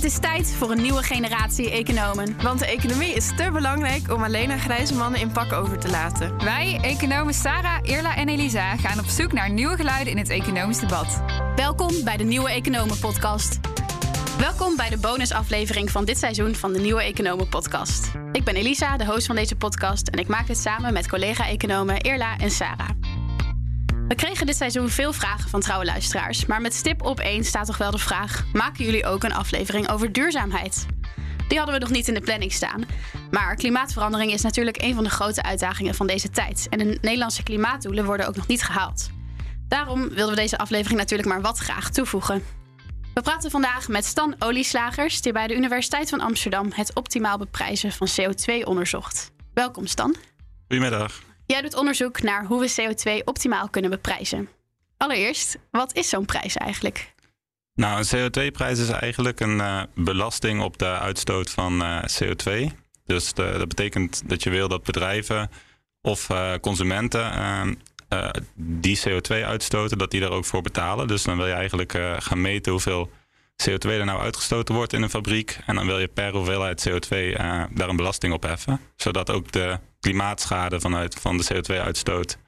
Het 0.00 0.12
is 0.12 0.18
tijd 0.18 0.52
voor 0.52 0.70
een 0.70 0.82
nieuwe 0.82 1.02
generatie 1.02 1.70
economen. 1.70 2.36
Want 2.42 2.58
de 2.58 2.66
economie 2.66 3.14
is 3.14 3.26
te 3.36 3.50
belangrijk 3.52 4.12
om 4.12 4.22
alleen 4.22 4.50
aan 4.50 4.58
grijze 4.58 4.94
mannen 4.94 5.20
in 5.20 5.32
pak 5.32 5.52
over 5.52 5.78
te 5.78 5.90
laten. 5.90 6.38
Wij, 6.38 6.78
economen 6.82 7.34
Sarah, 7.34 7.78
Irla 7.82 8.16
en 8.16 8.28
Elisa, 8.28 8.76
gaan 8.76 8.98
op 8.98 9.04
zoek 9.04 9.32
naar 9.32 9.50
nieuwe 9.50 9.76
geluiden 9.76 10.12
in 10.12 10.18
het 10.18 10.28
economisch 10.28 10.78
debat. 10.78 11.22
Welkom 11.56 12.04
bij 12.04 12.16
de 12.16 12.24
Nieuwe 12.24 12.50
Economen 12.50 12.98
Podcast. 12.98 13.60
Welkom 14.38 14.76
bij 14.76 14.88
de 14.88 14.98
bonusaflevering 14.98 15.90
van 15.90 16.04
dit 16.04 16.18
seizoen 16.18 16.54
van 16.54 16.72
de 16.72 16.80
Nieuwe 16.80 17.02
Economen 17.02 17.48
Podcast. 17.48 18.10
Ik 18.32 18.44
ben 18.44 18.54
Elisa, 18.54 18.96
de 18.96 19.06
host 19.06 19.26
van 19.26 19.36
deze 19.36 19.56
podcast, 19.56 20.08
en 20.08 20.18
ik 20.18 20.28
maak 20.28 20.46
dit 20.46 20.58
samen 20.58 20.92
met 20.92 21.08
collega-economen 21.08 22.00
Irla 22.00 22.38
en 22.38 22.50
Sarah. 22.50 22.88
We 24.10 24.16
kregen 24.16 24.46
dit 24.46 24.56
seizoen 24.56 24.88
veel 24.88 25.12
vragen 25.12 25.50
van 25.50 25.60
trouwe 25.60 25.84
luisteraars. 25.84 26.46
Maar 26.46 26.60
met 26.60 26.74
stip 26.74 27.02
op 27.02 27.20
één 27.20 27.44
staat 27.44 27.66
toch 27.66 27.76
wel 27.76 27.90
de 27.90 27.98
vraag: 27.98 28.44
maken 28.52 28.84
jullie 28.84 29.06
ook 29.06 29.24
een 29.24 29.32
aflevering 29.32 29.90
over 29.90 30.12
duurzaamheid? 30.12 30.86
Die 31.48 31.58
hadden 31.58 31.76
we 31.76 31.80
nog 31.80 31.90
niet 31.90 32.08
in 32.08 32.14
de 32.14 32.20
planning 32.20 32.52
staan. 32.52 32.84
Maar 33.30 33.54
klimaatverandering 33.54 34.32
is 34.32 34.42
natuurlijk 34.42 34.82
een 34.82 34.94
van 34.94 35.04
de 35.04 35.10
grote 35.10 35.42
uitdagingen 35.42 35.94
van 35.94 36.06
deze 36.06 36.30
tijd. 36.30 36.66
En 36.70 36.78
de 36.78 36.98
Nederlandse 37.00 37.42
klimaatdoelen 37.42 38.04
worden 38.04 38.28
ook 38.28 38.36
nog 38.36 38.46
niet 38.46 38.62
gehaald. 38.62 39.10
Daarom 39.68 40.08
wilden 40.08 40.34
we 40.34 40.40
deze 40.40 40.58
aflevering 40.58 40.98
natuurlijk 40.98 41.28
maar 41.28 41.40
wat 41.40 41.58
graag 41.58 41.90
toevoegen. 41.90 42.42
We 43.14 43.20
praten 43.22 43.50
vandaag 43.50 43.88
met 43.88 44.04
Stan 44.04 44.34
Olieslagers, 44.38 45.22
die 45.22 45.32
bij 45.32 45.46
de 45.46 45.54
Universiteit 45.54 46.08
van 46.08 46.20
Amsterdam 46.20 46.70
het 46.74 46.94
optimaal 46.94 47.38
beprijzen 47.38 47.92
van 47.92 48.08
CO2 48.20 48.64
onderzocht. 48.64 49.30
Welkom 49.54 49.86
Stan. 49.86 50.14
Goedemiddag. 50.68 51.29
Jij 51.50 51.62
doet 51.62 51.74
onderzoek 51.74 52.22
naar 52.22 52.44
hoe 52.44 52.60
we 52.60 52.74
CO2 52.80 53.24
optimaal 53.24 53.68
kunnen 53.68 53.90
beprijzen. 53.90 54.48
Allereerst, 54.96 55.58
wat 55.70 55.94
is 55.94 56.08
zo'n 56.08 56.24
prijs 56.24 56.56
eigenlijk? 56.56 57.14
Nou, 57.74 57.98
een 57.98 58.30
CO2-prijs 58.30 58.78
is 58.78 58.88
eigenlijk 58.88 59.40
een 59.40 59.56
uh, 59.56 59.82
belasting 59.94 60.62
op 60.62 60.78
de 60.78 60.86
uitstoot 60.86 61.50
van 61.50 61.82
uh, 61.82 62.02
CO2. 62.02 62.66
Dus 63.06 63.34
dat 63.34 63.68
betekent 63.68 64.22
dat 64.28 64.42
je 64.42 64.50
wil 64.50 64.68
dat 64.68 64.82
bedrijven 64.82 65.50
of 66.02 66.28
uh, 66.28 66.54
consumenten 66.60 67.78
die 68.54 69.00
CO2 69.08 69.44
uitstoten, 69.44 69.98
dat 69.98 70.10
die 70.10 70.20
daar 70.20 70.30
ook 70.30 70.44
voor 70.44 70.62
betalen. 70.62 71.06
Dus 71.06 71.22
dan 71.22 71.36
wil 71.36 71.46
je 71.46 71.52
eigenlijk 71.52 71.92
gaan 72.18 72.40
meten 72.40 72.72
hoeveel 72.72 73.10
CO2 73.70 73.88
er 73.88 74.04
nou 74.04 74.20
uitgestoten 74.20 74.74
wordt 74.74 74.92
in 74.92 75.02
een 75.02 75.10
fabriek. 75.10 75.58
En 75.66 75.74
dan 75.74 75.86
wil 75.86 75.98
je 75.98 76.08
per 76.08 76.32
hoeveelheid 76.32 76.88
CO2 76.88 77.36
daar 77.70 77.88
een 77.88 77.96
belasting 77.96 78.32
op 78.32 78.42
heffen. 78.42 78.80
Zodat 78.96 79.30
ook 79.30 79.52
de 79.52 79.78
klimaatschade 80.00 80.80
vanuit, 80.80 81.14
van 81.14 81.36
de 81.36 81.44
CO2-uitstoot 81.54 82.38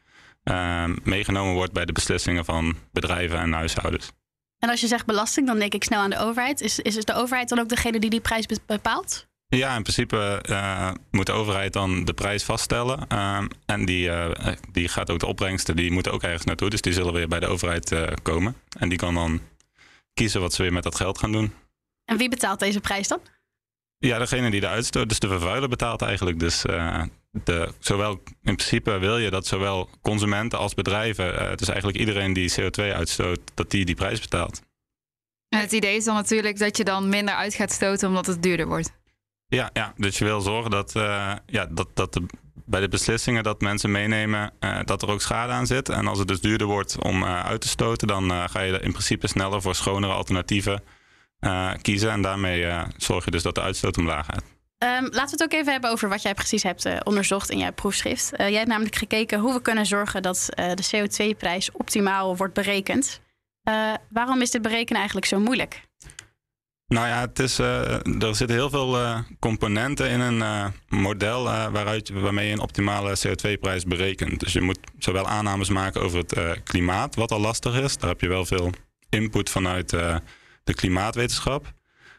uh, 0.44 0.84
meegenomen 1.02 1.54
wordt 1.54 1.72
bij 1.72 1.84
de 1.84 1.92
beslissingen 1.92 2.44
van 2.44 2.76
bedrijven 2.92 3.38
en 3.38 3.52
huishoudens. 3.52 4.12
En 4.58 4.68
als 4.68 4.80
je 4.80 4.86
zegt 4.86 5.06
belasting, 5.06 5.46
dan 5.46 5.58
denk 5.58 5.74
ik 5.74 5.84
snel 5.84 6.00
aan 6.00 6.10
de 6.10 6.18
overheid. 6.18 6.60
Is, 6.60 6.78
is 6.78 7.04
de 7.04 7.14
overheid 7.14 7.48
dan 7.48 7.58
ook 7.58 7.68
degene 7.68 8.00
die 8.00 8.10
die 8.10 8.20
prijs 8.20 8.46
bepaalt? 8.66 9.26
Ja, 9.46 9.76
in 9.76 9.82
principe 9.82 10.42
uh, 10.48 10.90
moet 11.10 11.26
de 11.26 11.32
overheid 11.32 11.72
dan 11.72 12.04
de 12.04 12.12
prijs 12.12 12.44
vaststellen. 12.44 13.06
Uh, 13.12 13.44
en 13.66 13.84
die, 13.84 14.06
uh, 14.06 14.30
die 14.72 14.88
gaat 14.88 15.10
ook 15.10 15.18
de 15.18 15.26
opbrengsten, 15.26 15.76
die 15.76 15.90
moeten 15.90 16.12
ook 16.12 16.22
ergens 16.22 16.44
naartoe. 16.44 16.70
Dus 16.70 16.80
die 16.80 16.92
zullen 16.92 17.12
weer 17.12 17.28
bij 17.28 17.40
de 17.40 17.46
overheid 17.46 17.94
komen. 18.22 18.56
En 18.78 18.88
die 18.88 18.98
kan 18.98 19.14
dan 19.14 19.40
kiezen 20.14 20.40
wat 20.40 20.52
ze 20.52 20.62
weer 20.62 20.72
met 20.72 20.82
dat 20.82 20.94
geld 20.94 21.18
gaan 21.18 21.32
doen. 21.32 21.52
En 22.04 22.16
wie 22.16 22.28
betaalt 22.28 22.58
deze 22.58 22.80
prijs 22.80 23.08
dan? 23.08 23.20
Ja, 24.08 24.18
degene 24.18 24.50
die 24.50 24.60
de 24.60 24.68
uitstoot, 24.68 25.08
dus 25.08 25.18
de 25.18 25.28
vervuiler 25.28 25.68
betaalt 25.68 26.02
eigenlijk. 26.02 26.38
Dus 26.38 26.64
de, 27.32 27.72
zowel 27.78 28.10
in 28.42 28.56
principe 28.56 28.98
wil 28.98 29.18
je 29.18 29.30
dat 29.30 29.46
zowel 29.46 29.88
consumenten 30.02 30.58
als 30.58 30.74
bedrijven, 30.74 31.34
uh, 31.34 31.54
dus 31.54 31.68
eigenlijk 31.68 31.98
iedereen 31.98 32.32
die 32.32 32.52
CO2 32.60 32.94
uitstoot, 32.94 33.40
dat 33.54 33.70
die 33.70 33.84
die 33.84 33.94
prijs 33.94 34.20
betaalt. 34.20 34.62
En 35.48 35.60
het 35.60 35.72
idee 35.72 35.96
is 35.96 36.04
dan 36.04 36.14
natuurlijk 36.14 36.58
dat 36.58 36.76
je 36.76 36.84
dan 36.84 37.08
minder 37.08 37.34
uit 37.34 37.54
gaat 37.54 37.72
stoten 37.72 38.08
omdat 38.08 38.26
het 38.26 38.42
duurder 38.42 38.66
wordt. 38.66 38.92
Ja, 39.46 39.70
ja 39.72 39.92
dus 39.96 40.18
je 40.18 40.24
wil 40.24 40.40
zorgen 40.40 40.70
dat, 40.70 40.94
uh, 40.96 41.32
ja, 41.46 41.66
dat, 41.66 41.88
dat 41.94 42.12
de, 42.12 42.26
bij 42.64 42.80
de 42.80 42.88
beslissingen 42.88 43.42
dat 43.42 43.60
mensen 43.60 43.90
meenemen 43.90 44.52
dat 44.84 45.02
er 45.02 45.10
ook 45.10 45.20
schade 45.20 45.52
aan 45.52 45.66
zit. 45.66 45.88
En 45.88 46.06
als 46.06 46.18
het 46.18 46.28
dus 46.28 46.40
duurder 46.40 46.66
wordt 46.66 46.98
om 46.98 47.24
uit 47.24 47.60
te 47.60 47.68
stoten, 47.68 48.08
dan 48.08 48.48
ga 48.48 48.60
je 48.60 48.72
in 48.72 48.90
principe 48.90 49.26
sneller 49.26 49.62
voor 49.62 49.74
schonere 49.74 50.12
alternatieven 50.12 50.82
kiezen. 51.82 52.10
En 52.10 52.22
daarmee 52.22 52.72
zorg 52.96 53.24
je 53.24 53.30
dus 53.30 53.42
dat 53.42 53.54
de 53.54 53.62
uitstoot 53.62 53.98
omlaag 53.98 54.26
gaat. 54.26 54.42
Um, 54.82 54.88
laten 55.02 55.12
we 55.24 55.30
het 55.30 55.42
ook 55.42 55.52
even 55.52 55.72
hebben 55.72 55.90
over 55.90 56.08
wat 56.08 56.22
jij 56.22 56.34
precies 56.34 56.62
hebt 56.62 56.86
uh, 56.86 56.96
onderzocht 57.04 57.50
in 57.50 57.58
jouw 57.58 57.72
proefschrift. 57.72 58.32
Uh, 58.32 58.48
jij 58.48 58.56
hebt 58.56 58.68
namelijk 58.68 58.96
gekeken 58.96 59.38
hoe 59.38 59.52
we 59.52 59.62
kunnen 59.62 59.86
zorgen 59.86 60.22
dat 60.22 60.48
uh, 60.58 60.70
de 60.74 60.84
CO2-prijs 60.96 61.72
optimaal 61.72 62.36
wordt 62.36 62.54
berekend. 62.54 63.20
waarom 64.08 64.42
is 64.42 64.50
dit 64.50 64.62
berekenen 64.62 64.96
eigenlijk 64.96 65.26
zo 65.26 65.40
moeilijk? 65.40 65.82
Nou 66.86 67.06
ja, 67.06 67.20
het 67.20 67.38
is, 67.38 67.58
er 67.58 68.34
zitten 68.34 68.50
heel 68.50 68.70
veel 68.70 68.98
componenten 69.38 70.10
in 70.10 70.20
een 70.20 70.72
model 70.88 71.44
waaruit, 71.44 72.10
waarmee 72.10 72.46
je 72.46 72.52
een 72.52 72.60
optimale 72.60 73.16
CO2-prijs 73.26 73.84
berekent. 73.84 74.40
Dus 74.40 74.52
je 74.52 74.60
moet 74.60 74.78
zowel 74.98 75.26
aannames 75.28 75.68
maken 75.68 76.02
over 76.02 76.18
het 76.18 76.62
klimaat, 76.64 77.14
wat 77.14 77.32
al 77.32 77.40
lastig 77.40 77.80
is. 77.80 77.96
Daar 77.96 78.10
heb 78.10 78.20
je 78.20 78.28
wel 78.28 78.44
veel 78.44 78.70
input 79.08 79.50
vanuit 79.50 79.96
de 80.64 80.74
klimaatwetenschap. 80.74 81.72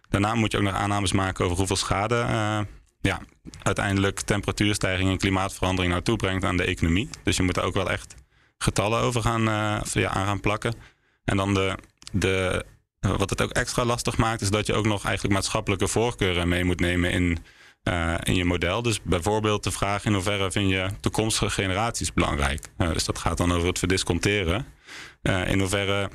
Daarna 0.09 0.35
moet 0.35 0.51
je 0.51 0.57
ook 0.57 0.63
nog 0.63 0.73
aannames 0.73 1.11
maken 1.11 1.45
over 1.45 1.57
hoeveel 1.57 1.75
schade 1.75 2.15
uh, 2.15 2.59
ja, 3.01 3.21
uiteindelijk 3.63 4.19
temperatuurstijging 4.21 5.09
en 5.09 5.17
klimaatverandering 5.17 5.91
nou 5.91 6.03
toebrengt 6.03 6.43
aan 6.43 6.57
de 6.57 6.63
economie. 6.63 7.09
Dus 7.23 7.37
je 7.37 7.43
moet 7.43 7.57
er 7.57 7.63
ook 7.63 7.73
wel 7.73 7.91
echt 7.91 8.15
getallen 8.57 9.01
over 9.01 9.21
gaan, 9.21 9.41
uh, 9.41 10.05
aan 10.05 10.25
gaan 10.25 10.39
plakken. 10.39 10.73
En 11.25 11.37
dan 11.37 11.53
de, 11.53 11.77
de, 12.11 12.65
wat 12.99 13.29
het 13.29 13.41
ook 13.41 13.51
extra 13.51 13.85
lastig 13.85 14.17
maakt, 14.17 14.41
is 14.41 14.49
dat 14.49 14.65
je 14.65 14.73
ook 14.73 14.85
nog 14.85 15.05
eigenlijk 15.05 15.33
maatschappelijke 15.33 15.87
voorkeuren 15.87 16.47
mee 16.47 16.63
moet 16.63 16.79
nemen 16.79 17.11
in, 17.11 17.37
uh, 17.83 18.15
in 18.23 18.35
je 18.35 18.45
model. 18.45 18.81
Dus 18.81 19.01
bijvoorbeeld 19.01 19.63
de 19.63 19.71
vraag 19.71 20.05
in 20.05 20.13
hoeverre 20.13 20.51
vind 20.51 20.69
je 20.69 20.89
toekomstige 20.99 21.49
generaties 21.49 22.13
belangrijk. 22.13 22.67
dus 22.77 23.05
dat 23.05 23.17
gaat 23.17 23.37
dan 23.37 23.51
over 23.51 23.67
het 23.67 23.79
verdisconteren. 23.79 24.65
in 25.21 25.59
hoeverre 25.59 26.09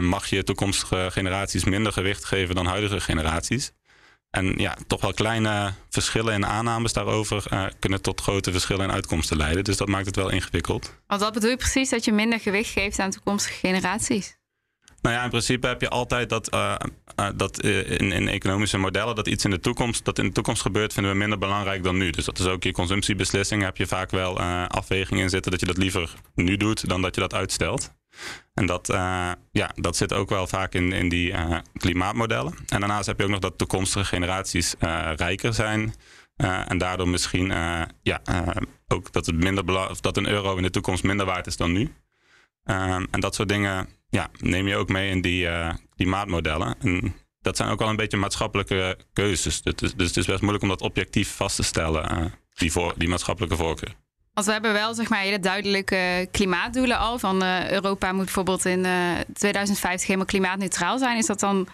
mag 0.00 0.26
je 0.26 0.44
toekomstige 0.44 1.08
generaties 1.10 1.64
minder 1.64 1.92
gewicht 1.92 2.24
geven 2.24 2.54
dan 2.54 2.66
huidige 2.66 3.00
generaties. 3.00 3.72
En 4.30 4.54
ja, 4.56 4.76
toch 4.86 5.00
wel 5.00 5.12
kleine 5.12 5.74
verschillen 5.88 6.34
in 6.34 6.46
aannames 6.46 6.92
daarover 6.92 7.44
uh, 7.52 7.64
kunnen 7.78 8.02
tot 8.02 8.20
grote 8.20 8.52
verschillen 8.52 8.84
in 8.84 8.92
uitkomsten 8.92 9.36
leiden. 9.36 9.64
Dus 9.64 9.76
dat 9.76 9.88
maakt 9.88 10.06
het 10.06 10.16
wel 10.16 10.28
ingewikkeld. 10.30 10.94
Want 11.06 11.20
wat 11.20 11.32
bedoel 11.32 11.50
je 11.50 11.56
precies 11.56 11.90
dat 11.90 12.04
je 12.04 12.12
minder 12.12 12.40
gewicht 12.40 12.70
geeft 12.70 12.98
aan 12.98 13.10
toekomstige 13.10 13.54
generaties? 13.58 14.37
Nou 15.08 15.20
ja, 15.20 15.26
in 15.26 15.30
principe 15.30 15.66
heb 15.66 15.80
je 15.80 15.88
altijd 15.88 16.28
dat, 16.28 16.54
uh, 16.54 16.74
uh, 17.20 17.28
dat 17.34 17.62
in, 17.62 18.12
in, 18.12 18.28
economische 18.28 18.78
modellen 18.78 19.14
dat 19.14 19.28
iets 19.28 19.44
in 19.44 19.50
de 19.50 19.60
toekomst, 19.60 20.04
dat 20.04 20.18
in 20.18 20.24
de 20.24 20.32
toekomst 20.32 20.62
gebeurt, 20.62 20.92
vinden 20.92 21.12
we 21.12 21.18
minder 21.18 21.38
belangrijk 21.38 21.82
dan 21.82 21.96
nu. 21.96 22.10
Dus 22.10 22.24
dat 22.24 22.38
is 22.38 22.46
ook 22.46 22.62
je 22.62 22.72
consumptiebeslissing. 22.72 23.62
Heb 23.62 23.76
je 23.76 23.86
vaak 23.86 24.10
wel 24.10 24.40
afwegingen 24.68 25.22
in 25.22 25.30
zitten 25.30 25.50
dat 25.50 25.60
je 25.60 25.66
dat 25.66 25.76
liever 25.76 26.14
nu 26.34 26.56
doet 26.56 26.88
dan 26.88 27.02
dat 27.02 27.14
je 27.14 27.20
dat 27.20 27.34
uitstelt. 27.34 27.94
En 28.54 28.66
dat, 28.66 28.86
ja, 29.50 29.70
dat 29.74 29.96
zit 29.96 30.12
ook 30.12 30.28
wel 30.28 30.46
vaak 30.46 30.74
in, 30.74 30.92
in 30.92 31.08
die 31.08 31.34
klimaatmodellen. 31.72 32.54
En 32.68 32.80
daarnaast 32.80 33.06
heb 33.06 33.18
je 33.18 33.24
ook 33.24 33.30
nog 33.30 33.40
dat 33.40 33.58
toekomstige 33.58 34.04
generaties 34.04 34.74
rijker 35.16 35.54
zijn. 35.54 35.94
en 36.66 36.78
daardoor 36.78 37.08
misschien 37.08 37.46
ja, 38.02 38.20
ook 38.88 39.12
dat, 39.12 39.26
het 39.26 39.36
minder 39.36 39.64
dat 40.00 40.16
een 40.16 40.28
euro 40.28 40.56
in 40.56 40.62
de 40.62 40.70
toekomst 40.70 41.02
minder 41.02 41.26
waard 41.26 41.46
is 41.46 41.56
dan 41.56 41.72
nu. 41.72 41.92
Ehm, 42.64 43.04
en 43.10 43.20
dat 43.20 43.34
soort 43.34 43.48
dingen 43.48 43.88
ja, 44.08 44.30
neem 44.40 44.66
je 44.66 44.76
ook 44.76 44.88
mee 44.88 45.10
in 45.10 45.20
die 45.20 45.48
klimaatmodellen. 45.96 46.74
En 46.80 47.14
dat 47.40 47.56
zijn 47.56 47.70
ook 47.70 47.78
wel 47.78 47.88
een 47.88 47.96
beetje 47.96 48.16
maatschappelijke 48.16 48.98
keuzes. 49.12 49.62
Dus, 49.62 49.74
dus 49.74 50.06
het 50.06 50.16
is 50.16 50.26
best 50.26 50.40
moeilijk 50.40 50.62
om 50.62 50.68
dat 50.68 50.80
objectief 50.80 51.34
vast 51.36 51.56
te 51.56 51.62
stellen, 51.62 52.32
die, 52.54 52.72
voor, 52.72 52.94
die 52.96 53.08
maatschappelijke 53.08 53.56
voorkeur. 53.56 53.94
Want 54.38 54.50
we 54.50 54.56
hebben 54.56 54.72
wel 54.72 54.94
zeg 54.94 55.08
maar, 55.08 55.20
hele 55.20 55.40
duidelijke 55.40 56.28
klimaatdoelen 56.30 56.98
al. 56.98 57.18
Van 57.18 57.42
uh, 57.42 57.70
Europa 57.70 58.12
moet 58.12 58.24
bijvoorbeeld 58.24 58.64
in 58.64 58.84
uh, 58.84 59.12
2050 59.32 60.06
helemaal 60.06 60.26
klimaatneutraal 60.26 60.98
zijn. 60.98 61.16
Is 61.16 61.26
dat 61.26 61.40
dan 61.40 61.68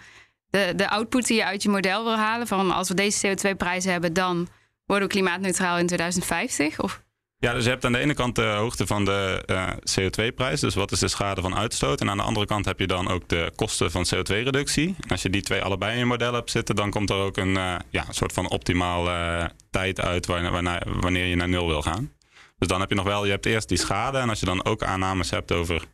de, 0.47 0.73
de 0.77 0.89
output 0.89 1.27
die 1.27 1.37
je 1.37 1.45
uit 1.45 1.63
je 1.63 1.69
model 1.69 2.05
wil 2.05 2.17
halen? 2.17 2.47
Van 2.47 2.71
als 2.71 2.89
we 2.89 2.95
deze 2.95 3.29
CO2-prijzen 3.29 3.93
hebben, 3.93 4.13
dan 4.13 4.49
worden 4.87 5.09
we 5.09 5.15
klimaatneutraal 5.15 5.79
in 5.79 5.87
2050? 5.87 6.81
Of? 6.81 7.04
Ja, 7.45 7.53
dus 7.53 7.65
je 7.65 7.71
hebt 7.71 7.85
aan 7.85 7.93
de 7.93 7.99
ene 7.99 8.15
kant 8.15 8.35
de 8.35 8.43
hoogte 8.43 8.87
van 8.87 9.05
de 9.05 9.43
uh, 9.47 9.71
CO2-prijs. 9.71 10.61
Dus 10.61 10.75
wat 10.75 10.93
is 10.93 10.99
de 10.99 11.09
schade 11.09 11.41
van 11.41 11.57
uitstoot? 11.57 12.01
En 12.01 12.11
aan 12.11 12.17
de 12.17 12.23
andere 12.23 12.47
kant 12.47 12.65
heb 12.65 12.79
je 12.79 12.87
dan 12.87 13.09
ook 13.09 13.29
de 13.29 13.53
kosten 13.57 13.91
van 13.91 14.07
CO2-reductie. 14.15 14.97
Als 15.09 15.23
je 15.23 15.31
die 15.31 15.43
twee 15.43 15.63
allebei 15.63 15.93
in 15.93 15.99
je 15.99 16.05
model 16.05 16.33
hebt 16.33 16.51
zitten, 16.51 16.75
dan 16.75 16.91
komt 16.91 17.11
er 17.11 17.17
ook 17.17 17.37
een 17.37 17.57
uh, 17.57 17.75
ja, 17.91 18.05
soort 18.11 18.33
van 18.33 18.51
optimaal 18.51 19.07
uh, 19.07 19.45
tijd 19.71 20.01
uit 20.01 20.27
wanneer, 20.27 20.83
wanneer 21.01 21.27
je 21.27 21.37
naar 21.37 21.49
nul 21.49 21.67
wil 21.67 21.83
gaan. 21.83 22.13
Dus 22.59 22.69
dan 22.69 22.81
heb 22.81 22.89
je 22.89 22.95
nog 22.95 23.05
wel, 23.05 23.25
je 23.25 23.31
hebt 23.31 23.47
eerst 23.47 23.69
die 23.69 23.79
schade. 23.79 24.19
En 24.19 24.29
als 24.29 24.41
je 24.41 24.47
dan 24.47 24.65
ook 24.65 24.83
aannames 24.83 25.31
hebt 25.31 25.53
over 25.53 25.85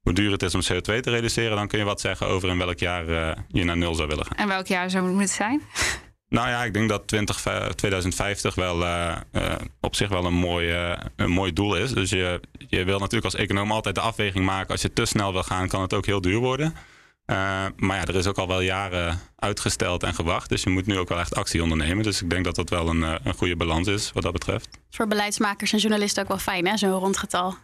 hoe 0.00 0.12
duur 0.12 0.32
het 0.32 0.42
is 0.42 0.54
om 0.54 0.62
CO2 0.72 1.00
te 1.00 1.10
reduceren, 1.10 1.56
dan 1.56 1.68
kun 1.68 1.78
je 1.78 1.84
wat 1.84 2.00
zeggen 2.00 2.26
over 2.26 2.48
in 2.48 2.58
welk 2.58 2.78
jaar 2.78 3.04
je 3.48 3.64
naar 3.64 3.76
nul 3.76 3.94
zou 3.94 4.08
willen 4.08 4.24
gaan. 4.24 4.36
En 4.36 4.48
welk 4.48 4.66
jaar 4.66 4.90
zou 4.90 5.04
het 5.04 5.14
moeten 5.14 5.34
zijn? 5.34 5.62
Nou 6.28 6.48
ja, 6.48 6.64
ik 6.64 6.74
denk 6.74 6.88
dat 6.88 7.06
20, 7.06 7.42
2050 7.74 8.54
wel 8.54 8.82
uh, 8.82 9.16
uh, 9.32 9.54
op 9.80 9.94
zich 9.94 10.08
wel 10.08 10.24
een 10.24 10.34
mooi, 10.34 10.94
een 11.16 11.30
mooi 11.30 11.52
doel 11.52 11.76
is. 11.76 11.92
Dus 11.92 12.10
je, 12.10 12.40
je 12.68 12.84
wil 12.84 12.98
natuurlijk 12.98 13.24
als 13.24 13.34
econoom 13.34 13.72
altijd 13.72 13.94
de 13.94 14.00
afweging 14.00 14.44
maken. 14.44 14.70
Als 14.70 14.82
je 14.82 14.92
te 14.92 15.04
snel 15.04 15.32
wil 15.32 15.42
gaan, 15.42 15.68
kan 15.68 15.80
het 15.82 15.94
ook 15.94 16.06
heel 16.06 16.20
duur 16.20 16.38
worden. 16.38 16.74
maar 17.76 17.96
ja, 17.96 18.04
er 18.04 18.14
is 18.14 18.26
ook 18.26 18.38
al 18.38 18.48
wel 18.48 18.60
jaren 18.60 19.20
uitgesteld 19.36 20.02
en 20.02 20.14
gewacht. 20.14 20.48
Dus 20.48 20.62
je 20.62 20.70
moet 20.70 20.86
nu 20.86 20.98
ook 20.98 21.08
wel 21.08 21.18
echt 21.18 21.34
actie 21.34 21.62
ondernemen. 21.62 22.04
Dus 22.04 22.22
ik 22.22 22.30
denk 22.30 22.44
dat 22.44 22.54
dat 22.54 22.70
wel 22.70 22.88
een, 22.88 23.02
een 23.02 23.34
goede 23.34 23.56
balans 23.56 23.88
is 23.88 24.12
wat 24.12 24.22
dat 24.22 24.32
betreft. 24.32 24.68
Voor 24.90 25.06
beleidsmakers 25.06 25.72
en 25.72 25.78
journalisten 25.78 26.22
ook 26.22 26.28
wel 26.28 26.38
fijn, 26.38 26.66
hè? 26.66 26.76
Zo'n 26.76 26.90
rondgetal. 26.90 27.56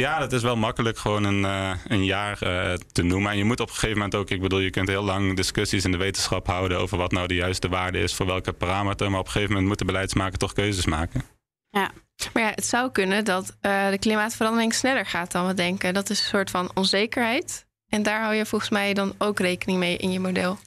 Ja, 0.00 0.18
dat 0.18 0.32
is 0.32 0.42
wel 0.42 0.56
makkelijk 0.56 0.98
gewoon 0.98 1.24
een, 1.24 1.40
uh, 1.40 1.70
een 1.86 2.04
jaar 2.04 2.38
uh, 2.42 2.72
te 2.92 3.02
noemen. 3.02 3.30
En 3.30 3.36
je 3.36 3.44
moet 3.44 3.60
op 3.60 3.68
een 3.68 3.74
gegeven 3.74 3.96
moment 3.96 4.14
ook, 4.14 4.30
ik 4.30 4.40
bedoel, 4.40 4.58
je 4.58 4.70
kunt 4.70 4.88
heel 4.88 5.02
lang 5.02 5.36
discussies 5.36 5.84
in 5.84 5.90
de 5.92 5.98
wetenschap 5.98 6.46
houden 6.46 6.78
over 6.78 6.98
wat 6.98 7.12
nou 7.12 7.26
de 7.26 7.34
juiste 7.34 7.68
waarde 7.68 7.98
is 7.98 8.14
voor 8.14 8.26
welke 8.26 8.52
parameter. 8.52 9.10
Maar 9.10 9.20
op 9.20 9.26
een 9.26 9.30
gegeven 9.30 9.50
moment 9.50 9.68
moeten 9.68 9.86
beleidsmakers 9.86 10.38
toch 10.38 10.52
keuzes 10.52 10.86
maken. 10.86 11.22
Ja, 11.70 11.90
maar 12.32 12.42
ja, 12.42 12.50
het 12.54 12.64
zou 12.64 12.90
kunnen 12.90 13.24
dat 13.24 13.56
uh, 13.62 13.90
de 13.90 13.98
klimaatverandering 13.98 14.74
sneller 14.74 15.06
gaat 15.06 15.32
dan 15.32 15.46
we 15.46 15.54
denken. 15.54 15.94
Dat 15.94 16.10
is 16.10 16.20
een 16.20 16.26
soort 16.26 16.50
van 16.50 16.70
onzekerheid. 16.74 17.66
En 17.88 18.02
daar 18.02 18.22
hou 18.22 18.34
je 18.34 18.46
volgens 18.46 18.70
mij 18.70 18.94
dan 18.94 19.14
ook 19.18 19.38
rekening 19.38 19.78
mee 19.78 19.96
in 19.96 20.12
je 20.12 20.20
model. 20.20 20.58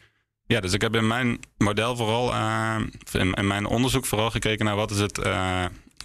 Ja, 0.45 0.59
dus 0.59 0.73
ik 0.73 0.81
heb 0.81 0.95
in 0.95 1.07
mijn 1.07 1.39
model 1.57 1.95
vooral, 1.95 2.33
in, 3.11 3.33
in, 3.33 3.47
mijn 3.47 3.65
onderzoek 3.65 4.05
vooral 4.05 4.31
gekeken 4.31 4.65
naar 4.65 4.75
wat 4.75 4.91
is 4.91 4.99
het 4.99 5.19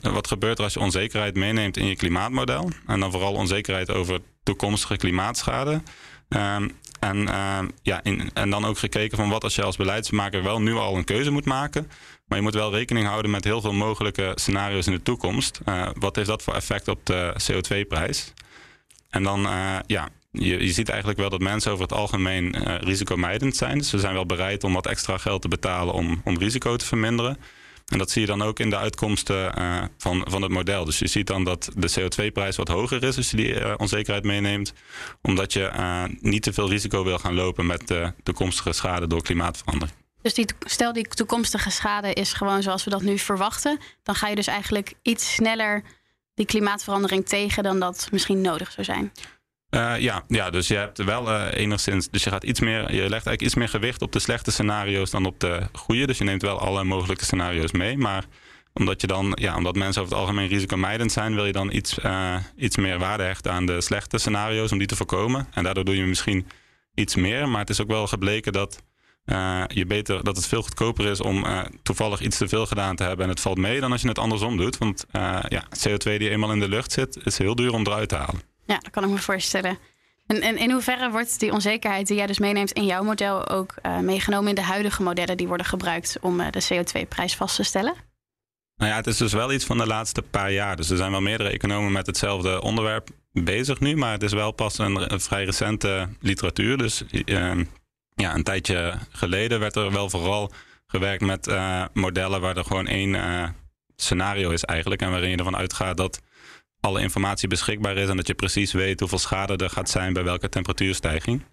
wat 0.03 0.27
gebeurt 0.27 0.59
er 0.59 0.65
als 0.65 0.73
je 0.73 0.81
onzekerheid 0.81 1.35
meeneemt 1.35 1.77
in 1.77 1.87
je 1.87 1.97
klimaatmodel. 1.97 2.71
En 2.87 3.01
dan 3.01 3.11
vooral 3.11 3.33
onzekerheid 3.33 3.91
over 3.91 4.21
toekomstige 4.43 4.97
klimaatschade. 4.97 5.83
Um, 6.29 6.77
en, 7.01 7.17
uh, 7.17 7.59
ja, 7.83 8.03
en 8.33 8.51
dan 8.51 8.65
ook 8.65 8.79
gekeken 8.79 9.17
van 9.17 9.29
wat 9.29 9.45
als 9.45 9.55
je 9.55 9.63
als 9.63 9.77
beleidsmaker 9.77 10.43
wel 10.43 10.61
nu 10.61 10.75
al 10.75 10.97
een 10.97 11.05
keuze 11.05 11.31
moet 11.31 11.45
maken. 11.45 11.91
Maar 12.27 12.39
je 12.39 12.45
moet 12.45 12.55
wel 12.55 12.73
rekening 12.73 13.07
houden 13.07 13.31
met 13.31 13.45
heel 13.45 13.61
veel 13.61 13.73
mogelijke 13.73 14.33
scenario's 14.35 14.87
in 14.87 14.93
de 14.93 15.03
toekomst. 15.03 15.61
Uh, 15.69 15.89
wat 15.99 16.17
heeft 16.17 16.29
dat 16.29 16.43
voor 16.43 16.55
effect 16.55 16.89
op 16.89 17.07
de 17.07 17.35
CO2-prijs? 17.43 18.33
En 19.11 19.23
dan, 19.23 19.43
uh, 19.47 19.77
ja, 19.87 20.09
je, 20.31 20.65
je, 20.65 20.73
ziet 20.73 20.89
eigenlijk 20.89 21.21
wel 21.21 21.31
dat 21.31 21.41
mensen 21.41 21.73
over 21.73 21.83
het 21.83 21.93
algemeen 21.93 22.57
uh, 22.57 22.79
risicomijdend 22.79 23.57
zijn. 23.57 23.79
Dus 23.79 23.89
ze 23.89 23.99
zijn 23.99 24.15
wel 24.15 24.27
bereid 24.27 24.65
om 24.65 24.73
wat 24.73 24.87
extra 24.87 25.19
geld 25.19 25.43
te 25.43 25.49
betalen 25.49 25.95
om, 25.95 26.21
om 26.25 26.39
risico 26.39 26.77
te 26.77 26.85
verminderen. 26.85 27.37
En 27.89 27.99
dat 27.99 28.11
zie 28.11 28.21
je 28.21 28.27
dan 28.27 28.43
ook 28.43 28.59
in 28.59 28.71
de 28.71 28.77
uitkomsten 28.77 29.59
uh, 29.59 29.83
van, 29.99 30.27
van 30.31 30.43
het 30.43 30.51
model. 30.51 30.85
Dus 30.85 30.99
je 30.99 31.07
ziet 31.07 31.27
dan 31.27 31.45
dat 31.45 31.71
de 31.77 31.91
CO2-prijs 32.01 32.57
wat 32.57 32.69
hoger 32.69 33.03
is 33.03 33.17
als 33.17 33.31
je 33.31 33.37
die 33.37 33.61
uh, 33.61 33.75
onzekerheid 33.77 34.25
meeneemt. 34.25 34.73
Omdat 35.23 35.53
je 35.53 35.71
uh, 35.77 36.05
niet 36.21 36.43
te 36.43 36.53
veel 36.53 36.69
risico 36.69 37.05
wil 37.05 37.19
gaan 37.19 37.35
lopen 37.35 37.67
met 37.67 37.89
de 37.89 38.13
toekomstige 38.23 38.73
schade 38.73 39.07
door 39.07 39.23
klimaatverandering. 39.23 39.97
Dus 40.23 40.35
die, 40.35 40.47
stel 40.59 40.93
die 40.93 41.09
toekomstige 41.09 41.71
schade 41.71 42.13
is 42.13 42.33
gewoon 42.33 42.63
zoals 42.63 42.85
we 42.85 42.91
dat 42.91 43.03
nu 43.03 43.19
verwachten. 43.19 43.79
Dan 44.03 44.15
ga 44.15 44.29
je 44.29 44.35
dus 44.35 44.47
eigenlijk 44.47 44.95
iets 45.03 45.35
sneller 45.35 45.83
die 46.35 46.47
klimaatverandering 46.47 47.27
tegen 47.27 47.63
dan 47.63 47.81
dat 47.81 48.09
misschien 48.11 48.41
nodig 48.41 48.73
zou 48.73 48.85
zijn. 48.85 49.13
Uh, 49.71 49.99
ja, 49.99 50.25
ja, 50.29 50.51
dus 50.51 50.69
je 50.69 50.75
hebt 50.75 51.05
wel 51.05 51.29
uh, 51.29 51.47
enigszins. 51.53 52.09
Dus 52.11 52.25
je 52.25 52.31
gaat 52.31 52.45
iets 52.45 52.61
meer. 52.61 52.81
Je 52.81 53.01
legt 53.01 53.11
eigenlijk 53.11 53.43
iets 53.43 53.55
meer 53.55 53.69
gewicht 53.69 54.03
op 54.03 54.13
de 54.13 54.19
slechte 54.19 54.51
scenario's 54.51 55.11
dan 55.11 55.27
op 55.27 55.41
de 55.41 55.63
goede. 55.73 56.07
Dus 56.07 56.19
je 56.19 56.25
neemt 56.25 56.43
wel 56.43 56.59
alle 56.59 56.85
mogelijke 56.85 57.25
scenario's 57.25 57.73
mee. 57.73 57.99
Maar 57.99 58.25
omdat 58.73 59.01
je 59.01 59.07
dan, 59.07 59.33
ja, 59.41 59.57
omdat 59.57 59.77
mensen 59.77 60.03
over 60.03 60.15
het 60.15 60.23
algemeen 60.23 60.49
risicomijdend 60.49 61.13
zijn, 61.13 61.35
wil 61.35 61.47
je 61.47 61.53
dan 61.53 61.73
iets, 61.73 61.99
uh, 61.99 62.37
iets 62.57 62.77
meer 62.77 62.99
waarde 62.99 63.23
hechten 63.23 63.53
aan 63.53 63.67
de 63.67 63.81
slechte 63.81 64.19
scenario's 64.19 64.73
om 64.73 64.79
die 64.79 64.87
te 64.87 64.97
voorkomen. 64.97 65.47
En 65.53 65.65
daardoor 65.65 65.85
doe 65.85 65.97
je 65.97 66.05
misschien 66.05 66.47
iets 66.95 67.17
meer. 67.17 67.49
Maar 67.49 67.61
het 67.61 67.71
is 67.71 67.81
ook 67.81 67.89
wel 67.89 68.07
gebleken 68.07 68.53
dat. 68.53 68.83
je 69.69 69.85
beter, 69.87 70.25
dat 70.25 70.37
het 70.37 70.47
veel 70.47 70.63
goedkoper 70.63 71.07
is 71.07 71.21
om 71.21 71.45
toevallig 71.83 72.21
iets 72.21 72.39
te 72.39 72.49
veel 72.49 72.67
gedaan 72.67 72.97
te 72.97 73.03
hebben 73.03 73.25
en 73.25 73.31
het 73.31 73.41
valt 73.41 73.59
mee 73.59 73.81
dan 73.81 73.93
als 73.93 74.03
je 74.03 74.09
het 74.09 74.19
andersom 74.19 74.57
doet. 74.57 74.79
Want 74.79 75.05
ja, 75.49 75.65
CO2 75.79 76.19
die 76.19 76.31
eenmaal 76.31 76.53
in 76.53 76.61
de 76.61 76.69
lucht 76.69 76.93
zit, 76.93 77.19
is 77.25 77.39
heel 77.39 77.55
duur 77.55 77.73
om 77.73 77.87
eruit 77.87 78.09
te 78.09 78.17
halen. 78.17 78.58
Ja, 78.69 78.79
dat 78.79 78.91
kan 78.91 79.05
ik 79.05 79.11
me 79.11 79.19
voorstellen. 79.19 79.79
En, 80.27 80.43
en 80.43 80.57
in 80.57 80.71
hoeverre 80.71 81.11
wordt 81.11 81.41
die 81.41 81.53
onzekerheid 81.53 82.07
die 82.07 82.17
jij 82.17 82.27
dus 82.27 82.39
meeneemt 82.39 82.73
in 82.73 82.85
jouw 82.85 83.03
model 83.03 83.49
ook 83.49 83.75
uh, 83.83 83.99
meegenomen 83.99 84.49
in 84.49 84.55
de 84.55 84.63
huidige 84.63 85.03
modellen 85.03 85.37
die 85.37 85.49
worden 85.49 85.67
gebruikt 85.67 86.17
om 86.21 86.41
uh, 86.41 86.47
de 86.51 86.65
CO2-prijs 86.65 87.37
vast 87.37 87.57
te 87.57 87.63
stellen? 87.63 87.95
Nou 88.77 88.91
ja, 88.91 88.97
het 88.97 89.07
is 89.07 89.17
dus 89.17 89.33
wel 89.33 89.53
iets 89.53 89.65
van 89.65 89.79
de 89.79 89.87
laatste 89.87 90.23
paar 90.23 90.53
jaar. 90.53 90.77
Dus 90.77 90.91
er 90.91 90.97
zijn 90.97 91.11
wel 91.11 91.21
meerdere 91.21 91.51
economen 91.51 91.93
met 91.93 92.07
hetzelfde 92.07 92.63
onderwerp 92.63 93.09
bezig 93.33 93.81
nu, 93.81 93.97
maar 93.97 94.13
het 94.13 94.23
is 94.23 94.33
wel 94.33 94.53
pas 94.53 94.79
een, 94.79 95.21
vrij 95.21 95.45
recente 95.45 96.09
literatuur. 96.21 96.79
Dus 96.79 97.03
uh, 97.11 97.53
ja, 98.15 98.35
een 98.35 98.43
tijdje 98.43 98.99
geleden 99.11 99.61
werd 99.61 99.77
er 99.77 99.93
wel 99.93 100.11
vooral 100.11 100.53
gewerkt 100.87 101.25
met 101.25 101.51
modellen 101.93 102.41
waar 102.41 102.57
er 102.57 102.65
gewoon 102.65 102.87
één 102.87 103.55
scenario 103.97 104.51
is 104.51 104.65
eigenlijk 104.65 105.03
en 105.03 105.11
waarin 105.11 105.31
je 105.31 105.37
ervan 105.37 105.57
uitgaat 105.57 105.97
dat 105.97 106.21
alle 106.81 107.01
informatie 107.01 107.49
beschikbaar 107.49 107.97
is 107.97 108.09
en 108.09 108.17
dat 108.17 108.27
je 108.27 108.35
precies 108.35 108.73
weet 108.73 109.01
hoeveel 109.01 109.19
schade 109.19 109.57
er 109.57 109.71
gaat 109.71 109.91
zijn 109.91 110.13
bij 110.13 110.25
welke 110.25 110.49
temperatuurstijging. 110.49 111.45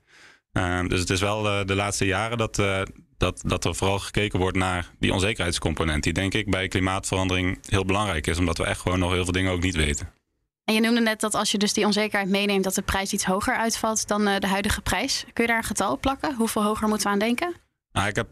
Uh, 0.53 0.87
dus 0.87 0.99
het 0.99 1.09
is 1.09 1.21
wel 1.21 1.45
uh, 1.45 1.65
de 1.65 1.75
laatste 1.75 2.05
jaren 2.05 2.37
dat, 2.37 2.59
uh, 2.59 2.81
dat, 3.17 3.41
dat 3.45 3.65
er 3.65 3.75
vooral 3.75 3.99
gekeken 3.99 4.39
wordt 4.39 4.57
naar 4.57 4.91
die 4.99 5.13
onzekerheidscomponent. 5.13 6.03
Die 6.03 6.13
denk 6.13 6.33
ik 6.33 6.49
bij 6.49 6.67
klimaatverandering 6.67 7.57
heel 7.69 7.85
belangrijk 7.85 8.27
is, 8.27 8.37
omdat 8.37 8.57
we 8.57 8.65
echt 8.65 8.81
gewoon 8.81 8.99
nog 8.99 9.11
heel 9.11 9.23
veel 9.23 9.33
dingen 9.33 9.51
ook 9.51 9.61
niet 9.61 9.75
weten. 9.75 10.13
En 10.63 10.73
je 10.73 10.81
noemde 10.81 11.01
net 11.01 11.19
dat 11.19 11.33
als 11.33 11.51
je 11.51 11.57
dus 11.57 11.73
die 11.73 11.85
onzekerheid 11.85 12.29
meeneemt, 12.29 12.63
dat 12.63 12.75
de 12.75 12.81
prijs 12.81 13.13
iets 13.13 13.25
hoger 13.25 13.55
uitvalt 13.55 14.07
dan 14.07 14.25
de 14.25 14.47
huidige 14.47 14.81
prijs. 14.81 15.25
Kun 15.33 15.43
je 15.43 15.49
daar 15.49 15.59
een 15.59 15.63
getal 15.63 15.91
op 15.91 16.01
plakken? 16.01 16.35
Hoeveel 16.35 16.63
hoger 16.63 16.87
moeten 16.87 17.07
we 17.07 17.13
aan 17.13 17.19
denken? 17.19 17.53
Nou, 17.91 18.07
ik 18.07 18.15
heb 18.15 18.27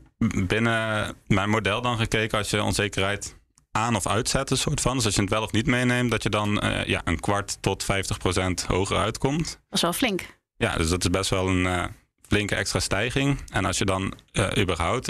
binnen 0.47 1.15
mijn 1.27 1.49
model 1.49 1.81
dan 1.81 1.97
gekeken 1.97 2.37
als 2.37 2.49
je 2.49 2.63
onzekerheid 2.63 3.35
aan- 3.73 3.95
of 3.95 4.07
uitzetten, 4.07 4.57
soort 4.57 4.81
van. 4.81 4.95
Dus 4.95 5.05
als 5.05 5.15
je 5.15 5.21
het 5.21 5.29
wel 5.29 5.41
of 5.43 5.51
niet 5.51 5.67
meeneemt, 5.67 6.11
dat 6.11 6.23
je 6.23 6.29
dan 6.29 6.65
uh, 6.65 6.85
ja, 6.85 7.01
een 7.03 7.19
kwart 7.19 7.57
tot 7.61 7.83
50 7.83 8.17
procent 8.17 8.61
hoger 8.63 8.97
uitkomt. 8.97 9.45
Dat 9.45 9.57
is 9.69 9.81
wel 9.81 9.93
flink. 9.93 10.37
Ja, 10.57 10.75
dus 10.77 10.89
dat 10.89 11.03
is 11.03 11.09
best 11.09 11.29
wel 11.29 11.47
een 11.47 11.65
uh, 11.65 11.85
flinke 12.27 12.55
extra 12.55 12.79
stijging. 12.79 13.39
En 13.51 13.65
als 13.65 13.77
je 13.77 13.85
dan 13.85 14.13
uh, 14.31 14.47
überhaupt 14.57 15.07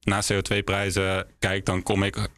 naar 0.00 0.26
CO2-prijzen 0.32 1.26
kijkt, 1.38 1.66
dan 1.66 1.82
kom 1.82 2.02
ik 2.02 2.28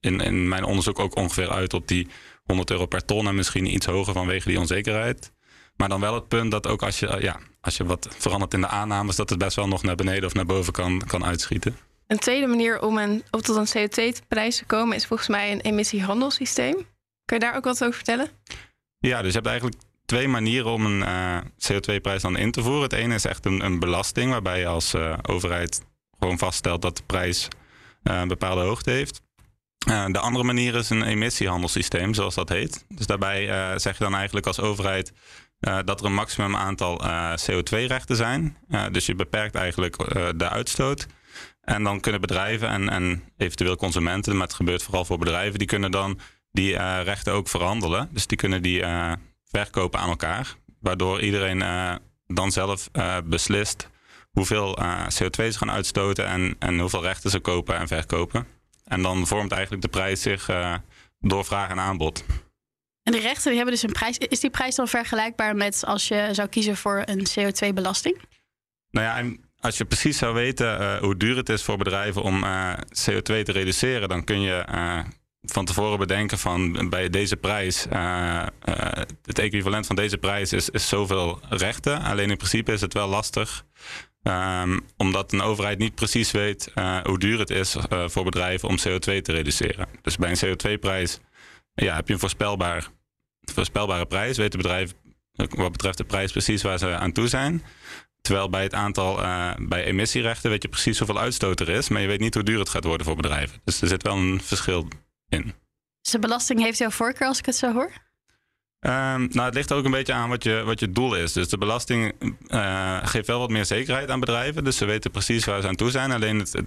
in, 0.00 0.20
in 0.20 0.48
mijn 0.48 0.64
onderzoek 0.64 0.98
ook 0.98 1.16
ongeveer 1.16 1.50
uit 1.50 1.74
op 1.74 1.88
die 1.88 2.08
100 2.44 2.70
euro 2.70 2.86
per 2.86 3.04
ton 3.04 3.26
en 3.28 3.34
misschien 3.34 3.74
iets 3.74 3.86
hoger 3.86 4.12
vanwege 4.12 4.48
die 4.48 4.58
onzekerheid. 4.58 5.32
Maar 5.76 5.88
dan 5.88 6.00
wel 6.00 6.14
het 6.14 6.28
punt 6.28 6.50
dat 6.50 6.66
ook 6.66 6.82
als 6.82 6.98
je, 6.98 7.16
ja, 7.20 7.38
als 7.60 7.76
je 7.76 7.84
wat 7.84 8.08
verandert 8.18 8.54
in 8.54 8.60
de 8.60 8.66
aannames, 8.66 9.16
dat 9.16 9.30
het 9.30 9.38
best 9.38 9.56
wel 9.56 9.68
nog 9.68 9.82
naar 9.82 9.94
beneden 9.94 10.24
of 10.24 10.34
naar 10.34 10.46
boven 10.46 10.72
kan, 10.72 11.02
kan 11.06 11.24
uitschieten. 11.24 11.76
Een 12.14 12.20
tweede 12.20 12.46
manier 12.46 12.80
om, 12.80 12.98
een, 12.98 13.24
om 13.30 13.40
tot 13.40 13.74
een 13.74 13.88
CO2-prijs 13.88 14.56
te 14.56 14.64
komen 14.64 14.96
is 14.96 15.06
volgens 15.06 15.28
mij 15.28 15.52
een 15.52 15.60
emissiehandelssysteem. 15.60 16.74
Kun 17.24 17.38
je 17.38 17.38
daar 17.38 17.56
ook 17.56 17.64
wat 17.64 17.82
over 17.82 17.94
vertellen? 17.94 18.28
Ja, 18.98 19.18
dus 19.18 19.28
je 19.28 19.34
hebt 19.34 19.46
eigenlijk 19.46 19.80
twee 20.04 20.28
manieren 20.28 20.70
om 20.70 20.86
een 20.86 21.00
uh, 21.00 21.38
CO2-prijs 21.40 22.22
dan 22.22 22.36
in 22.36 22.50
te 22.50 22.62
voeren. 22.62 22.82
Het 22.82 22.92
ene 22.92 23.14
is 23.14 23.24
echt 23.24 23.44
een, 23.44 23.64
een 23.64 23.78
belasting, 23.78 24.30
waarbij 24.30 24.58
je 24.58 24.66
als 24.66 24.94
uh, 24.94 25.18
overheid 25.22 25.82
gewoon 26.18 26.38
vaststelt 26.38 26.82
dat 26.82 26.96
de 26.96 27.02
prijs 27.06 27.48
uh, 28.02 28.20
een 28.20 28.28
bepaalde 28.28 28.62
hoogte 28.62 28.90
heeft. 28.90 29.20
de 30.12 30.18
andere 30.18 30.44
manier 30.44 30.74
is 30.74 30.90
een 30.90 31.02
emissiehandelssysteem, 31.02 32.14
zoals 32.14 32.34
dat 32.34 32.48
heet. 32.48 32.84
Dus 32.88 33.06
daarbij 33.06 33.46
zeg 33.78 33.98
je 33.98 34.04
dan 34.04 34.14
eigenlijk 34.14 34.46
als 34.46 34.60
overheid 34.60 35.12
dat 35.84 36.00
er 36.00 36.06
een 36.06 36.14
maximum 36.14 36.56
aantal 36.56 37.02
CO2-rechten 37.50 38.16
zijn. 38.16 38.56
dus 38.92 39.06
je 39.06 39.14
beperkt 39.14 39.54
eigenlijk 39.54 39.96
de 40.38 40.48
uitstoot. 40.48 41.06
En 41.64 41.82
dan 41.82 42.00
kunnen 42.00 42.20
bedrijven 42.20 42.68
en, 42.68 42.88
en 42.88 43.22
eventueel 43.36 43.76
consumenten, 43.76 44.36
maar 44.36 44.46
het 44.46 44.56
gebeurt 44.56 44.82
vooral 44.82 45.04
voor 45.04 45.18
bedrijven, 45.18 45.58
die 45.58 45.68
kunnen 45.68 45.90
dan 45.90 46.20
die 46.50 46.72
uh, 46.72 47.00
rechten 47.04 47.32
ook 47.32 47.48
verhandelen. 47.48 48.08
Dus 48.12 48.26
die 48.26 48.38
kunnen 48.38 48.62
die 48.62 48.80
uh, 48.80 49.12
verkopen 49.44 50.00
aan 50.00 50.08
elkaar. 50.08 50.54
Waardoor 50.80 51.20
iedereen 51.20 51.60
uh, 51.60 51.94
dan 52.26 52.52
zelf 52.52 52.90
beslist 53.24 53.88
hoeveel 54.30 54.78
CO2 55.04 55.48
ze 55.48 55.58
gaan 55.58 55.70
uitstoten 55.70 56.26
en, 56.26 56.56
en 56.58 56.78
hoeveel 56.78 57.02
rechten 57.02 57.30
ze 57.30 57.40
kopen 57.40 57.76
en 57.76 57.88
verkopen. 57.88 58.46
En 58.84 59.02
dan 59.02 59.26
vormt 59.26 59.52
eigenlijk 59.52 59.82
de 59.82 59.88
prijs 59.88 60.22
zich 60.22 60.50
door 61.18 61.44
vraag 61.44 61.70
en 61.70 61.80
aanbod. 61.80 62.24
En 63.02 63.12
de 63.12 63.18
rechten 63.18 63.44
die 63.44 63.56
hebben 63.56 63.74
dus 63.74 63.82
een 63.82 63.92
prijs. 63.92 64.18
Is 64.18 64.40
die 64.40 64.50
prijs 64.50 64.74
dan 64.74 64.88
vergelijkbaar 64.88 65.56
met 65.56 65.84
als 65.84 66.08
je 66.08 66.28
zou 66.32 66.48
kiezen 66.48 66.76
voor 66.76 67.02
een 67.04 67.26
CO2-belasting? 67.28 68.22
Nou 68.90 69.06
ja, 69.06 69.36
als 69.64 69.78
je 69.78 69.84
precies 69.84 70.18
zou 70.18 70.34
weten 70.34 70.80
uh, 70.80 70.96
hoe 70.96 71.16
duur 71.16 71.36
het 71.36 71.48
is 71.48 71.62
voor 71.62 71.76
bedrijven 71.76 72.22
om 72.22 72.44
uh, 72.44 72.72
CO2 72.74 73.22
te 73.22 73.52
reduceren, 73.52 74.08
dan 74.08 74.24
kun 74.24 74.40
je 74.40 74.66
uh, 74.74 74.98
van 75.42 75.64
tevoren 75.64 75.98
bedenken 75.98 76.38
van 76.38 76.88
bij 76.88 77.10
deze 77.10 77.36
prijs, 77.36 77.86
het 79.22 79.38
equivalent 79.38 79.86
van 79.86 79.96
deze 79.96 80.18
prijs 80.18 80.52
is, 80.52 80.70
is 80.70 80.88
zoveel 80.88 81.40
rechten. 81.48 82.02
Alleen 82.02 82.30
in 82.30 82.36
principe 82.36 82.72
is 82.72 82.80
het 82.80 82.94
wel 82.94 83.08
lastig. 83.08 83.64
Um, 84.22 84.80
omdat 84.96 85.32
een 85.32 85.40
overheid 85.40 85.78
niet 85.78 85.94
precies 85.94 86.30
weet 86.30 86.72
hoe 87.02 87.18
duur 87.18 87.38
het 87.38 87.50
is 87.50 87.76
voor 88.06 88.24
bedrijven 88.24 88.68
om 88.68 88.76
CO2 88.78 88.98
te 88.98 89.32
reduceren. 89.32 89.88
Dus 90.02 90.16
bij 90.16 90.30
een 90.30 90.56
CO2-prijs 90.56 91.20
ja, 91.74 91.94
heb 91.94 92.06
je 92.06 92.12
een 92.12 92.20
voorspelbaar, 92.20 92.88
voorspelbare 93.52 94.06
prijs. 94.06 94.36
Weten 94.36 94.58
bedrijven 94.58 94.96
wat 95.34 95.72
betreft 95.72 95.98
de 95.98 96.04
prijs 96.04 96.32
precies 96.32 96.62
waar 96.62 96.78
ze 96.78 96.94
aan 96.94 97.12
toe 97.12 97.28
zijn. 97.28 97.62
Terwijl 98.24 98.50
bij 98.50 98.62
het 98.62 98.74
aantal 98.74 99.16
bij 99.58 99.84
emissierechten 99.84 100.50
weet 100.50 100.62
je 100.62 100.68
precies 100.68 100.98
hoeveel 100.98 101.18
uitstoot 101.18 101.60
er 101.60 101.68
is, 101.68 101.88
maar 101.88 102.00
je 102.00 102.06
weet 102.06 102.20
niet 102.20 102.34
hoe 102.34 102.42
duur 102.42 102.58
het 102.58 102.68
gaat 102.68 102.84
worden 102.84 103.06
voor 103.06 103.16
bedrijven. 103.16 103.60
Dus 103.64 103.80
er 103.80 103.88
zit 103.88 104.02
wel 104.02 104.16
een 104.16 104.40
verschil 104.42 104.88
in. 105.28 105.54
Dus 106.00 106.12
de 106.12 106.18
belasting 106.18 106.62
heeft 106.62 106.78
jouw 106.78 106.90
voorkeur 106.90 107.28
als 107.28 107.38
ik 107.38 107.46
het 107.46 107.56
zo 107.56 107.72
hoor? 107.72 107.90
Um, 108.80 109.28
nou, 109.32 109.40
het 109.40 109.54
ligt 109.54 109.72
ook 109.72 109.84
een 109.84 109.90
beetje 109.90 110.12
aan 110.12 110.28
wat 110.28 110.44
je, 110.44 110.62
wat 110.64 110.80
je 110.80 110.90
doel 110.90 111.14
is. 111.14 111.32
Dus 111.32 111.48
de 111.48 111.58
belasting 111.58 112.12
uh, 112.46 112.98
geeft 113.02 113.26
wel 113.26 113.38
wat 113.38 113.50
meer 113.50 113.64
zekerheid 113.64 114.10
aan 114.10 114.20
bedrijven. 114.20 114.64
Dus 114.64 114.76
ze 114.76 114.84
weten 114.84 115.10
precies 115.10 115.44
waar 115.44 115.60
ze 115.60 115.68
aan 115.68 115.74
toe 115.74 115.90
zijn. 115.90 116.12
Alleen 116.12 116.38
het, 116.38 116.52
het, 116.52 116.66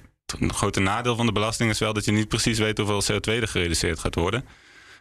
grote 0.53 0.79
nadeel 0.79 1.15
van 1.15 1.25
de 1.25 1.31
belasting 1.31 1.69
is 1.69 1.79
wel 1.79 1.93
dat 1.93 2.05
je 2.05 2.11
niet 2.11 2.27
precies 2.27 2.59
weet 2.59 2.77
hoeveel 2.77 3.03
CO2 3.03 3.41
er 3.41 3.47
gereduceerd 3.47 3.99
gaat 3.99 4.15
worden. 4.15 4.45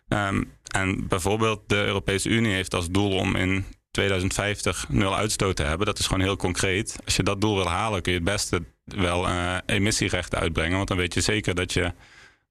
Um, 0.09 0.53
en 0.71 1.09
bijvoorbeeld 1.09 1.61
de 1.67 1.85
Europese 1.85 2.29
Unie 2.29 2.53
heeft 2.53 2.75
als 2.75 2.91
doel 2.91 3.13
om 3.13 3.37
in 3.37 3.65
2050 3.97 4.89
nul 4.89 5.17
uitstoot 5.17 5.57
te 5.57 5.63
hebben. 5.63 5.87
Dat 5.87 5.99
is 5.99 6.07
gewoon 6.07 6.21
heel 6.21 6.37
concreet. 6.37 6.97
Als 7.05 7.17
je 7.17 7.23
dat 7.23 7.41
doel 7.41 7.55
wil 7.55 7.69
halen, 7.69 8.03
kun 8.03 8.13
je 8.13 8.19
het 8.19 8.29
beste 8.29 8.63
wel 8.85 9.29
uh, 9.29 9.57
emissierechten 9.67 10.39
uitbrengen. 10.39 10.77
Want 10.77 10.89
dan 10.89 10.97
weet 10.97 11.15
je 11.15 11.21
zeker 11.21 11.55
dat 11.55 11.73
je 11.73 11.93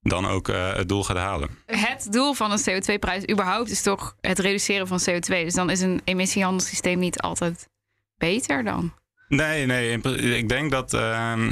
dan 0.02 0.28
ook 0.28 0.48
uh, 0.48 0.74
het 0.74 0.90
doel 0.90 1.04
gaat 1.04 1.18
halen. 1.18 1.50
Het 1.66 2.08
doel 2.12 2.34
van 2.34 2.52
een 2.52 2.60
CO2-prijs 2.60 3.30
überhaupt 3.32 3.70
is 3.70 3.82
toch 3.82 4.16
het 4.22 4.40
reduceren 4.40 4.88
van 4.88 5.00
CO2. 5.10 5.25
Dus 5.25 5.54
dan 5.54 5.70
is 5.70 5.82
een 5.82 6.02
emissiehandelssysteem 6.04 7.00
niet 7.00 7.20
altijd 7.20 7.70
beter 8.18 8.64
dan? 8.64 8.94
Nee, 9.28 9.66
nee. 9.66 10.02
Ik 10.38 10.50
denk 10.50 10.72
dat 10.72 10.94
uh, 10.94 11.50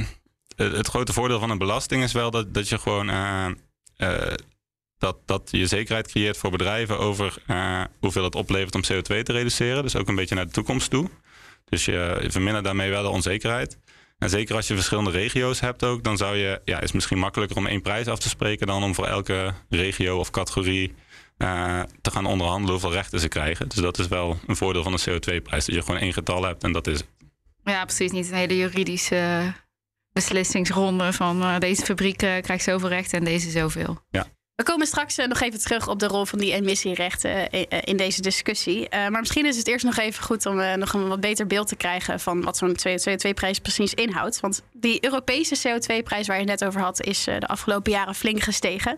het 0.55 0.87
grote 0.87 1.13
voordeel 1.13 1.39
van 1.39 1.49
een 1.49 1.57
belasting 1.57 2.03
is 2.03 2.11
wel 2.11 2.31
dat, 2.31 2.53
dat 2.53 2.69
je 2.69 2.77
gewoon 2.77 3.09
uh, 3.09 3.47
dat, 5.03 5.17
dat 5.25 5.49
je 5.51 5.67
zekerheid 5.67 6.07
creëert 6.07 6.37
voor 6.37 6.51
bedrijven 6.51 6.99
over 6.99 7.35
hoeveel 7.99 8.23
het 8.23 8.35
oplevert 8.35 8.75
om 8.75 8.81
CO2 8.83 9.23
te 9.23 9.31
reduceren. 9.31 9.83
Dus 9.83 9.95
ook 9.95 10.07
een 10.07 10.15
beetje 10.15 10.35
naar 10.35 10.45
de 10.45 10.51
toekomst 10.51 10.89
toe. 10.89 11.09
Dus 11.65 11.85
je, 11.85 12.19
je 12.21 12.31
vermindert 12.31 12.65
daarmee 12.65 12.89
wel 12.89 13.03
de 13.03 13.09
onzekerheid. 13.09 13.77
En 14.17 14.29
zeker 14.29 14.55
als 14.55 14.67
je 14.67 14.73
verschillende 14.73 15.11
regio's 15.11 15.59
hebt 15.59 15.83
ook, 15.83 16.03
dan 16.03 16.17
zou 16.17 16.37
je, 16.37 16.61
ja, 16.65 16.75
is 16.75 16.83
het 16.83 16.93
misschien 16.93 17.17
makkelijker 17.17 17.57
om 17.57 17.67
één 17.67 17.81
prijs 17.81 18.07
af 18.07 18.19
te 18.19 18.29
spreken 18.29 18.67
dan 18.67 18.83
om 18.83 18.95
voor 18.95 19.07
elke 19.07 19.53
regio 19.69 20.17
of 20.17 20.29
categorie 20.29 20.93
uh, 21.37 21.81
te 22.01 22.11
gaan 22.11 22.25
onderhandelen 22.25 22.71
hoeveel 22.71 22.91
rechten 22.91 23.19
ze 23.19 23.27
krijgen. 23.27 23.69
Dus 23.69 23.77
dat 23.77 23.99
is 23.99 24.07
wel 24.07 24.37
een 24.47 24.55
voordeel 24.55 24.83
van 24.83 24.93
een 24.93 25.09
CO2-prijs. 25.09 25.65
Dat 25.65 25.75
je 25.75 25.81
gewoon 25.81 25.99
één 25.99 26.13
getal 26.13 26.43
hebt 26.43 26.63
en 26.63 26.71
dat 26.71 26.87
is 26.87 26.97
het. 26.97 27.07
Ja, 27.63 27.85
precies. 27.85 28.11
Niet 28.11 28.29
een 28.29 28.37
hele 28.37 28.57
juridische 28.57 29.53
beslissingsronde 30.13 31.13
van 31.13 31.41
uh, 31.41 31.59
deze 31.59 31.85
fabriek 31.85 32.23
uh, 32.23 32.37
krijgt 32.37 32.63
zoveel 32.63 32.89
rechten 32.89 33.17
en 33.17 33.25
deze 33.25 33.49
zoveel. 33.49 33.97
Ja. 34.09 34.27
We 34.55 34.63
komen 34.63 34.87
straks 34.87 35.15
nog 35.15 35.41
even 35.41 35.59
terug 35.59 35.87
op 35.87 35.99
de 35.99 36.07
rol 36.07 36.25
van 36.25 36.39
die 36.39 36.53
emissierechten 36.53 37.49
in 37.83 37.97
deze 37.97 38.21
discussie. 38.21 38.79
Uh, 38.79 38.89
maar 38.89 39.19
misschien 39.19 39.45
is 39.45 39.57
het 39.57 39.67
eerst 39.67 39.85
nog 39.85 39.97
even 39.97 40.23
goed 40.23 40.45
om 40.45 40.59
uh, 40.59 40.73
nog 40.73 40.93
een 40.93 41.07
wat 41.07 41.19
beter 41.19 41.47
beeld 41.47 41.67
te 41.67 41.75
krijgen 41.75 42.19
van 42.19 42.43
wat 42.43 42.57
zo'n 42.57 42.75
CO2-prijs 42.77 43.59
precies 43.59 43.93
inhoudt. 43.93 44.39
Want 44.39 44.63
die 44.71 45.03
Europese 45.03 45.57
CO2-prijs 45.57 46.27
waar 46.27 46.39
je 46.39 46.49
het 46.49 46.59
net 46.59 46.65
over 46.65 46.81
had, 46.81 47.01
is 47.01 47.27
uh, 47.27 47.39
de 47.39 47.47
afgelopen 47.47 47.91
jaren 47.91 48.15
flink 48.15 48.41
gestegen. 48.41 48.97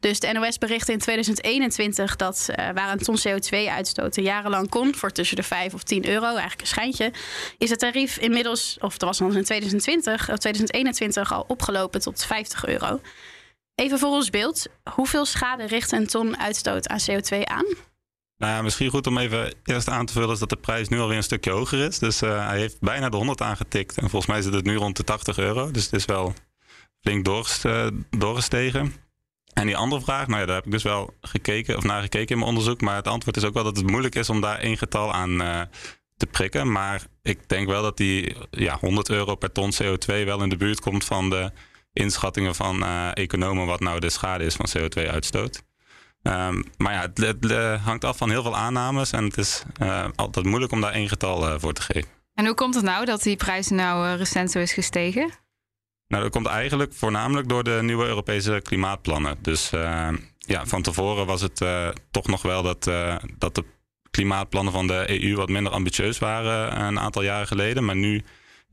Dus 0.00 0.20
de 0.20 0.32
NOS 0.32 0.58
berichtte 0.58 0.92
in 0.92 0.98
2021 0.98 2.16
dat 2.16 2.48
waar 2.74 2.92
een 2.92 2.98
ton 2.98 3.18
CO2-uitstoot 3.18 4.14
jarenlang 4.14 4.68
kon 4.68 4.94
voor 4.94 5.10
tussen 5.12 5.36
de 5.36 5.42
5 5.42 5.74
of 5.74 5.82
10 5.82 6.08
euro, 6.08 6.26
eigenlijk 6.26 6.60
een 6.60 6.66
schijntje, 6.66 7.12
is 7.58 7.70
het 7.70 7.78
tarief 7.78 8.18
inmiddels, 8.18 8.76
of 8.80 8.96
dat 8.96 9.08
was 9.08 9.18
nog 9.18 9.34
in 9.34 9.44
2020 9.44 10.30
of 10.30 10.38
2021 10.38 11.32
al 11.32 11.44
opgelopen 11.48 12.00
tot 12.00 12.24
50 12.24 12.66
euro. 12.66 13.00
Even 13.76 13.98
voor 13.98 14.10
ons 14.10 14.30
beeld, 14.30 14.66
hoeveel 14.94 15.24
schade 15.24 15.66
richt 15.66 15.92
een 15.92 16.06
ton 16.06 16.38
uitstoot 16.38 16.88
aan 16.88 16.98
CO2 17.10 17.42
aan? 17.44 17.64
Nou 18.36 18.52
ja, 18.52 18.62
misschien 18.62 18.90
goed 18.90 19.06
om 19.06 19.18
even 19.18 19.54
eerst 19.64 19.88
aan 19.88 20.06
te 20.06 20.12
vullen 20.12 20.30
is 20.30 20.38
dat 20.38 20.48
de 20.48 20.56
prijs 20.56 20.88
nu 20.88 20.98
alweer 20.98 21.16
een 21.16 21.22
stukje 21.22 21.50
hoger 21.50 21.78
is. 21.78 21.98
Dus 21.98 22.22
uh, 22.22 22.46
hij 22.46 22.58
heeft 22.58 22.80
bijna 22.80 23.08
de 23.08 23.16
100 23.16 23.40
aangetikt. 23.40 23.96
En 23.98 24.10
volgens 24.10 24.32
mij 24.32 24.42
zit 24.42 24.52
het 24.52 24.64
nu 24.64 24.76
rond 24.76 24.96
de 24.96 25.04
80 25.04 25.38
euro. 25.38 25.70
Dus 25.70 25.84
het 25.84 25.92
is 25.92 26.04
wel 26.04 26.34
flink 27.00 27.24
doorgestegen. 28.10 28.94
En 29.52 29.66
die 29.66 29.76
andere 29.76 30.02
vraag, 30.02 30.26
nou 30.26 30.40
ja, 30.40 30.46
daar 30.46 30.54
heb 30.54 30.64
ik 30.64 30.70
dus 30.70 30.82
wel 30.82 31.14
gekeken 31.20 31.76
of 31.76 31.84
naar 31.84 32.02
gekeken 32.02 32.28
in 32.28 32.36
mijn 32.36 32.48
onderzoek. 32.48 32.80
Maar 32.80 32.96
het 32.96 33.08
antwoord 33.08 33.36
is 33.36 33.44
ook 33.44 33.54
wel 33.54 33.64
dat 33.64 33.76
het 33.76 33.90
moeilijk 33.90 34.14
is 34.14 34.30
om 34.30 34.40
daar 34.40 34.58
één 34.58 34.78
getal 34.78 35.12
aan 35.12 35.42
uh, 35.42 35.60
te 36.16 36.26
prikken. 36.26 36.72
Maar 36.72 37.02
ik 37.22 37.48
denk 37.48 37.68
wel 37.68 37.82
dat 37.82 37.96
die 37.96 38.36
ja, 38.50 38.78
100 38.80 39.08
euro 39.08 39.34
per 39.34 39.52
ton 39.52 39.72
CO2 39.82 40.06
wel 40.06 40.42
in 40.42 40.48
de 40.48 40.56
buurt 40.56 40.80
komt 40.80 41.04
van 41.04 41.30
de 41.30 41.52
inschattingen 41.96 42.54
van 42.54 42.82
uh, 42.82 43.08
economen 43.12 43.66
wat 43.66 43.80
nou 43.80 44.00
de 44.00 44.10
schade 44.10 44.44
is 44.44 44.54
van 44.54 44.68
CO2-uitstoot. 44.78 45.62
Um, 46.22 46.64
maar 46.76 46.92
ja, 46.92 47.00
het, 47.00 47.18
het, 47.18 47.50
het, 47.50 47.80
hangt 47.80 48.04
af 48.04 48.16
van 48.16 48.30
heel 48.30 48.42
veel 48.42 48.56
aannames 48.56 49.12
en 49.12 49.24
het 49.24 49.36
is 49.36 49.62
uh, 49.82 50.04
altijd 50.14 50.46
moeilijk 50.46 50.72
om 50.72 50.80
daar 50.80 50.92
één 50.92 51.08
getal 51.08 51.60
voor 51.60 51.72
te 51.72 51.82
geven. 51.82 52.08
En 52.34 52.46
hoe 52.46 52.54
komt 52.54 52.74
het 52.74 52.84
nou 52.84 53.04
dat 53.04 53.22
die 53.22 53.36
prijs 53.36 53.68
nou 53.68 54.16
recent 54.16 54.50
zo 54.50 54.58
is 54.58 54.72
gestegen? 54.72 55.30
Nou, 56.08 56.22
dat 56.22 56.32
komt 56.32 56.46
eigenlijk 56.46 56.94
voornamelijk 56.94 57.48
door 57.48 57.64
de 57.64 57.78
nieuwe 57.82 58.06
Europese 58.06 58.60
klimaatplannen. 58.62 59.36
Dus 59.42 59.70
ja, 60.38 60.66
van 60.66 60.82
tevoren 60.82 61.26
was 61.26 61.40
het 61.40 61.64
toch 62.10 62.26
nog 62.26 62.42
wel 62.42 62.62
dat, 62.62 62.84
dat 63.38 63.54
de 63.54 63.64
klimaatplannen 64.10 64.72
van 64.72 64.86
de 64.86 65.22
EU 65.22 65.36
wat 65.36 65.48
minder 65.48 65.72
ambitieus 65.72 66.18
waren 66.18 66.80
een 66.80 67.00
aantal 67.00 67.22
jaren 67.22 67.46
geleden. 67.46 67.84
Maar 67.84 67.96
nu 67.96 68.22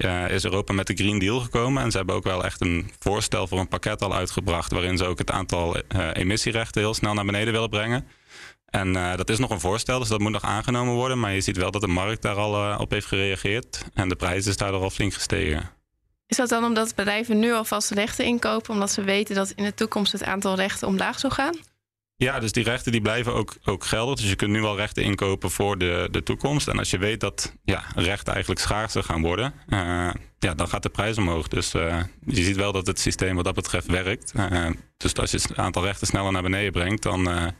is 0.03 0.43
Europa 0.43 0.73
met 0.73 0.87
de 0.87 0.93
Green 0.93 1.19
Deal 1.19 1.39
gekomen. 1.39 1.83
En 1.83 1.91
ze 1.91 1.97
hebben 1.97 2.15
ook 2.15 2.23
wel 2.23 2.43
echt 2.43 2.61
een 2.61 2.91
voorstel 2.99 3.47
voor 3.47 3.59
een 3.59 3.67
pakket 3.67 4.01
al 4.01 4.15
uitgebracht. 4.15 4.71
waarin 4.71 4.97
ze 4.97 5.05
ook 5.05 5.17
het 5.17 5.31
aantal 5.31 5.77
uh, 5.77 6.09
emissierechten 6.13 6.81
heel 6.81 6.93
snel 6.93 7.13
naar 7.13 7.25
beneden 7.25 7.53
willen 7.53 7.69
brengen. 7.69 8.07
En 8.65 8.95
uh, 8.95 9.15
dat 9.15 9.29
is 9.29 9.37
nog 9.37 9.49
een 9.49 9.59
voorstel, 9.59 9.99
dus 9.99 10.07
dat 10.07 10.19
moet 10.19 10.31
nog 10.31 10.43
aangenomen 10.43 10.93
worden. 10.93 11.19
Maar 11.19 11.33
je 11.33 11.41
ziet 11.41 11.57
wel 11.57 11.71
dat 11.71 11.81
de 11.81 11.87
markt 11.87 12.21
daar 12.21 12.35
al 12.35 12.79
op 12.79 12.91
heeft 12.91 13.07
gereageerd. 13.07 13.83
En 13.93 14.09
de 14.09 14.15
prijs 14.15 14.47
is 14.47 14.57
daar 14.57 14.71
al 14.71 14.89
flink 14.89 15.13
gestegen. 15.13 15.69
Is 16.27 16.37
dat 16.37 16.49
dan 16.49 16.63
omdat 16.63 16.95
bedrijven 16.95 17.39
nu 17.39 17.53
alvast 17.53 17.91
rechten 17.91 18.25
inkopen, 18.25 18.73
omdat 18.73 18.91
ze 18.91 19.01
weten 19.01 19.35
dat 19.35 19.51
in 19.55 19.63
de 19.63 19.73
toekomst 19.73 20.11
het 20.11 20.23
aantal 20.23 20.55
rechten 20.55 20.87
omlaag 20.87 21.19
zal 21.19 21.29
gaan? 21.29 21.55
Ja, 22.23 22.39
dus 22.39 22.51
die 22.51 22.63
rechten 22.63 22.91
die 22.91 23.01
blijven 23.01 23.33
ook, 23.33 23.55
ook. 23.63 23.89
Dus 23.89 24.29
je 24.29 24.35
kunt 24.35 24.51
nu 24.51 24.63
al 24.63 24.75
rechten 24.75 25.03
inkopen 25.03 25.51
voor 25.51 25.77
de, 25.77 26.07
de 26.11 26.23
toekomst. 26.23 26.67
En 26.67 26.77
als 26.77 26.89
je 26.89 26.97
weet 26.97 27.19
dat 27.19 27.55
ja, 27.63 27.83
rechten 27.95 28.33
eigenlijk 28.33 28.61
schaarser 28.61 29.03
gaan 29.03 29.21
worden, 29.21 29.53
uh, 29.67 29.79
ja, 30.39 30.53
dan 30.55 30.67
gaat 30.67 30.83
de 30.83 30.89
prijs 30.89 31.17
omhoog. 31.17 31.47
Dus 31.47 31.73
uh, 31.73 32.01
je 32.25 32.43
ziet 32.43 32.55
wel 32.55 32.71
dat 32.71 32.87
het 32.87 32.99
systeem 32.99 33.35
wat 33.35 33.45
dat 33.45 33.53
betreft 33.53 33.87
werkt. 33.87 34.33
Uh, 34.35 34.69
dus 34.97 35.13
als 35.13 35.31
je 35.31 35.37
het 35.37 35.57
aantal 35.57 35.83
rechten 35.83 36.07
sneller 36.07 36.31
naar 36.31 36.41
beneden 36.41 36.71
brengt, 36.71 37.03
dan 37.03 37.53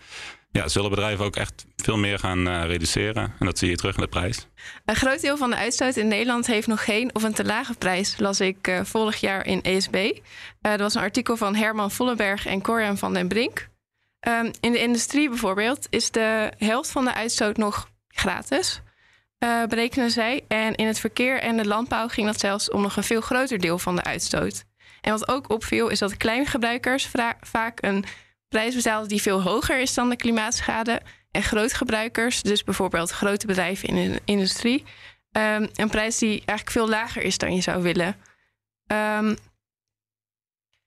ja, 0.51 0.67
zullen 0.67 0.89
bedrijven 0.89 1.25
ook 1.25 1.35
echt 1.35 1.65
veel 1.75 1.97
meer 1.97 2.19
gaan 2.19 2.65
reduceren. 2.65 3.33
En 3.39 3.45
dat 3.45 3.57
zie 3.57 3.69
je 3.69 3.75
terug 3.75 3.95
in 3.95 4.01
de 4.01 4.07
prijs. 4.07 4.47
Een 4.85 4.95
groot 4.95 5.21
deel 5.21 5.37
van 5.37 5.49
de 5.49 5.55
uitstoot 5.55 5.95
in 5.95 6.07
Nederland 6.07 6.47
heeft 6.47 6.67
nog 6.67 6.83
geen 6.83 7.15
of 7.15 7.23
een 7.23 7.33
te 7.33 7.45
lage 7.45 7.73
prijs, 7.73 8.15
las 8.17 8.39
ik 8.39 8.81
vorig 8.83 9.19
jaar 9.19 9.45
in 9.45 9.61
ESB. 9.61 10.19
dat 10.61 10.79
was 10.79 10.95
een 10.95 11.01
artikel 11.01 11.37
van 11.37 11.55
Herman 11.55 11.91
Vollenberg 11.91 12.45
en 12.45 12.61
Corian 12.61 12.97
van 12.97 13.13
den 13.13 13.27
Brink. 13.27 13.71
Um, 14.27 14.51
in 14.59 14.71
de 14.71 14.79
industrie 14.79 15.29
bijvoorbeeld 15.29 15.87
is 15.89 16.11
de 16.11 16.51
helft 16.57 16.91
van 16.91 17.05
de 17.05 17.13
uitstoot 17.13 17.57
nog 17.57 17.89
gratis, 18.07 18.81
uh, 19.39 19.65
berekenen 19.65 20.11
zij. 20.11 20.45
En 20.47 20.75
in 20.75 20.87
het 20.87 20.99
verkeer 20.99 21.39
en 21.39 21.57
de 21.57 21.67
landbouw 21.67 22.07
ging 22.07 22.27
dat 22.27 22.39
zelfs 22.39 22.69
om 22.69 22.81
nog 22.81 22.97
een 22.97 23.03
veel 23.03 23.21
groter 23.21 23.59
deel 23.59 23.79
van 23.79 23.95
de 23.95 24.03
uitstoot. 24.03 24.63
En 25.01 25.11
wat 25.11 25.27
ook 25.27 25.49
opviel 25.49 25.89
is 25.89 25.99
dat 25.99 26.17
kleingebruikers 26.17 27.09
vaak 27.41 27.83
een 27.83 28.05
prijs 28.47 28.75
betalen 28.75 29.07
die 29.07 29.21
veel 29.21 29.41
hoger 29.41 29.79
is 29.79 29.93
dan 29.93 30.09
de 30.09 30.15
klimaatschade. 30.15 31.01
En 31.31 31.43
grootgebruikers, 31.43 32.41
dus 32.41 32.63
bijvoorbeeld 32.63 33.11
grote 33.11 33.47
bedrijven 33.47 33.87
in 33.87 34.11
de 34.11 34.21
industrie, 34.25 34.83
um, 35.31 35.69
een 35.75 35.89
prijs 35.89 36.17
die 36.17 36.29
eigenlijk 36.45 36.69
veel 36.69 36.89
lager 36.89 37.21
is 37.21 37.37
dan 37.37 37.55
je 37.55 37.61
zou 37.61 37.83
willen. 37.83 38.15
Um, 38.87 39.37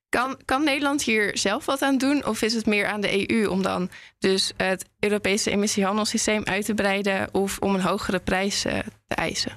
kan, 0.09 0.37
kan 0.45 0.65
Nederland 0.65 1.03
hier 1.03 1.39
zelf 1.39 1.65
wat 1.65 1.83
aan 1.83 1.99
doen? 1.99 2.27
Of 2.27 2.43
is 2.43 2.55
het 2.55 2.67
meer 2.67 2.87
aan 2.87 3.01
de 3.01 3.31
EU 3.31 3.47
om 3.47 3.63
dan 3.63 3.91
dus 4.19 4.53
het 4.57 4.89
Europese 5.01 5.51
emissiehandelssysteem 5.51 6.45
uit 6.45 6.65
te 6.65 6.75
breiden 6.75 7.29
of 7.33 7.59
om 7.59 7.75
een 7.75 7.81
hogere 7.81 8.19
prijs 8.19 8.67
uh, 8.67 8.79
te 9.07 9.15
eisen? 9.15 9.53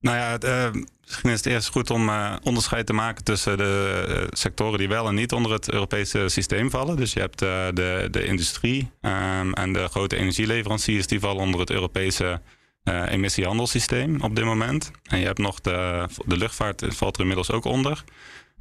Nou 0.00 0.16
ja, 0.16 0.38
uh, 0.44 0.82
misschien 1.06 1.30
is 1.30 1.36
het 1.36 1.46
eerst 1.46 1.68
goed 1.68 1.90
om 1.90 2.08
uh, 2.08 2.36
onderscheid 2.42 2.86
te 2.86 2.92
maken 2.92 3.24
tussen 3.24 3.58
de 3.58 4.26
sectoren 4.30 4.78
die 4.78 4.88
wel 4.88 5.08
en 5.08 5.14
niet 5.14 5.32
onder 5.32 5.52
het 5.52 5.72
Europese 5.72 6.28
systeem 6.28 6.70
vallen. 6.70 6.96
Dus 6.96 7.12
je 7.12 7.20
hebt 7.20 7.38
de, 7.38 8.08
de 8.10 8.24
industrie 8.24 8.90
um, 9.00 9.52
en 9.52 9.72
de 9.72 9.88
grote 9.88 10.16
energieleveranciers 10.16 11.06
die 11.06 11.20
vallen 11.20 11.42
onder 11.42 11.60
het 11.60 11.70
Europese 11.70 12.40
emissiehandelssysteem 12.84 14.20
op 14.20 14.36
dit 14.36 14.44
moment. 14.44 14.90
En 15.02 15.18
je 15.18 15.26
hebt 15.26 15.38
nog 15.38 15.60
de, 15.60 16.06
de 16.26 16.36
luchtvaart, 16.36 16.84
valt 16.88 17.14
er 17.14 17.20
inmiddels 17.20 17.50
ook 17.50 17.64
onder. 17.64 18.04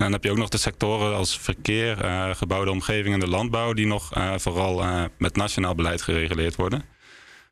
Dan 0.04 0.12
heb 0.12 0.24
je 0.24 0.32
ook 0.32 0.38
nog 0.38 0.50
de 0.50 0.58
sectoren 0.58 1.16
als 1.16 1.38
verkeer, 1.38 2.06
uh, 2.06 2.36
gebouwde 2.36 2.72
omgeving 2.72 3.14
en 3.14 3.20
de 3.20 3.28
landbouw, 3.28 3.74
die 3.74 3.88
nog 3.88 4.18
uh, 4.18 4.34
vooral 4.38 4.84
uh, 4.84 5.04
met 5.18 5.36
nationaal 5.36 5.76
beleid 5.76 6.02
gereguleerd 6.02 6.56
worden. 6.56 6.84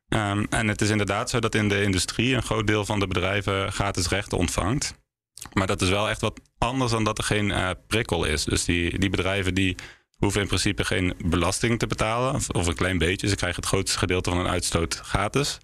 Um, 0.10 0.48
en 0.50 0.68
het 0.68 0.82
is 0.82 0.90
inderdaad 0.90 1.30
zo 1.30 1.40
dat 1.40 1.56
in 1.56 1.70
de 1.70 1.82
industrie 1.82 2.36
een 2.36 2.44
groot 2.44 2.68
deel 2.68 2.86
van 2.86 3.00
de 3.00 3.08
bedrijven 3.08 3.72
gratis 3.72 4.08
rechten 4.08 4.38
ontvangt. 4.38 4.94
Maar 5.54 5.68
dat 5.68 5.82
is 5.82 5.90
wel 5.90 6.10
echt 6.10 6.22
wat 6.22 6.42
anders 6.58 6.92
dan 6.92 7.04
dat 7.04 7.18
er 7.18 7.24
geen 7.24 7.54
prikkel 7.88 8.26
is. 8.26 8.44
Dus 8.44 8.66
die, 8.66 9.00
die 9.00 9.10
bedrijven 9.10 9.54
die 9.54 9.76
hoeven 10.18 10.42
in 10.42 10.48
principe 10.48 10.86
geen 10.86 11.14
belasting 11.26 11.80
te 11.80 11.88
betalen, 11.88 12.36
of 12.52 12.68
een 12.68 12.76
klein 12.76 12.98
beetje. 12.98 13.28
Ze 13.28 13.36
krijgen 13.36 13.60
het 13.62 13.70
grootste 13.70 13.98
gedeelte 13.98 14.30
van 14.30 14.40
hun 14.40 14.50
uitstoot 14.50 14.96
gratis. 14.96 15.58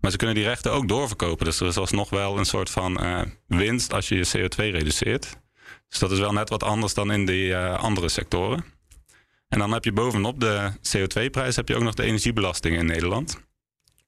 Maar 0.00 0.10
ze 0.10 0.16
kunnen 0.16 0.36
die 0.36 0.44
rechten 0.44 0.72
ook 0.72 0.88
doorverkopen. 0.88 1.44
Dus 1.44 1.60
er 1.60 1.66
is 1.66 1.76
alsnog 1.76 2.10
wel 2.10 2.38
een 2.38 2.46
soort 2.46 2.70
van 2.70 3.00
winst 3.46 3.92
als 3.92 4.08
je 4.08 4.16
je 4.16 4.26
CO2 4.36 4.56
reduceert. 4.56 5.36
Dus 5.88 5.98
dat 5.98 6.10
is 6.10 6.18
wel 6.18 6.32
net 6.32 6.48
wat 6.48 6.62
anders 6.62 6.94
dan 6.94 7.12
in 7.12 7.26
die 7.26 7.46
uh, 7.46 7.78
andere 7.78 8.08
sectoren. 8.08 8.64
En 9.48 9.58
dan 9.58 9.72
heb 9.72 9.84
je 9.84 9.92
bovenop 9.92 10.40
de 10.40 10.70
CO2-prijs 10.72 11.56
heb 11.56 11.68
je 11.68 11.76
ook 11.76 11.82
nog 11.82 11.94
de 11.94 12.02
energiebelasting 12.02 12.76
in 12.76 12.86
Nederland. 12.86 13.40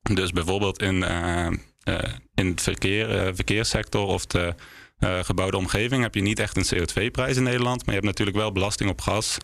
Dus 0.02 0.30
bijvoorbeeld 0.30 0.82
in, 0.82 0.94
uh, 0.94 1.46
in 2.34 2.46
het 2.46 2.60
verkeer, 2.60 3.34
verkeerssector 3.34 4.06
of 4.06 4.26
de 4.26 4.54
gebouwde 5.22 5.56
omgeving 5.56 6.02
heb 6.02 6.14
je 6.14 6.20
niet 6.20 6.38
echt 6.38 6.56
een 6.56 6.78
CO2-prijs 6.78 7.36
in 7.36 7.42
Nederland, 7.42 7.78
maar 7.78 7.94
je 7.94 8.00
hebt 8.00 8.06
natuurlijk 8.06 8.36
wel 8.36 8.52
belasting 8.52 8.90
op 8.90 9.00
gas. 9.00 9.38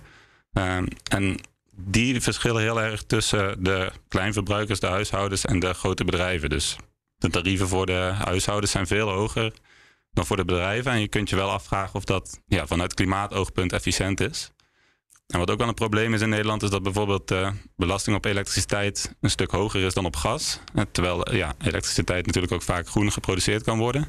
en 1.10 1.38
die 1.76 2.20
verschillen 2.20 2.62
heel 2.62 2.80
erg 2.80 3.02
tussen 3.02 3.64
de 3.64 3.92
kleinverbruikers, 4.08 4.80
de 4.80 4.86
huishoudens 4.86 5.44
en 5.44 5.60
de 5.60 5.74
grote 5.74 6.04
bedrijven. 6.04 6.48
Dus 6.48 6.76
de 7.18 7.30
tarieven 7.30 7.68
voor 7.68 7.86
de 7.86 8.12
huishoudens 8.24 8.72
zijn 8.72 8.86
veel 8.86 9.10
hoger 9.10 9.52
dan 10.16 10.26
voor 10.26 10.36
de 10.36 10.44
bedrijven. 10.44 10.92
En 10.92 11.00
je 11.00 11.08
kunt 11.08 11.30
je 11.30 11.36
wel 11.36 11.50
afvragen 11.50 11.94
of 11.94 12.04
dat 12.04 12.40
ja, 12.46 12.66
vanuit 12.66 12.94
klimaatoogpunt 12.94 13.72
efficiënt 13.72 14.20
is. 14.20 14.50
En 15.26 15.38
wat 15.38 15.50
ook 15.50 15.58
wel 15.58 15.68
een 15.68 15.74
probleem 15.74 16.14
is 16.14 16.20
in 16.20 16.28
Nederland, 16.28 16.62
is 16.62 16.70
dat 16.70 16.82
bijvoorbeeld 16.82 17.28
de 17.28 17.52
belasting 17.76 18.16
op 18.16 18.24
elektriciteit 18.24 19.14
een 19.20 19.30
stuk 19.30 19.50
hoger 19.50 19.82
is 19.82 19.94
dan 19.94 20.04
op 20.04 20.16
gas. 20.16 20.60
Terwijl 20.92 21.34
ja, 21.34 21.54
elektriciteit 21.58 22.26
natuurlijk 22.26 22.52
ook 22.52 22.62
vaak 22.62 22.88
groen 22.88 23.12
geproduceerd 23.12 23.62
kan 23.62 23.78
worden. 23.78 24.08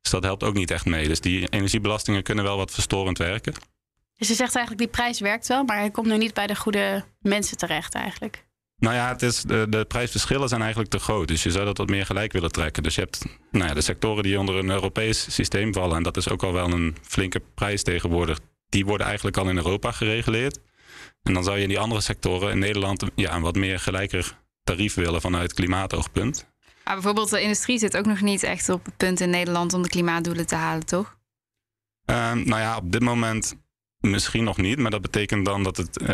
Dus 0.00 0.10
dat 0.10 0.22
helpt 0.22 0.42
ook 0.42 0.54
niet 0.54 0.70
echt 0.70 0.84
mee. 0.84 1.08
Dus 1.08 1.20
die 1.20 1.48
energiebelastingen 1.48 2.22
kunnen 2.22 2.44
wel 2.44 2.56
wat 2.56 2.70
verstorend 2.70 3.18
werken. 3.18 3.54
Dus 4.16 4.28
je 4.28 4.34
zegt 4.34 4.54
eigenlijk 4.54 4.78
die 4.78 5.00
prijs 5.00 5.20
werkt 5.20 5.46
wel, 5.46 5.64
maar 5.64 5.78
hij 5.78 5.90
komt 5.90 6.06
nu 6.06 6.16
niet 6.16 6.34
bij 6.34 6.46
de 6.46 6.56
goede 6.56 7.04
mensen 7.20 7.56
terecht 7.56 7.94
eigenlijk. 7.94 8.44
Nou 8.78 8.94
ja, 8.94 9.08
het 9.08 9.22
is, 9.22 9.42
de, 9.42 9.66
de 9.68 9.84
prijsverschillen 9.84 10.48
zijn 10.48 10.60
eigenlijk 10.60 10.90
te 10.90 10.98
groot. 10.98 11.28
Dus 11.28 11.42
je 11.42 11.50
zou 11.50 11.64
dat 11.64 11.78
wat 11.78 11.88
meer 11.88 12.06
gelijk 12.06 12.32
willen 12.32 12.52
trekken. 12.52 12.82
Dus 12.82 12.94
je 12.94 13.00
hebt 13.00 13.24
nou 13.50 13.68
ja, 13.68 13.74
de 13.74 13.80
sectoren 13.80 14.22
die 14.22 14.38
onder 14.38 14.56
een 14.56 14.70
Europees 14.70 15.34
systeem 15.34 15.72
vallen. 15.72 15.96
En 15.96 16.02
dat 16.02 16.16
is 16.16 16.28
ook 16.28 16.42
al 16.42 16.52
wel 16.52 16.72
een 16.72 16.96
flinke 17.02 17.42
prijs 17.54 17.82
tegenwoordig. 17.82 18.38
Die 18.68 18.86
worden 18.86 19.06
eigenlijk 19.06 19.36
al 19.36 19.48
in 19.48 19.56
Europa 19.56 19.92
gereguleerd. 19.92 20.58
En 21.22 21.32
dan 21.32 21.44
zou 21.44 21.56
je 21.56 21.62
in 21.62 21.68
die 21.68 21.78
andere 21.78 22.00
sectoren 22.00 22.50
in 22.50 22.58
Nederland 22.58 23.04
ja, 23.14 23.34
een 23.34 23.42
wat 23.42 23.56
meer 23.56 23.80
gelijker 23.80 24.38
tarief 24.64 24.94
willen 24.94 25.20
vanuit 25.20 25.54
klimaatoogpunt. 25.54 26.46
Maar 26.84 26.94
bijvoorbeeld 26.94 27.30
de 27.30 27.40
industrie 27.40 27.78
zit 27.78 27.96
ook 27.96 28.06
nog 28.06 28.20
niet 28.20 28.42
echt 28.42 28.68
op 28.68 28.84
het 28.84 28.96
punt 28.96 29.20
in 29.20 29.30
Nederland 29.30 29.72
om 29.72 29.82
de 29.82 29.88
klimaatdoelen 29.88 30.46
te 30.46 30.54
halen, 30.54 30.86
toch? 30.86 31.16
Um, 32.04 32.16
nou 32.44 32.60
ja, 32.60 32.76
op 32.76 32.92
dit 32.92 33.00
moment 33.02 33.56
Misschien 34.10 34.44
nog 34.44 34.56
niet, 34.56 34.78
maar 34.78 34.90
dat 34.90 35.02
betekent 35.02 35.44
dan 35.44 35.62
dat 35.62 35.76
het 35.76 36.02
uh, 36.02 36.08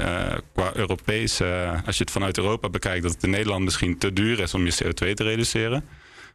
qua 0.54 0.74
Europees, 0.74 1.40
uh, 1.40 1.72
als 1.86 1.96
je 1.96 2.02
het 2.02 2.12
vanuit 2.12 2.38
Europa 2.38 2.68
bekijkt, 2.68 3.02
dat 3.02 3.12
het 3.12 3.22
in 3.22 3.30
Nederland 3.30 3.64
misschien 3.64 3.98
te 3.98 4.12
duur 4.12 4.40
is 4.40 4.54
om 4.54 4.64
je 4.64 4.84
CO2 4.84 5.14
te 5.14 5.22
reduceren. 5.22 5.84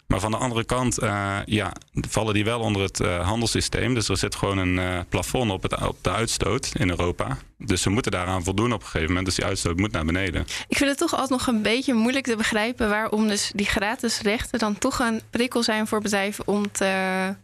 Maar 0.08 0.20
van 0.20 0.32
de 0.32 0.38
andere 0.38 0.64
kant 0.64 1.04
uh, 1.04 1.38
ja, 1.46 1.72
vallen 1.94 2.34
die 2.34 2.44
wel 2.44 2.60
onder 2.60 2.82
het 2.82 2.98
handelssysteem. 3.00 3.94
Dus 3.94 4.10
er 4.10 4.18
zit 4.18 4.36
gewoon 4.36 4.58
een 4.58 5.06
plafond 5.10 5.52
op, 5.52 5.64
het, 5.64 5.88
op 5.88 5.98
de 6.02 6.12
uitstoot 6.12 6.72
in 6.74 6.90
Europa. 6.90 7.38
Dus 7.58 7.82
ze 7.82 7.90
moeten 7.90 8.12
daaraan 8.12 8.44
voldoen 8.44 8.74
op 8.74 8.80
een 8.80 8.86
gegeven 8.86 9.08
moment. 9.08 9.26
Dus 9.26 9.36
die 9.36 9.46
uitstoot 9.46 9.78
moet 9.78 9.92
naar 9.92 10.06
beneden. 10.06 10.46
Ik 10.68 10.78
vind 10.78 10.90
het 10.90 11.00
toch 11.00 11.12
altijd 11.12 11.30
nog 11.30 11.48
een 11.48 11.62
beetje 11.62 11.94
moeilijk 11.94 12.26
te 12.26 12.36
begrijpen 12.36 12.90
waarom 12.90 13.28
dus 13.28 13.52
die 13.56 13.66
gratis 13.66 14.22
rechten 14.22 14.60
dan 14.60 14.78
toch 14.78 15.00
een 15.00 15.22
prikkel 15.30 15.64
zijn 15.64 15.88
voor 15.88 16.02
bedrijven 16.02 16.48
om 16.48 16.72
te. 16.72 17.36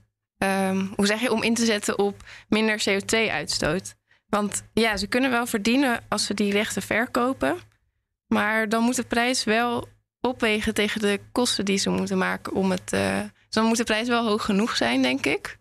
Um, 0.43 0.93
hoe 0.95 1.05
zeg 1.05 1.21
je, 1.21 1.31
om 1.31 1.43
in 1.43 1.53
te 1.53 1.65
zetten 1.65 1.99
op 1.99 2.23
minder 2.47 2.83
CO2-uitstoot. 2.89 3.95
Want 4.33 4.63
ja, 4.73 4.97
ze 4.97 5.07
kunnen 5.07 5.29
wel 5.29 5.45
verdienen 5.45 6.03
als 6.09 6.25
ze 6.25 6.33
die 6.33 6.51
rechten 6.51 6.81
verkopen. 6.81 7.57
Maar 8.27 8.69
dan 8.69 8.83
moet 8.83 8.95
de 8.95 9.03
prijs 9.03 9.43
wel 9.43 9.89
opwegen 10.21 10.73
tegen 10.73 11.01
de 11.01 11.19
kosten 11.31 11.65
die 11.65 11.77
ze 11.77 11.89
moeten 11.89 12.17
maken 12.17 12.53
om 12.53 12.71
het. 12.71 12.93
Uh, 12.93 13.19
dan 13.49 13.65
moet 13.65 13.77
de 13.77 13.83
prijs 13.83 14.07
wel 14.07 14.27
hoog 14.27 14.45
genoeg 14.45 14.75
zijn, 14.75 15.01
denk 15.01 15.25
ik. 15.25 15.57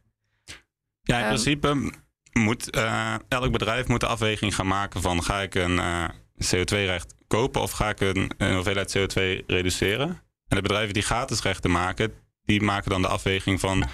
Ja, 1.00 1.16
in 1.16 1.22
um, 1.22 1.28
principe 1.28 1.92
moet 2.32 2.76
uh, 2.76 3.14
elk 3.28 3.52
bedrijf 3.52 3.88
moet 3.88 4.00
de 4.00 4.06
afweging 4.06 4.54
gaan 4.54 4.66
maken 4.66 5.02
van 5.02 5.22
ga 5.22 5.40
ik 5.40 5.54
een 5.54 5.76
uh, 5.76 6.08
CO2-recht 6.44 7.14
kopen 7.26 7.60
of 7.60 7.70
ga 7.70 7.88
ik 7.88 8.00
een, 8.00 8.30
een, 8.36 8.54
hoeveelheid 8.54 8.98
CO2 8.98 9.46
reduceren. 9.46 10.08
En 10.48 10.56
de 10.56 10.62
bedrijven 10.62 10.94
die 10.94 11.02
gratis 11.02 11.42
rechten 11.42 11.70
maken, 11.70 12.12
die 12.44 12.62
maken 12.62 12.90
dan 12.90 13.02
de 13.02 13.08
afweging 13.08 13.60
van 13.60 13.88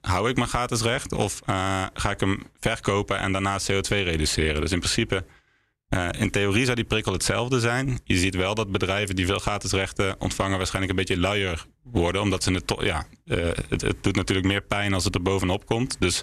hou 0.00 0.28
ik 0.28 0.36
mijn 0.36 0.48
gratis 0.48 0.82
recht 0.82 1.12
of 1.12 1.40
uh, 1.40 1.86
ga 1.92 2.10
ik 2.10 2.20
hem 2.20 2.42
verkopen 2.60 3.18
en 3.18 3.32
daarna 3.32 3.58
CO2 3.60 3.88
reduceren? 3.88 4.60
Dus 4.60 4.72
in 4.72 4.78
principe, 4.78 5.24
uh, 5.88 6.08
in 6.18 6.30
theorie 6.30 6.64
zou 6.64 6.76
die 6.76 6.84
prikkel 6.84 7.12
hetzelfde 7.12 7.60
zijn. 7.60 8.00
Je 8.04 8.16
ziet 8.16 8.34
wel 8.34 8.54
dat 8.54 8.72
bedrijven 8.72 9.16
die 9.16 9.26
veel 9.26 9.38
gratis 9.38 9.72
rechten 9.72 10.20
ontvangen 10.20 10.56
waarschijnlijk 10.56 10.92
een 10.92 11.04
beetje 11.04 11.20
luier 11.20 11.66
worden, 11.82 12.20
omdat 12.20 12.42
ze 12.42 12.52
het, 12.52 12.74
ja, 12.80 13.06
uh, 13.24 13.46
het, 13.68 13.80
het, 13.80 14.02
doet 14.02 14.16
natuurlijk 14.16 14.46
meer 14.46 14.62
pijn 14.62 14.94
als 14.94 15.04
het 15.04 15.14
er 15.14 15.22
bovenop 15.22 15.66
komt. 15.66 15.96
Dus 16.00 16.22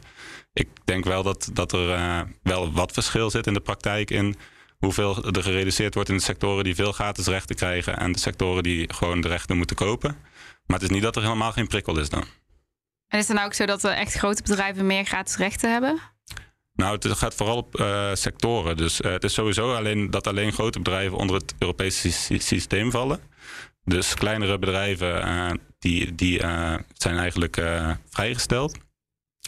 ik 0.53 0.67
denk 0.85 1.03
wel 1.05 1.23
dat, 1.23 1.49
dat 1.53 1.71
er 1.71 2.27
wel 2.43 2.71
wat 2.71 2.91
verschil 2.91 3.29
zit 3.29 3.47
in 3.47 3.53
de 3.53 3.59
praktijk 3.59 4.11
in 4.11 4.35
hoeveel 4.77 5.23
er 5.23 5.43
gereduceerd 5.43 5.93
wordt 5.93 6.09
in 6.09 6.17
de 6.17 6.23
sectoren 6.23 6.63
die 6.63 6.75
veel 6.75 6.91
gratis 6.91 7.27
rechten 7.27 7.55
krijgen 7.55 7.97
en 7.97 8.11
de 8.11 8.19
sectoren 8.19 8.63
die 8.63 8.93
gewoon 8.93 9.21
de 9.21 9.27
rechten 9.27 9.57
moeten 9.57 9.75
kopen. 9.75 10.17
Maar 10.65 10.79
het 10.79 10.89
is 10.89 10.95
niet 10.95 11.03
dat 11.03 11.15
er 11.15 11.21
helemaal 11.21 11.51
geen 11.51 11.67
prikkel 11.67 11.99
is 11.99 12.09
dan. 12.09 12.23
En 13.15 13.21
is 13.21 13.27
het 13.27 13.35
nou 13.35 13.47
ook 13.47 13.53
zo 13.53 13.65
dat 13.65 13.83
er 13.83 13.91
echt 13.91 14.13
grote 14.13 14.41
bedrijven 14.41 14.85
meer 14.85 15.05
gratis 15.05 15.37
rechten 15.37 15.71
hebben? 15.71 15.99
Nou, 16.73 16.93
het 16.93 17.17
gaat 17.17 17.35
vooral 17.35 17.57
op 17.57 17.79
uh, 17.79 18.09
sectoren. 18.13 18.77
Dus 18.77 19.01
uh, 19.01 19.11
het 19.11 19.23
is 19.23 19.33
sowieso 19.33 19.75
alleen 19.75 20.09
dat 20.09 20.27
alleen 20.27 20.53
grote 20.53 20.79
bedrijven 20.79 21.17
onder 21.17 21.35
het 21.35 21.53
Europese 21.59 22.11
systeem 22.39 22.91
vallen. 22.91 23.19
Dus 23.83 24.13
kleinere 24.13 24.59
bedrijven 24.59 25.27
uh, 25.27 25.51
die, 25.79 26.15
die 26.15 26.39
zijn 26.93 27.17
eigenlijk 27.17 27.61
vrijgesteld. 28.09 28.77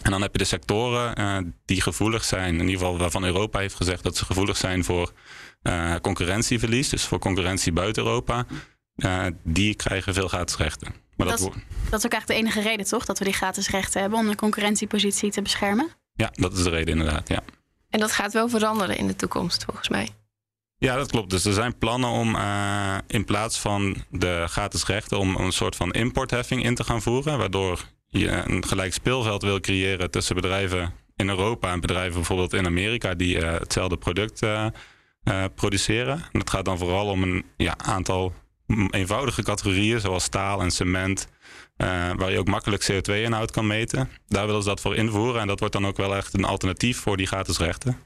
En 0.01 0.11
dan 0.11 0.21
heb 0.21 0.31
je 0.31 0.37
de 0.37 0.43
sectoren 0.43 1.55
die 1.65 1.81
gevoelig 1.81 2.23
zijn, 2.23 2.53
in 2.53 2.59
ieder 2.59 2.77
geval 2.77 2.97
waarvan 2.97 3.23
Europa 3.23 3.59
heeft 3.59 3.75
gezegd 3.75 4.03
dat 4.03 4.17
ze 4.17 4.25
gevoelig 4.25 4.57
zijn 4.57 4.83
voor 4.83 5.11
concurrentieverlies, 6.01 6.89
dus 6.89 7.05
voor 7.05 7.19
concurrentie 7.19 7.71
buiten 7.71 8.03
Europa. 8.03 8.45
die 9.43 9.75
krijgen 9.75 10.13
veel 10.13 10.27
gratis 10.27 10.57
rechten. 10.57 11.06
Maar 11.17 11.27
dat, 11.27 11.39
dat, 11.39 11.53
dat, 11.89 11.99
is 11.99 12.05
ook 12.05 12.11
eigenlijk 12.11 12.27
de 12.27 12.33
enige 12.33 12.61
reden, 12.61 12.85
toch? 12.85 13.05
Dat 13.05 13.19
we 13.19 13.25
die 13.25 13.33
gratis 13.33 13.69
rechten 13.69 14.01
hebben 14.01 14.19
om 14.19 14.27
de 14.27 14.35
concurrentiepositie 14.35 15.31
te 15.31 15.41
beschermen? 15.41 15.89
Ja, 16.13 16.31
dat 16.33 16.53
is 16.57 16.63
de 16.63 16.69
reden 16.69 16.97
inderdaad, 16.97 17.27
ja. 17.27 17.41
En 17.89 17.99
dat 17.99 18.11
gaat 18.11 18.33
wel 18.33 18.49
veranderen 18.49 18.97
in 18.97 19.07
de 19.07 19.15
toekomst, 19.15 19.63
volgens 19.63 19.89
mij. 19.89 20.09
Ja, 20.77 20.95
dat 20.95 21.11
klopt. 21.11 21.29
Dus 21.29 21.45
er 21.45 21.53
zijn 21.53 21.77
plannen 21.77 22.09
om 22.09 22.35
uh, 22.35 22.97
in 23.07 23.25
plaats 23.25 23.59
van 23.59 23.95
de 24.09 24.43
gratis 24.47 24.85
rechten... 24.85 25.19
om 25.19 25.35
een 25.35 25.51
soort 25.51 25.75
van 25.75 25.91
importheffing 25.91 26.63
in 26.63 26.75
te 26.75 26.83
gaan 26.83 27.01
voeren... 27.01 27.37
waardoor 27.37 27.85
je 28.07 28.29
een 28.29 28.65
gelijk 28.65 28.93
speelveld 28.93 29.41
wil 29.41 29.59
creëren 29.59 30.11
tussen 30.11 30.35
bedrijven 30.35 30.93
in 31.15 31.29
Europa... 31.29 31.71
en 31.71 31.79
bedrijven 31.79 32.13
bijvoorbeeld 32.13 32.53
in 32.53 32.65
Amerika 32.65 33.13
die 33.13 33.35
uh, 33.35 33.51
hetzelfde 33.51 33.97
product 33.97 34.41
uh, 34.43 34.65
produceren. 35.55 36.13
En 36.13 36.39
dat 36.39 36.49
gaat 36.49 36.65
dan 36.65 36.77
vooral 36.77 37.07
om 37.07 37.23
een 37.23 37.45
ja, 37.57 37.77
aantal 37.77 38.33
eenvoudige 38.89 39.43
categorieën 39.43 39.99
zoals 39.99 40.23
staal 40.23 40.61
en 40.61 40.71
cement, 40.71 41.27
uh, 41.77 41.87
waar 42.15 42.31
je 42.31 42.39
ook 42.39 42.47
makkelijk 42.47 42.91
CO2-inhoud 42.91 43.51
kan 43.51 43.67
meten. 43.67 44.09
Daar 44.27 44.45
willen 44.45 44.61
ze 44.61 44.67
dat 44.67 44.81
voor 44.81 44.95
invoeren 44.95 45.41
en 45.41 45.47
dat 45.47 45.59
wordt 45.59 45.73
dan 45.73 45.87
ook 45.87 45.97
wel 45.97 46.15
echt 46.15 46.33
een 46.33 46.43
alternatief 46.43 46.99
voor 46.99 47.17
die 47.17 47.27
gratis 47.27 47.57
rechten. 47.57 47.97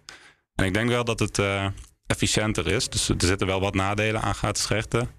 En 0.55 0.65
ik 0.65 0.73
denk 0.73 0.89
wel 0.89 1.03
dat 1.03 1.19
het 1.19 1.37
uh, 1.37 1.65
efficiënter 2.07 2.67
is. 2.67 2.89
Dus 2.89 3.09
er 3.09 3.15
zitten 3.19 3.47
wel 3.47 3.59
wat 3.59 3.73
nadelen 3.73 4.21
aan 4.21 4.35
gratis 4.35 4.67
rechten. 4.67 5.09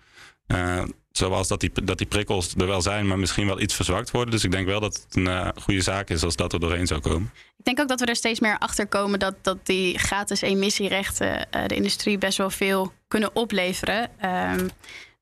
Uh, 0.46 0.82
zoals 1.10 1.48
dat 1.48 1.60
die, 1.60 1.70
dat 1.84 1.98
die 1.98 2.06
prikkels 2.06 2.54
er 2.54 2.66
wel 2.66 2.82
zijn, 2.82 3.06
maar 3.06 3.18
misschien 3.18 3.46
wel 3.46 3.60
iets 3.60 3.74
verzwakt 3.74 4.10
worden. 4.10 4.30
Dus 4.30 4.44
ik 4.44 4.50
denk 4.50 4.66
wel 4.66 4.80
dat 4.80 4.94
het 4.94 5.16
een 5.16 5.52
goede 5.62 5.80
zaak 5.80 6.10
is 6.10 6.22
als 6.22 6.36
dat 6.36 6.52
er 6.52 6.60
doorheen 6.60 6.86
zou 6.86 7.00
komen. 7.00 7.32
Ik 7.58 7.64
denk 7.64 7.80
ook 7.80 7.88
dat 7.88 8.00
we 8.00 8.06
er 8.06 8.16
steeds 8.16 8.40
meer 8.40 8.58
achter 8.58 8.86
komen 8.86 9.18
dat, 9.18 9.34
dat 9.42 9.66
die 9.66 9.98
gratis 9.98 10.40
emissierechten 10.40 11.46
de 11.66 11.74
industrie 11.74 12.18
best 12.18 12.38
wel 12.38 12.50
veel 12.50 12.92
kunnen 13.08 13.36
opleveren. 13.36 14.10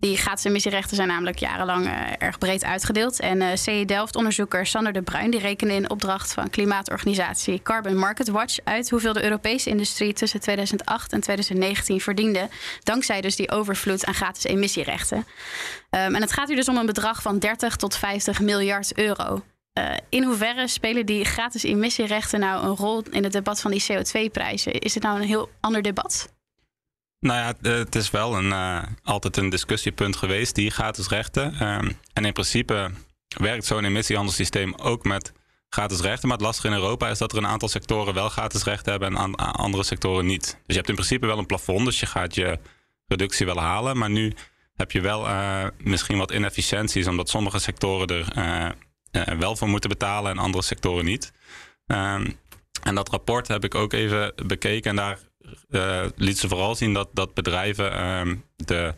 Ehm, 0.01 0.09
die 0.09 0.17
gratis 0.17 0.45
emissierechten 0.45 0.97
zijn 0.97 1.09
namelijk 1.09 1.39
jarenlang 1.39 1.87
uh, 1.87 1.93
erg 2.19 2.39
breed 2.39 2.65
uitgedeeld. 2.65 3.21
En 3.21 3.41
uh, 3.41 3.49
CE 3.55 3.85
Delft-onderzoeker 3.87 4.67
Sander 4.67 4.93
de 4.93 5.03
Bruin 5.03 5.31
die 5.31 5.41
rekende 5.41 5.75
in 5.75 5.91
opdracht 5.91 6.33
van 6.33 6.51
klimaatorganisatie 6.51 7.63
Carbon 7.63 7.97
Market 7.97 8.29
Watch 8.29 8.59
uit 8.65 8.91
hoeveel 8.91 9.13
de 9.13 9.23
Europese 9.23 9.71
industrie 9.71 10.13
tussen 10.13 10.41
2008 10.41 11.13
en 11.13 11.21
2019 11.21 12.01
verdiende. 12.01 12.49
Dankzij 12.83 13.21
dus 13.21 13.37
die 13.37 13.51
overvloed 13.51 14.07
aan 14.07 14.15
gratis 14.15 14.45
emissierechten. 14.45 15.19
Um, 15.19 15.27
en 15.91 16.21
het 16.21 16.33
gaat 16.33 16.49
hier 16.49 16.57
dus 16.57 16.69
om 16.69 16.77
een 16.77 16.87
bedrag 16.87 17.23
van 17.23 17.39
30 17.39 17.77
tot 17.77 17.97
50 17.97 18.41
miljard 18.41 18.99
euro. 18.99 19.43
Uh, 19.79 19.97
in 20.09 20.25
hoeverre 20.25 20.69
spelen 20.69 21.07
die 21.07 21.25
gratis 21.25 21.63
emissierechten 21.63 22.41
nou 22.41 22.65
een 22.65 22.77
rol 22.77 23.03
in 23.11 23.23
het 23.23 23.33
debat 23.33 23.61
van 23.61 23.71
die 23.71 23.85
CO2-prijzen? 23.93 24.73
Is 24.73 24.95
het 24.95 25.03
nou 25.03 25.21
een 25.21 25.27
heel 25.27 25.49
ander 25.61 25.83
debat? 25.83 26.40
Nou 27.21 27.39
ja, 27.39 27.71
het 27.71 27.95
is 27.95 28.11
wel 28.11 28.37
een, 28.37 28.47
uh, 28.47 28.83
altijd 29.03 29.37
een 29.37 29.49
discussiepunt 29.49 30.17
geweest, 30.17 30.55
die 30.55 30.71
gratis 30.71 31.09
rechten. 31.09 31.63
Um, 31.63 31.99
en 32.13 32.25
in 32.25 32.33
principe 32.33 32.91
werkt 33.29 33.65
zo'n 33.65 33.85
emissiehandelssysteem 33.85 34.75
ook 34.75 35.05
met 35.05 35.33
gratis 35.69 36.01
rechten. 36.01 36.29
Maar 36.29 36.37
het 36.37 36.47
lastige 36.47 36.69
in 36.69 36.75
Europa 36.75 37.09
is 37.09 37.19
dat 37.19 37.33
er 37.33 37.39
een 37.39 37.47
aantal 37.47 37.69
sectoren 37.69 38.15
wel 38.15 38.29
gratis 38.29 38.65
rechten 38.65 38.91
hebben 38.91 39.17
en 39.17 39.35
andere 39.35 39.83
sectoren 39.83 40.27
niet. 40.27 40.43
Dus 40.43 40.61
je 40.67 40.75
hebt 40.75 40.89
in 40.89 40.95
principe 40.95 41.27
wel 41.27 41.39
een 41.39 41.47
plafond, 41.47 41.85
dus 41.85 42.01
je 42.01 42.07
gaat 42.07 42.35
je 42.35 42.59
reductie 43.07 43.47
wel 43.47 43.61
halen. 43.61 43.99
Maar 43.99 44.11
nu 44.11 44.33
heb 44.77 44.91
je 44.91 45.01
wel 45.01 45.27
uh, 45.27 45.65
misschien 45.79 46.19
wat 46.19 46.33
inefficiënties, 46.33 47.07
omdat 47.07 47.29
sommige 47.29 47.59
sectoren 47.59 48.25
er 49.11 49.39
wel 49.39 49.57
voor 49.57 49.69
moeten 49.69 49.91
betalen 49.91 50.31
en 50.31 50.39
andere 50.39 50.65
sectoren 50.65 51.05
niet. 51.05 51.33
Um, 51.87 52.39
en 52.83 52.95
dat 52.95 53.09
rapport 53.09 53.49
heb 53.49 53.65
ik 53.65 53.75
ook 53.75 53.93
even 53.93 54.33
bekeken 54.47 54.91
en 54.91 54.97
daar 54.97 55.19
uh, 55.71 56.05
liet 56.17 56.39
ze 56.39 56.49
vooral 56.49 56.75
zien 56.75 56.93
dat, 56.93 57.09
dat 57.13 57.35
bedrijven 57.35 58.07
um, 58.09 58.45
de 58.57 58.95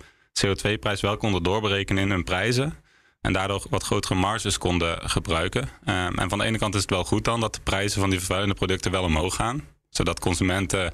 CO2-prijs 0.46 1.00
wel 1.00 1.16
konden 1.16 1.42
doorberekenen 1.42 2.02
in 2.02 2.10
hun 2.10 2.24
prijzen. 2.24 2.74
En 3.20 3.32
daardoor 3.32 3.66
wat 3.70 3.82
grotere 3.82 4.14
marges 4.14 4.58
konden 4.58 5.10
gebruiken. 5.10 5.62
Um, 5.62 6.18
en 6.18 6.28
van 6.28 6.38
de 6.38 6.44
ene 6.44 6.58
kant 6.58 6.74
is 6.74 6.80
het 6.80 6.90
wel 6.90 7.04
goed 7.04 7.24
dan 7.24 7.40
dat 7.40 7.54
de 7.54 7.60
prijzen 7.60 8.00
van 8.00 8.10
die 8.10 8.18
vervuilende 8.18 8.54
producten 8.54 8.90
wel 8.90 9.02
omhoog 9.02 9.34
gaan. 9.34 9.60
Zodat 9.88 10.20
consumenten 10.20 10.92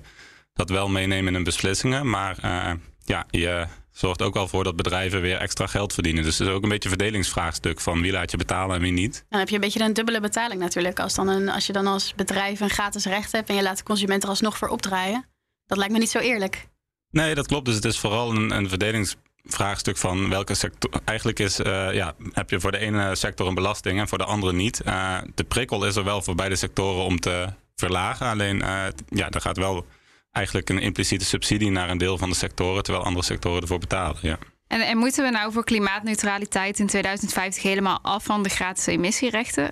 dat 0.52 0.70
wel 0.70 0.88
meenemen 0.88 1.26
in 1.26 1.34
hun 1.34 1.44
beslissingen. 1.44 2.10
Maar 2.10 2.38
uh, 2.44 2.72
ja, 3.04 3.26
je 3.30 3.66
zorgt 3.90 4.22
ook 4.22 4.34
wel 4.34 4.48
voor 4.48 4.64
dat 4.64 4.76
bedrijven 4.76 5.20
weer 5.20 5.36
extra 5.36 5.66
geld 5.66 5.92
verdienen. 5.92 6.22
Dus 6.22 6.38
het 6.38 6.48
is 6.48 6.54
ook 6.54 6.62
een 6.62 6.68
beetje 6.68 6.88
een 6.88 6.96
verdelingsvraagstuk 6.96 7.80
van 7.80 8.00
wie 8.00 8.12
laat 8.12 8.30
je 8.30 8.36
betalen 8.36 8.76
en 8.76 8.82
wie 8.82 8.92
niet. 8.92 9.24
Dan 9.28 9.38
heb 9.38 9.48
je 9.48 9.54
een 9.54 9.60
beetje 9.60 9.80
een 9.80 9.92
dubbele 9.92 10.20
betaling 10.20 10.60
natuurlijk. 10.60 11.00
Als, 11.00 11.14
dan 11.14 11.48
als 11.48 11.66
je 11.66 11.72
dan 11.72 11.86
als 11.86 12.14
bedrijf 12.14 12.60
een 12.60 12.70
gratis 12.70 13.04
recht 13.04 13.32
hebt 13.32 13.48
en 13.48 13.54
je 13.54 13.62
laat 13.62 13.76
de 13.76 13.82
consument 13.82 14.22
er 14.22 14.28
alsnog 14.28 14.58
voor 14.58 14.68
opdraaien. 14.68 15.26
Dat 15.68 15.78
lijkt 15.78 15.92
me 15.92 15.98
niet 15.98 16.10
zo 16.10 16.18
eerlijk. 16.18 16.68
Nee, 17.10 17.34
dat 17.34 17.46
klopt. 17.46 17.66
Dus 17.66 17.74
het 17.74 17.84
is 17.84 17.98
vooral 17.98 18.30
een, 18.30 18.50
een 18.50 18.68
verdelingsvraagstuk 18.68 19.96
van 19.96 20.28
welke 20.28 20.54
sector. 20.54 20.90
Eigenlijk 21.04 21.38
is, 21.38 21.60
uh, 21.60 21.94
ja, 21.94 22.14
heb 22.32 22.50
je 22.50 22.60
voor 22.60 22.72
de 22.72 22.78
ene 22.78 23.14
sector 23.14 23.46
een 23.46 23.54
belasting 23.54 23.98
en 23.98 24.08
voor 24.08 24.18
de 24.18 24.24
andere 24.24 24.52
niet. 24.52 24.80
Uh, 24.86 25.18
de 25.34 25.44
prikkel 25.44 25.86
is 25.86 25.96
er 25.96 26.04
wel 26.04 26.22
voor 26.22 26.34
beide 26.34 26.56
sectoren 26.56 27.04
om 27.04 27.20
te 27.20 27.48
verlagen. 27.76 28.26
Alleen, 28.26 28.56
uh, 28.56 28.84
ja, 29.08 29.30
er 29.30 29.40
gaat 29.40 29.56
wel 29.56 29.86
eigenlijk 30.32 30.68
een 30.68 30.78
impliciete 30.78 31.24
subsidie 31.24 31.70
naar 31.70 31.90
een 31.90 31.98
deel 31.98 32.18
van 32.18 32.30
de 32.30 32.36
sectoren, 32.36 32.82
terwijl 32.82 33.04
andere 33.04 33.24
sectoren 33.24 33.62
ervoor 33.62 33.78
betalen. 33.78 34.18
Ja. 34.22 34.38
En, 34.66 34.80
en 34.80 34.98
moeten 34.98 35.24
we 35.24 35.30
nou 35.30 35.52
voor 35.52 35.64
klimaatneutraliteit 35.64 36.78
in 36.78 36.86
2050 36.86 37.62
helemaal 37.62 37.98
af 38.02 38.24
van 38.24 38.42
de 38.42 38.48
gratis 38.48 38.86
emissierechten? 38.86 39.70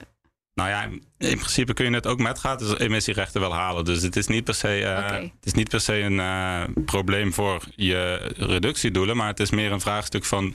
Nou 0.56 0.68
ja, 0.68 0.82
in 1.18 1.38
principe 1.38 1.72
kun 1.72 1.84
je 1.84 1.94
het 1.94 2.06
ook 2.06 2.18
met 2.18 2.38
gratis 2.38 2.78
emissierechten 2.78 3.40
wel 3.40 3.54
halen. 3.54 3.84
Dus 3.84 4.02
het 4.02 4.16
is 4.16 4.26
niet 4.26 4.44
per 4.44 4.54
se, 4.54 4.80
uh, 4.80 5.04
okay. 5.04 5.22
het 5.22 5.46
is 5.46 5.52
niet 5.52 5.68
per 5.68 5.80
se 5.80 5.94
een 5.94 6.18
uh, 6.18 6.62
probleem 6.84 7.32
voor 7.32 7.62
je 7.74 8.32
reductiedoelen. 8.36 9.16
Maar 9.16 9.26
het 9.26 9.40
is 9.40 9.50
meer 9.50 9.72
een 9.72 9.80
vraagstuk 9.80 10.24
van. 10.24 10.54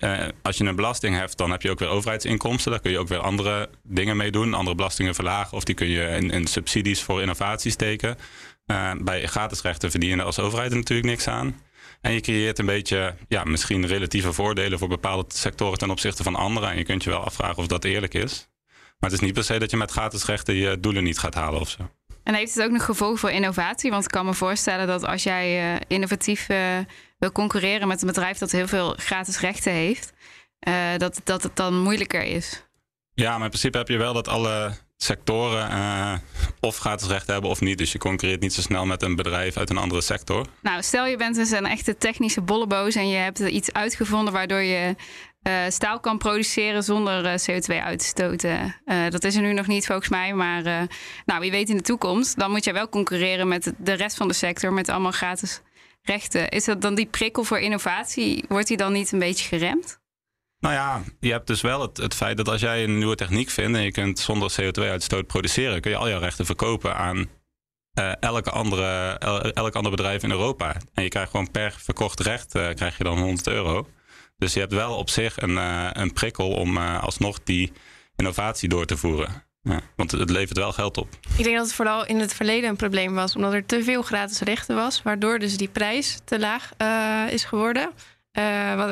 Uh, 0.00 0.28
als 0.42 0.56
je 0.56 0.64
een 0.64 0.76
belasting 0.76 1.16
hebt, 1.16 1.36
dan 1.36 1.50
heb 1.50 1.62
je 1.62 1.70
ook 1.70 1.78
weer 1.78 1.88
overheidsinkomsten. 1.88 2.70
Daar 2.70 2.80
kun 2.80 2.90
je 2.90 2.98
ook 2.98 3.08
weer 3.08 3.18
andere 3.18 3.68
dingen 3.82 4.16
mee 4.16 4.30
doen. 4.30 4.54
Andere 4.54 4.76
belastingen 4.76 5.14
verlagen. 5.14 5.56
Of 5.56 5.64
die 5.64 5.74
kun 5.74 5.88
je 5.88 6.06
in, 6.06 6.30
in 6.30 6.46
subsidies 6.46 7.02
voor 7.02 7.20
innovatie 7.20 7.70
steken. 7.70 8.16
bij 8.98 9.26
gratis 9.26 9.62
rechten 9.62 9.90
verdien 9.90 10.10
je 10.10 10.16
er 10.16 10.22
als 10.22 10.38
overheid 10.38 10.74
natuurlijk 10.74 11.08
niks 11.08 11.28
aan. 11.28 11.60
En 12.00 12.12
je 12.12 12.20
creëert 12.20 12.58
een 12.58 12.66
beetje, 12.66 13.14
ja, 13.28 13.44
misschien 13.44 13.86
relatieve 13.86 14.32
voordelen 14.32 14.78
voor 14.78 14.88
bepaalde 14.88 15.24
sectoren 15.28 15.78
ten 15.78 15.90
opzichte 15.90 16.22
van 16.22 16.34
andere. 16.34 16.66
En 16.66 16.76
je 16.76 16.84
kunt 16.84 17.04
je 17.04 17.10
wel 17.10 17.24
afvragen 17.24 17.56
of 17.56 17.66
dat 17.66 17.84
eerlijk 17.84 18.14
is. 18.14 18.50
Maar 19.02 19.10
het 19.10 19.20
is 19.20 19.26
niet 19.26 19.34
per 19.34 19.44
se 19.44 19.58
dat 19.58 19.70
je 19.70 19.76
met 19.76 19.90
gratis 19.90 20.24
rechten 20.24 20.54
je 20.54 20.80
doelen 20.80 21.04
niet 21.04 21.18
gaat 21.18 21.34
halen 21.34 21.60
of 21.60 21.68
zo. 21.68 21.90
En 22.22 22.34
heeft 22.34 22.54
het 22.54 22.64
ook 22.64 22.70
nog 22.70 22.84
gevolg 22.84 23.18
voor 23.18 23.30
innovatie? 23.30 23.90
Want 23.90 24.04
ik 24.04 24.10
kan 24.10 24.26
me 24.26 24.34
voorstellen 24.34 24.86
dat 24.86 25.06
als 25.06 25.22
jij 25.22 25.74
uh, 25.74 25.80
innovatief 25.86 26.48
uh, 26.48 26.58
wil 27.18 27.32
concurreren 27.32 27.88
met 27.88 28.00
een 28.00 28.06
bedrijf 28.06 28.38
dat 28.38 28.50
heel 28.50 28.68
veel 28.68 28.94
gratis 28.96 29.40
rechten 29.40 29.72
heeft, 29.72 30.12
uh, 30.68 30.74
dat, 30.96 31.20
dat 31.24 31.42
het 31.42 31.56
dan 31.56 31.78
moeilijker 31.78 32.22
is. 32.22 32.62
Ja, 33.14 33.32
maar 33.32 33.42
in 33.42 33.48
principe 33.48 33.78
heb 33.78 33.88
je 33.88 33.96
wel 33.96 34.12
dat 34.12 34.28
alle 34.28 34.72
sectoren 34.96 36.22
of 36.60 36.76
gratis 36.76 37.08
rechten 37.08 37.32
hebben 37.32 37.50
of 37.50 37.60
niet. 37.60 37.78
Dus 37.78 37.92
je 37.92 37.98
concurreert 37.98 38.40
niet 38.40 38.54
zo 38.54 38.60
snel 38.60 38.86
met 38.86 39.02
een 39.02 39.16
bedrijf 39.16 39.56
uit 39.56 39.70
een 39.70 39.76
andere 39.76 40.00
sector. 40.00 40.46
Nou, 40.60 40.82
stel 40.82 41.06
je 41.06 41.16
bent 41.16 41.34
dus 41.34 41.50
een 41.50 41.66
echte 41.66 41.96
technische 41.96 42.40
bolleboos 42.40 42.94
en 42.94 43.08
je 43.08 43.16
hebt 43.16 43.38
iets 43.38 43.72
uitgevonden 43.72 44.32
waardoor 44.32 44.62
je 44.62 44.96
uh, 45.48 45.54
staal 45.68 46.00
kan 46.00 46.18
produceren 46.18 46.82
zonder 46.82 47.24
uh, 47.24 47.32
CO2 47.32 47.84
uit 47.84 47.98
te 47.98 48.04
stoten. 48.04 48.76
Uh, 48.86 49.08
dat 49.08 49.24
is 49.24 49.36
er 49.36 49.42
nu 49.42 49.52
nog 49.52 49.66
niet 49.66 49.86
volgens 49.86 50.08
mij, 50.08 50.34
maar 50.34 50.62
nou, 51.24 51.40
wie 51.40 51.50
weet 51.50 51.68
in 51.68 51.76
de 51.76 51.82
toekomst. 51.82 52.38
Dan 52.38 52.50
moet 52.50 52.64
je 52.64 52.72
wel 52.72 52.88
concurreren 52.88 53.48
met 53.48 53.72
de 53.78 53.92
rest 53.92 54.16
van 54.16 54.28
de 54.28 54.34
sector 54.34 54.72
met 54.72 54.88
allemaal 54.88 55.12
gratis 55.12 55.60
rechten. 56.02 56.48
Is 56.48 56.64
dat 56.64 56.82
dan 56.82 56.94
die 56.94 57.06
prikkel 57.06 57.44
voor 57.44 57.58
innovatie, 57.58 58.44
wordt 58.48 58.68
die 58.68 58.76
dan 58.76 58.92
niet 58.92 59.12
een 59.12 59.18
beetje 59.18 59.48
geremd? 59.48 60.00
Nou 60.58 60.74
ja, 60.74 61.02
je 61.20 61.30
hebt 61.30 61.46
dus 61.46 61.60
wel 61.60 61.80
het, 61.80 61.96
het 61.96 62.14
feit 62.14 62.36
dat 62.36 62.48
als 62.48 62.60
jij 62.60 62.84
een 62.84 62.98
nieuwe 62.98 63.14
techniek 63.14 63.50
vindt 63.50 63.76
en 63.76 63.84
je 63.84 63.92
kunt 63.92 64.18
zonder 64.18 64.54
CO2-uitstoot 64.60 65.26
produceren, 65.26 65.80
kun 65.80 65.90
je 65.90 65.96
al 65.96 66.08
jouw 66.08 66.20
rechten 66.20 66.46
verkopen 66.46 66.96
aan 66.96 67.28
elke 68.20 68.50
andere, 68.50 69.18
elk 69.54 69.74
ander 69.74 69.90
bedrijf 69.90 70.22
in 70.22 70.30
Europa. 70.30 70.76
En 70.94 71.02
je 71.02 71.08
krijgt 71.08 71.30
gewoon 71.30 71.50
per 71.50 71.74
verkocht 71.78 72.20
recht 72.20 72.50
krijg 72.50 72.98
je 72.98 73.04
dan 73.04 73.18
100 73.18 73.46
euro. 73.46 73.86
Dus 74.42 74.52
je 74.52 74.60
hebt 74.60 74.72
wel 74.72 74.94
op 74.94 75.10
zich 75.10 75.40
een, 75.40 75.50
uh, 75.50 75.88
een 75.92 76.12
prikkel 76.12 76.50
om 76.50 76.76
uh, 76.76 77.02
alsnog 77.02 77.42
die 77.42 77.72
innovatie 78.16 78.68
door 78.68 78.86
te 78.86 78.96
voeren. 78.96 79.44
Ja, 79.62 79.80
want 79.96 80.10
het 80.10 80.30
levert 80.30 80.58
wel 80.58 80.72
geld 80.72 80.96
op. 80.96 81.08
Ik 81.36 81.44
denk 81.44 81.56
dat 81.56 81.66
het 81.66 81.74
vooral 81.74 82.06
in 82.06 82.18
het 82.18 82.34
verleden 82.34 82.70
een 82.70 82.76
probleem 82.76 83.14
was, 83.14 83.36
omdat 83.36 83.52
er 83.52 83.66
te 83.66 83.84
veel 83.84 84.02
gratis 84.02 84.40
rechten 84.40 84.76
was, 84.76 85.02
waardoor 85.02 85.38
dus 85.38 85.56
die 85.56 85.68
prijs 85.68 86.20
te 86.24 86.38
laag 86.38 86.70
uh, 86.78 87.32
is 87.32 87.44
geworden. 87.44 87.90
Uh, 88.38 88.44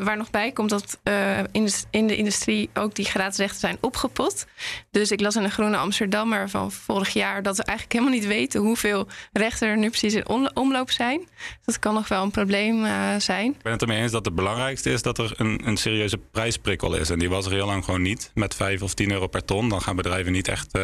waar 0.02 0.16
nog 0.16 0.30
bij 0.30 0.52
komt 0.52 0.70
dat 0.70 1.00
uh, 1.04 1.38
in, 1.38 1.64
de, 1.64 1.72
in, 1.90 2.06
de, 2.06 2.16
industrie 2.16 2.70
ook 2.74 2.94
die 2.94 3.04
gratis 3.04 3.38
rechten 3.38 3.60
zijn 3.60 3.78
opgepot. 3.80 4.46
Dus 4.90 5.10
ik 5.10 5.20
las 5.20 5.36
in 5.36 5.42
de 5.42 5.50
Groene 5.50 5.76
Amsterdammer 5.76 6.50
van 6.50 6.72
vorig 6.72 7.08
jaar 7.08 7.42
dat 7.42 7.56
we 7.56 7.62
eigenlijk 7.62 7.98
helemaal 7.98 8.18
niet 8.18 8.28
weten 8.28 8.60
hoeveel 8.60 9.06
rechten 9.32 9.68
er 9.68 9.76
nu 9.76 9.88
precies 9.88 10.14
in 10.14 10.54
omloop 10.54 10.90
zijn. 10.90 11.28
Dat 11.64 11.78
kan 11.78 11.94
nog 11.94 12.08
wel 12.08 12.22
een 12.22 12.30
probleem 12.30 12.84
uh, 12.84 13.16
zijn. 13.18 13.50
Ik 13.50 13.62
ben 13.62 13.72
het 13.72 13.82
ermee 13.82 14.00
eens 14.00 14.12
dat 14.12 14.24
het 14.24 14.34
belangrijkste 14.34 14.90
is 14.90 15.02
dat 15.02 15.18
er 15.18 15.32
een, 15.36 15.60
een 15.64 15.76
serieuze 15.76 16.18
prijsprikkel 16.18 16.94
is. 16.94 17.10
En 17.10 17.18
die 17.18 17.28
was 17.28 17.46
er 17.46 17.52
heel 17.52 17.66
lang 17.66 17.84
gewoon 17.84 18.02
niet. 18.02 18.30
Met 18.34 18.54
5 18.54 18.82
of 18.82 18.94
10 18.94 19.10
euro 19.10 19.26
per 19.26 19.44
ton. 19.44 19.68
Dan 19.68 19.82
gaan 19.82 19.96
bedrijven 19.96 20.32
niet 20.32 20.48
echt 20.48 20.78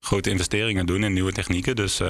grote 0.00 0.30
investeringen 0.30 0.86
doen 0.86 1.04
in 1.04 1.12
nieuwe 1.12 1.32
technieken. 1.32 1.76
Dus 1.76 2.00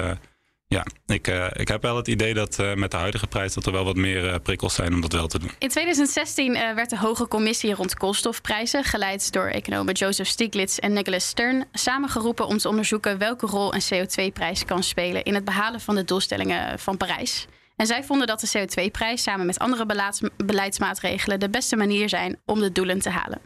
ja, 0.67 0.85
ik, 1.05 1.27
uh, 1.27 1.47
ik 1.53 1.67
heb 1.67 1.81
wel 1.81 1.95
het 1.95 2.07
idee 2.07 2.33
dat 2.33 2.59
uh, 2.59 2.73
met 2.73 2.91
de 2.91 2.97
huidige 2.97 3.27
prijs 3.27 3.53
dat 3.53 3.65
er 3.65 3.71
wel 3.71 3.83
wat 3.83 3.95
meer 3.95 4.25
uh, 4.25 4.35
prikkels 4.43 4.73
zijn 4.73 4.93
om 4.93 5.01
dat 5.01 5.11
wel 5.11 5.27
te 5.27 5.39
doen. 5.39 5.51
In 5.59 5.69
2016 5.69 6.53
werd 6.53 6.89
de 6.89 6.97
Hoge 6.97 7.27
Commissie 7.27 7.73
rond 7.73 7.93
koolstofprijzen, 7.93 8.83
geleid 8.83 9.31
door 9.31 9.47
economen 9.47 9.93
Joseph 9.93 10.29
Stiglitz 10.29 10.77
en 10.77 10.93
Nicholas 10.93 11.27
Stern, 11.27 11.65
samengeroepen 11.71 12.47
om 12.47 12.57
te 12.57 12.69
onderzoeken 12.69 13.17
welke 13.17 13.45
rol 13.45 13.73
een 13.73 13.83
CO2-prijs 13.93 14.65
kan 14.65 14.83
spelen 14.83 15.23
in 15.23 15.33
het 15.33 15.45
behalen 15.45 15.81
van 15.81 15.95
de 15.95 16.03
doelstellingen 16.03 16.79
van 16.79 16.97
Parijs. 16.97 17.47
En 17.75 17.87
zij 17.87 18.03
vonden 18.03 18.27
dat 18.27 18.39
de 18.39 18.49
CO2-prijs 18.57 19.21
samen 19.21 19.45
met 19.45 19.59
andere 19.59 19.85
beleidsmaatregelen 20.45 21.39
de 21.39 21.49
beste 21.49 21.75
manier 21.75 22.09
zijn 22.09 22.39
om 22.45 22.59
de 22.59 22.71
doelen 22.71 22.99
te 22.99 23.09
halen. 23.09 23.41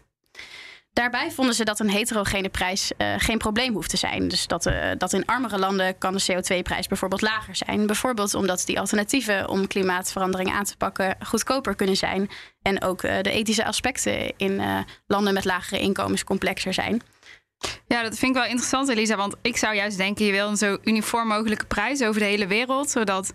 Daarbij 0.93 1.31
vonden 1.31 1.55
ze 1.55 1.63
dat 1.63 1.79
een 1.79 1.89
heterogene 1.89 2.49
prijs 2.49 2.91
uh, 2.97 3.13
geen 3.17 3.37
probleem 3.37 3.73
hoeft 3.73 3.89
te 3.89 3.97
zijn. 3.97 4.27
Dus 4.27 4.47
dat, 4.47 4.65
uh, 4.65 4.91
dat 4.97 5.13
in 5.13 5.25
armere 5.25 5.57
landen 5.57 5.97
kan 5.97 6.13
de 6.13 6.23
CO2-prijs 6.31 6.87
bijvoorbeeld 6.87 7.21
lager 7.21 7.55
zijn. 7.55 7.85
Bijvoorbeeld 7.85 8.33
omdat 8.33 8.63
die 8.65 8.79
alternatieven 8.79 9.49
om 9.49 9.67
klimaatverandering 9.67 10.51
aan 10.51 10.63
te 10.63 10.77
pakken 10.77 11.15
goedkoper 11.25 11.75
kunnen 11.75 11.97
zijn. 11.97 12.29
En 12.61 12.83
ook 12.83 13.03
uh, 13.03 13.21
de 13.21 13.31
ethische 13.31 13.65
aspecten 13.65 14.37
in 14.37 14.85
landen 15.07 15.33
met 15.33 15.45
lagere 15.45 15.81
inkomens 15.81 16.23
complexer 16.23 16.73
zijn. 16.73 17.01
Ja, 17.87 18.01
dat 18.01 18.17
vind 18.17 18.31
ik 18.31 18.41
wel 18.41 18.49
interessant, 18.49 18.89
Elisa. 18.89 19.15
Want 19.15 19.35
ik 19.41 19.57
zou 19.57 19.75
juist 19.75 19.97
denken, 19.97 20.25
je 20.25 20.31
wil 20.31 20.47
een 20.47 20.57
zo 20.57 20.77
uniform 20.83 21.27
mogelijke 21.27 21.65
prijs 21.65 22.01
over 22.01 22.21
de 22.21 22.27
hele 22.27 22.47
wereld. 22.47 22.89
Zodat 22.89 23.33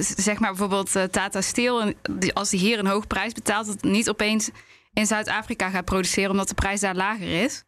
zeg 0.00 0.38
maar 0.38 0.50
bijvoorbeeld 0.50 0.90
Tata 1.10 1.40
Steel, 1.40 1.92
als 2.32 2.50
die 2.50 2.60
hier 2.60 2.78
een 2.78 2.86
hoge 2.86 3.06
prijs 3.06 3.32
betaalt, 3.32 3.66
dat 3.66 3.82
niet 3.82 4.08
opeens 4.08 4.50
in 4.98 5.06
Zuid-Afrika 5.06 5.70
gaat 5.70 5.84
produceren, 5.84 6.30
omdat 6.30 6.48
de 6.48 6.54
prijs 6.54 6.80
daar 6.80 6.94
lager 6.94 7.42
is. 7.42 7.64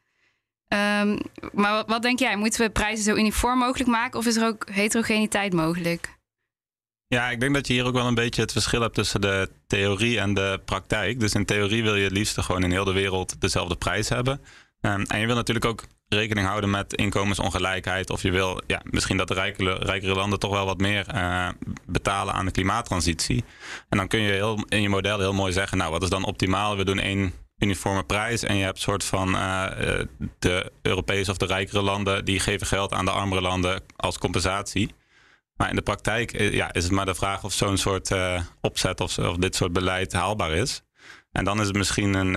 Um, 0.69 1.19
maar 1.53 1.85
wat, 1.87 2.03
denk 2.03 2.19
jij? 2.19 2.37
Moeten 2.37 2.61
we 2.61 2.71
prijzen 2.71 3.05
zo 3.05 3.15
uniform 3.15 3.59
mogelijk 3.59 3.91
maken 3.91 4.19
of 4.19 4.27
is 4.27 4.37
er 4.37 4.47
ook 4.47 4.71
heterogeniteit 4.71 5.53
mogelijk? 5.53 6.19
Ja, 7.07 7.31
ik 7.31 7.41
denk 7.41 7.55
dat 7.55 7.67
je 7.67 7.73
hier 7.73 7.85
ook 7.85 7.95
wel 7.95 8.07
een 8.07 8.15
beetje 8.15 8.43
het 8.43 8.53
verschil 8.53 8.81
hebt 8.81 8.95
tussen 8.95 9.21
de 9.21 9.51
theorie 9.67 10.21
en 10.21 10.35
de 10.35 10.61
praktijk. 10.65 11.21
Dus 11.21 11.35
in 11.35 11.45
theorie 11.45 11.83
wil 11.83 11.95
je 11.95 12.05
het 12.05 12.13
liefst 12.13 12.41
gewoon 12.41 12.65
in 12.65 12.71
heel 12.71 12.85
de 12.85 12.93
wereld 12.93 13.41
dezelfde 13.41 13.77
prijs 13.77 14.09
hebben. 14.09 14.41
Um, 14.81 15.03
en 15.03 15.21
je 15.21 15.27
wil 15.27 15.35
natuurlijk 15.35 15.67
ook 15.67 15.85
rekening 16.15 16.47
houden 16.47 16.71
met 16.71 16.95
inkomensongelijkheid. 16.95 18.11
Of 18.11 18.23
je 18.23 18.31
wil 18.31 18.61
ja, 18.67 18.83
misschien 18.85 19.17
dat 19.17 19.29
de 19.29 19.35
rijkere, 19.79 20.15
landen 20.15 20.39
toch 20.39 20.51
wel 20.51 20.67
wat 20.67 20.79
meer 20.79 21.07
uh, 21.15 21.49
betalen 21.87 22.35
aan 22.35 22.45
de 22.45 22.51
klimaattransitie. 22.51 23.45
En 23.89 23.99
dan 23.99 24.09
kun 24.09 24.21
je 24.21 24.33
heel, 24.33 24.65
in 24.69 24.83
je 24.83 24.89
model 24.89 25.19
heel 25.19 25.33
mooi 25.33 25.53
zeggen, 25.53 25.79
nou 25.79 25.91
wat 25.91 26.03
is 26.03 26.09
dan 26.09 26.25
optimaal? 26.25 26.77
We 26.77 26.85
doen 26.85 26.99
één 26.99 27.33
uniforme 27.59 28.05
prijs. 28.05 28.43
En 28.43 28.57
je 28.57 28.65
hebt 28.65 28.81
soort 28.81 29.05
van 29.05 29.33
de 30.39 30.73
Europese 30.83 31.31
of 31.31 31.37
de 31.37 31.47
rijkere 31.47 31.83
landen 31.83 32.25
die 32.25 32.41
geven 32.41 32.67
geld 32.67 32.93
aan 32.93 33.05
de 33.05 33.11
armere 33.11 33.41
landen 33.41 33.83
als 33.97 34.19
compensatie. 34.19 34.95
Maar 35.57 35.69
in 35.69 35.77
de 35.77 35.83
praktijk 35.83 36.41
ja, 36.53 36.73
is 36.73 36.85
het 36.85 36.93
maar 36.93 37.07
de 37.07 37.15
vraag 37.15 37.45
of 37.45 37.53
zo'n 37.53 37.77
soort 37.77 38.11
opzet 38.61 39.01
of, 39.01 39.19
of 39.19 39.37
dit 39.37 39.57
soort 39.57 39.73
beleid 39.73 40.13
haalbaar 40.13 40.53
is. 40.53 40.83
En 41.33 41.45
dan 41.45 41.61
is 41.61 41.67
het 41.67 41.77
misschien 41.77 42.15
een, 42.15 42.33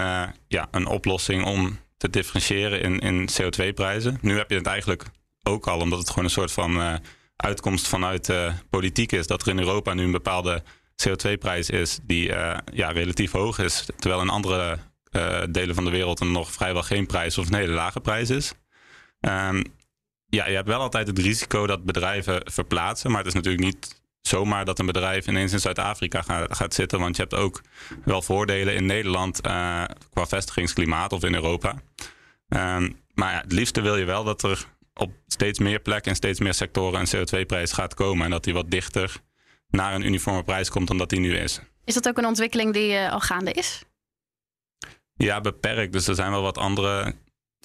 ja, 0.47 0.67
een 0.71 0.85
oplossing 0.85 1.45
om 1.45 1.79
te 2.03 2.09
differentiëren 2.09 2.81
in, 2.81 2.99
in 2.99 3.29
CO2-prijzen. 3.29 4.17
Nu 4.21 4.37
heb 4.37 4.49
je 4.49 4.55
het 4.55 4.65
eigenlijk 4.65 5.05
ook 5.43 5.67
al, 5.67 5.79
omdat 5.79 5.99
het 5.99 6.09
gewoon 6.09 6.23
een 6.23 6.29
soort 6.29 6.51
van 6.51 6.77
uh, 6.77 6.93
uitkomst 7.35 7.87
vanuit 7.87 8.29
uh, 8.29 8.53
politiek 8.69 9.11
is. 9.11 9.27
Dat 9.27 9.41
er 9.41 9.47
in 9.47 9.59
Europa 9.59 9.93
nu 9.93 10.03
een 10.03 10.11
bepaalde 10.11 10.63
CO2-prijs 11.07 11.69
is 11.69 11.99
die 12.03 12.29
uh, 12.29 12.57
ja, 12.73 12.91
relatief 12.91 13.31
hoog 13.31 13.59
is. 13.59 13.85
Terwijl 13.97 14.21
in 14.21 14.29
andere 14.29 14.77
delen 15.49 15.75
van 15.75 15.83
de 15.83 15.91
wereld 15.91 16.19
er 16.19 16.25
nog 16.25 16.51
vrijwel 16.51 16.83
geen 16.83 17.05
prijs 17.05 17.37
of 17.37 17.47
een 17.47 17.55
hele 17.55 17.73
lage 17.73 17.99
prijs 17.99 18.29
is. 18.29 18.53
Um, 19.19 19.63
ja, 20.25 20.47
je 20.47 20.55
hebt 20.55 20.67
wel 20.67 20.79
altijd 20.79 21.07
het 21.07 21.19
risico 21.19 21.67
dat 21.67 21.83
bedrijven 21.83 22.41
verplaatsen. 22.43 23.09
Maar 23.09 23.19
het 23.19 23.27
is 23.27 23.33
natuurlijk 23.33 23.63
niet 23.63 24.01
zomaar 24.27 24.65
dat 24.65 24.79
een 24.79 24.85
bedrijf 24.85 25.27
ineens 25.27 25.51
in 25.51 25.59
Zuid-Afrika 25.59 26.21
gaat, 26.21 26.55
gaat, 26.55 26.73
zitten. 26.73 26.99
Want 26.99 27.15
je 27.15 27.21
hebt 27.21 27.35
ook 27.35 27.61
wel 28.05 28.21
voordelen 28.21 28.75
in 28.75 28.85
Nederland 28.85 29.45
uh, 29.45 29.83
qua 30.13 30.25
vestigingsklimaat 30.25 31.13
of 31.13 31.23
in 31.23 31.33
Europa. 31.33 31.81
Um, 32.47 33.01
maar 33.13 33.33
ja, 33.33 33.41
het 33.41 33.51
liefste 33.51 33.81
wil 33.81 33.97
je 33.97 34.05
wel 34.05 34.23
dat 34.23 34.43
er 34.43 34.65
op 34.93 35.11
steeds 35.27 35.59
meer 35.59 35.79
plekken 35.79 36.11
en 36.11 36.17
steeds 36.17 36.39
meer 36.39 36.53
sectoren 36.53 36.99
een 36.99 37.07
CO2-prijs 37.17 37.71
gaat 37.71 37.93
komen. 37.93 38.25
En 38.25 38.31
dat 38.31 38.43
die 38.43 38.53
wat 38.53 38.71
dichter 38.71 39.15
naar 39.69 39.93
een 39.93 40.05
uniforme 40.05 40.43
prijs 40.43 40.69
komt 40.69 40.87
dan 40.87 40.97
dat 40.97 41.09
die 41.09 41.19
nu 41.19 41.37
is. 41.37 41.61
Is 41.85 41.93
dat 41.93 42.07
ook 42.07 42.17
een 42.17 42.25
ontwikkeling 42.25 42.73
die 42.73 42.91
uh, 42.91 43.11
al 43.11 43.19
gaande 43.19 43.51
is? 43.51 43.83
Ja, 45.15 45.41
beperkt. 45.41 45.93
Dus 45.93 46.07
er 46.07 46.15
zijn 46.15 46.31
wel 46.31 46.41
wat 46.41 46.57
andere 46.57 47.15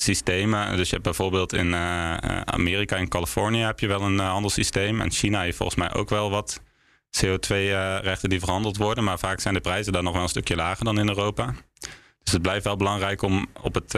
systemen. 0.03 0.77
Dus 0.77 0.87
je 0.87 0.93
hebt 0.93 1.05
bijvoorbeeld 1.05 1.53
in 1.53 1.67
uh, 1.67 2.15
Amerika 2.41 2.97
en 2.97 3.09
Californië 3.09 3.61
heb 3.61 3.81
je 3.81 3.87
wel 3.87 4.03
een 4.03 4.15
uh, 4.15 4.31
handelssysteem. 4.31 5.01
En 5.01 5.11
China 5.11 5.41
heeft 5.41 5.57
volgens 5.57 5.79
mij 5.79 5.95
ook 5.95 6.09
wel 6.09 6.31
wat 6.31 6.61
CO2-rechten 7.25 8.29
die 8.29 8.39
verhandeld 8.39 8.77
worden. 8.77 9.05
Maar 9.05 9.19
vaak 9.19 9.41
zijn 9.41 9.55
de 9.55 9.61
prijzen 9.61 9.93
daar 9.93 10.03
nog 10.03 10.13
wel 10.13 10.23
een 10.23 10.29
stukje 10.29 10.57
lager 10.57 10.85
dan 10.85 10.99
in 10.99 11.09
Europa. 11.09 11.55
Dus 12.23 12.33
het 12.33 12.43
blijft 12.43 12.65
wel 12.65 12.77
belangrijk 12.77 13.23
om 13.23 13.47
op 13.63 13.75
het 13.75 13.93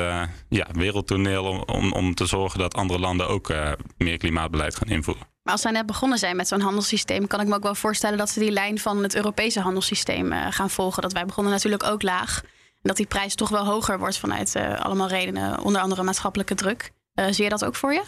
ja, 0.48 0.66
wereldtoneel 0.72 1.44
om, 1.44 1.62
om, 1.66 1.92
om, 1.92 2.14
te 2.14 2.26
zorgen 2.26 2.58
dat 2.58 2.74
andere 2.74 2.98
landen 2.98 3.28
ook 3.28 3.52
meer 3.96 4.16
klimaatbeleid 4.16 4.76
gaan 4.76 4.88
invoeren. 4.88 5.26
Maar 5.42 5.52
als 5.52 5.62
zij 5.62 5.70
net 5.70 5.86
begonnen 5.86 6.18
zijn 6.18 6.36
met 6.36 6.48
zo'n 6.48 6.60
handelssysteem, 6.60 7.26
kan 7.26 7.40
ik 7.40 7.46
me 7.46 7.54
ook 7.54 7.62
wel 7.62 7.74
voorstellen 7.74 8.18
dat 8.18 8.30
ze 8.30 8.40
die 8.40 8.50
lijn 8.50 8.78
van 8.78 9.02
het 9.02 9.14
Europese 9.14 9.60
handelssysteem 9.60 10.32
gaan 10.32 10.70
volgen. 10.70 11.02
Dat 11.02 11.12
wij 11.12 11.24
begonnen 11.24 11.52
natuurlijk 11.52 11.84
ook 11.84 12.02
laag 12.02 12.42
dat 12.82 12.96
die 12.96 13.06
prijs 13.06 13.34
toch 13.34 13.48
wel 13.48 13.64
hoger 13.64 13.98
wordt 13.98 14.18
vanuit 14.18 14.54
uh, 14.56 14.80
allemaal 14.80 15.08
redenen, 15.08 15.60
onder 15.60 15.80
andere 15.82 16.02
maatschappelijke 16.02 16.54
druk. 16.54 16.92
Uh, 17.14 17.26
zie 17.30 17.44
je 17.44 17.50
dat 17.50 17.64
ook 17.64 17.76
voor 17.76 17.92
je? 17.92 18.02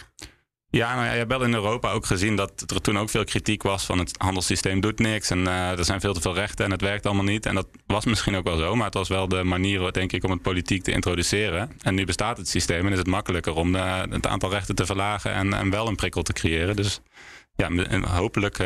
Ja, 0.70 0.94
nou 0.94 1.06
ja, 1.06 1.12
je 1.12 1.18
hebt 1.18 1.30
wel 1.30 1.44
in 1.44 1.54
Europa 1.54 1.90
ook 1.90 2.06
gezien 2.06 2.36
dat 2.36 2.64
er 2.66 2.80
toen 2.80 2.98
ook 2.98 3.10
veel 3.10 3.24
kritiek 3.24 3.62
was 3.62 3.84
van 3.84 3.98
het 3.98 4.14
handelssysteem 4.18 4.80
doet 4.80 4.98
niks 4.98 5.30
en 5.30 5.38
uh, 5.38 5.78
er 5.78 5.84
zijn 5.84 6.00
veel 6.00 6.14
te 6.14 6.20
veel 6.20 6.34
rechten 6.34 6.64
en 6.64 6.70
het 6.70 6.80
werkt 6.80 7.06
allemaal 7.06 7.24
niet. 7.24 7.46
En 7.46 7.54
dat 7.54 7.66
was 7.86 8.04
misschien 8.04 8.36
ook 8.36 8.44
wel 8.44 8.56
zo, 8.56 8.74
maar 8.74 8.84
het 8.84 8.94
was 8.94 9.08
wel 9.08 9.28
de 9.28 9.44
manier, 9.44 9.92
denk 9.92 10.12
ik, 10.12 10.24
om 10.24 10.30
het 10.30 10.42
politiek 10.42 10.82
te 10.82 10.92
introduceren. 10.92 11.70
En 11.82 11.94
nu 11.94 12.04
bestaat 12.04 12.36
het 12.36 12.48
systeem 12.48 12.86
en 12.86 12.92
is 12.92 12.98
het 12.98 13.06
makkelijker 13.06 13.54
om 13.54 13.74
het 13.74 14.26
aantal 14.26 14.50
rechten 14.50 14.74
te 14.74 14.86
verlagen 14.86 15.32
en, 15.32 15.52
en, 15.52 15.70
wel 15.70 15.88
een 15.88 15.96
prikkel 15.96 16.22
te 16.22 16.32
creëren. 16.32 16.76
Dus 16.76 17.00
ja, 17.54 17.68
hopelijk 18.06 18.58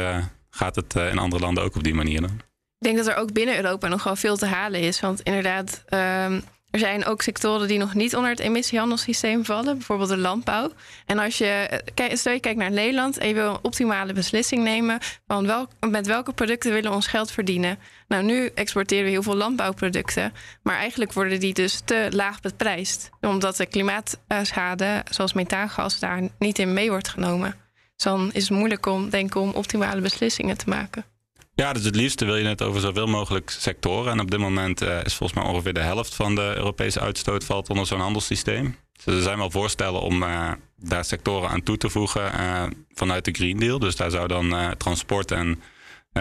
gaat 0.51 0.77
het 0.77 0.95
in 0.95 1.19
andere 1.19 1.42
landen 1.42 1.64
ook 1.64 1.77
op 1.77 1.85
die 1.85 1.95
manier 1.95 2.21
dan. 2.21 2.40
Ik 2.79 2.87
denk 2.87 2.97
dat 2.97 3.07
er 3.07 3.17
ook 3.17 3.33
binnen 3.33 3.57
Europa 3.57 3.89
nog 3.89 4.05
wel 4.05 4.17
veel 4.17 4.37
te 4.37 4.47
halen 4.47 4.81
is. 4.81 5.01
Want 5.01 5.21
inderdaad, 5.21 5.85
um, 5.89 6.43
er 6.71 6.79
zijn 6.79 7.05
ook 7.05 7.23
sectoren 7.23 7.69
die 7.69 7.79
nog 7.79 7.95
niet 7.95 8.17
onder 8.17 8.31
het 8.31 8.41
emissiehandelssysteem 8.41 9.45
vallen. 9.45 9.77
Bijvoorbeeld 9.77 10.09
de 10.09 10.17
landbouw. 10.17 10.71
En 11.07 11.19
als 11.19 11.39
je, 11.39 11.81
stel 12.12 12.33
je 12.33 12.41
kijkt 12.41 12.59
naar 12.59 12.71
Nederland 12.71 13.19
en 13.19 13.29
je 13.29 13.35
wil 13.35 13.51
een 13.51 13.59
optimale 13.62 14.12
beslissing 14.12 14.62
nemen 14.62 14.99
van 15.27 15.47
wel, 15.47 15.69
met 15.91 16.07
welke 16.07 16.33
producten 16.33 16.73
willen 16.73 16.91
we 16.91 16.97
ons 16.97 17.07
geld 17.07 17.31
verdienen. 17.31 17.79
Nou, 18.09 18.25
nu 18.25 18.51
exporteren 18.55 19.05
we 19.05 19.11
heel 19.11 19.23
veel 19.23 19.37
landbouwproducten. 19.37 20.33
Maar 20.62 20.77
eigenlijk 20.77 21.12
worden 21.12 21.41
die 21.41 21.55
dus 21.55 21.81
te 21.85 22.09
laag 22.11 22.41
beprijsd. 22.41 23.11
Omdat 23.21 23.57
de 23.57 23.67
klimaatschade, 23.67 25.03
zoals 25.11 25.33
methaangas, 25.33 25.99
daar 25.99 26.29
niet 26.39 26.59
in 26.59 26.73
mee 26.73 26.91
wordt 26.91 27.09
genomen. 27.09 27.55
Dus 27.95 28.05
dan 28.05 28.31
is 28.33 28.49
het 28.49 28.59
moeilijk 28.59 28.87
om, 28.87 29.11
denk 29.11 29.27
ik, 29.27 29.35
om 29.35 29.51
optimale 29.51 30.01
beslissingen 30.01 30.57
te 30.57 30.69
maken. 30.69 31.05
Ja, 31.57 31.73
dus 31.73 31.85
het 31.85 31.95
liefste 31.95 32.25
wil 32.25 32.37
je 32.37 32.47
het 32.47 32.62
over 32.62 32.81
zoveel 32.81 33.07
mogelijk 33.07 33.51
sectoren. 33.51 34.12
En 34.12 34.21
op 34.21 34.31
dit 34.31 34.40
moment 34.40 34.83
uh, 34.83 35.05
is 35.05 35.14
volgens 35.14 35.38
mij 35.38 35.49
ongeveer 35.49 35.73
de 35.73 35.81
helft 35.81 36.14
van 36.14 36.35
de 36.35 36.53
Europese 36.57 37.01
uitstoot 37.01 37.45
valt 37.45 37.71
onder 37.71 37.87
zo'n 37.87 38.01
handelssysteem. 38.01 38.77
Dus 39.05 39.14
er 39.14 39.23
zijn 39.23 39.38
wel 39.38 39.51
voorstellen 39.51 40.01
om 40.01 40.23
uh, 40.23 40.51
daar 40.77 41.05
sectoren 41.05 41.49
aan 41.49 41.62
toe 41.62 41.77
te 41.77 41.88
voegen 41.88 42.33
uh, 42.40 42.62
vanuit 42.95 43.25
de 43.25 43.31
Green 43.33 43.59
Deal. 43.59 43.79
Dus 43.79 43.97
daar 43.97 44.11
zou 44.11 44.29
dan 44.29 44.75
transport 44.77 45.31
en 45.31 45.62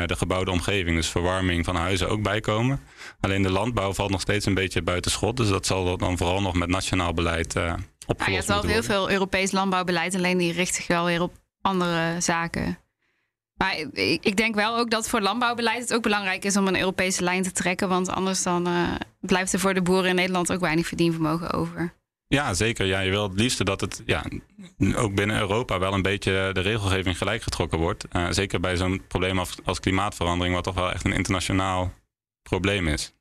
de 0.05 0.15
gebouwde 0.15 0.51
omgeving, 0.51 0.95
dus 0.95 1.09
verwarming 1.09 1.65
van 1.65 1.75
huizen, 1.75 2.09
ook 2.09 2.21
bij 2.21 2.39
komen. 2.39 2.79
Alleen 3.19 3.41
de 3.41 3.51
landbouw 3.51 3.93
valt 3.93 4.11
nog 4.11 4.21
steeds 4.21 4.45
een 4.45 4.53
beetje 4.53 4.81
buiten 4.81 5.11
schot. 5.11 5.37
Dus 5.37 5.49
dat 5.49 5.65
zal 5.65 5.97
dan 5.97 6.17
vooral 6.17 6.41
nog 6.41 6.53
met 6.53 6.69
nationaal 6.69 7.13
beleid 7.13 7.47
opgelost 7.47 7.77
worden. 8.07 8.25
je 8.25 8.35
hebt 8.35 8.47
wel 8.47 8.65
heel 8.65 8.83
veel 8.83 9.09
Europees 9.09 9.51
landbouwbeleid, 9.51 10.15
alleen 10.15 10.37
die 10.37 10.53
richt 10.53 10.75
zich 10.75 10.87
wel 10.87 11.05
weer 11.05 11.21
op 11.21 11.33
andere 11.61 12.21
zaken. 12.21 12.77
Maar 13.57 13.75
ik 14.21 14.35
denk 14.35 14.55
wel 14.55 14.77
ook 14.77 14.89
dat 14.89 15.09
voor 15.09 15.21
landbouwbeleid 15.21 15.81
het 15.81 15.93
ook 15.93 16.01
belangrijk 16.01 16.45
is 16.45 16.57
om 16.57 16.67
een 16.67 16.79
Europese 16.79 17.23
lijn 17.23 17.43
te 17.43 17.51
trekken. 17.51 17.89
Want 17.89 18.09
anders 18.09 18.43
dan 18.43 18.67
uh, 18.67 18.95
blijft 19.19 19.53
er 19.53 19.59
voor 19.59 19.73
de 19.73 19.81
boeren 19.81 20.09
in 20.09 20.15
Nederland 20.15 20.51
ook 20.51 20.59
weinig 20.59 20.87
verdienvermogen 20.87 21.51
over. 21.51 21.93
Ja, 22.27 22.53
zeker. 22.53 22.85
Ja, 22.85 22.99
je 22.99 23.09
wil 23.09 23.23
het 23.23 23.39
liefste 23.39 23.63
dat 23.63 23.81
het 23.81 24.01
ja, 24.05 24.23
ook 24.95 25.15
binnen 25.15 25.39
Europa 25.39 25.79
wel 25.79 25.93
een 25.93 26.01
beetje 26.01 26.49
de 26.53 26.59
regelgeving 26.59 27.17
gelijk 27.17 27.41
getrokken 27.41 27.79
wordt. 27.79 28.05
Uh, 28.11 28.27
zeker 28.29 28.59
bij 28.59 28.77
zo'n 28.77 29.01
probleem 29.07 29.39
als, 29.39 29.55
als, 29.63 29.79
klimaatverandering, 29.79 30.55
wat 30.55 30.63
toch 30.63 30.75
wel 30.75 30.91
echt 30.91 31.05
een 31.05 31.13
internationaal 31.13 31.93
probleem 32.41 32.87
is. 32.87 33.13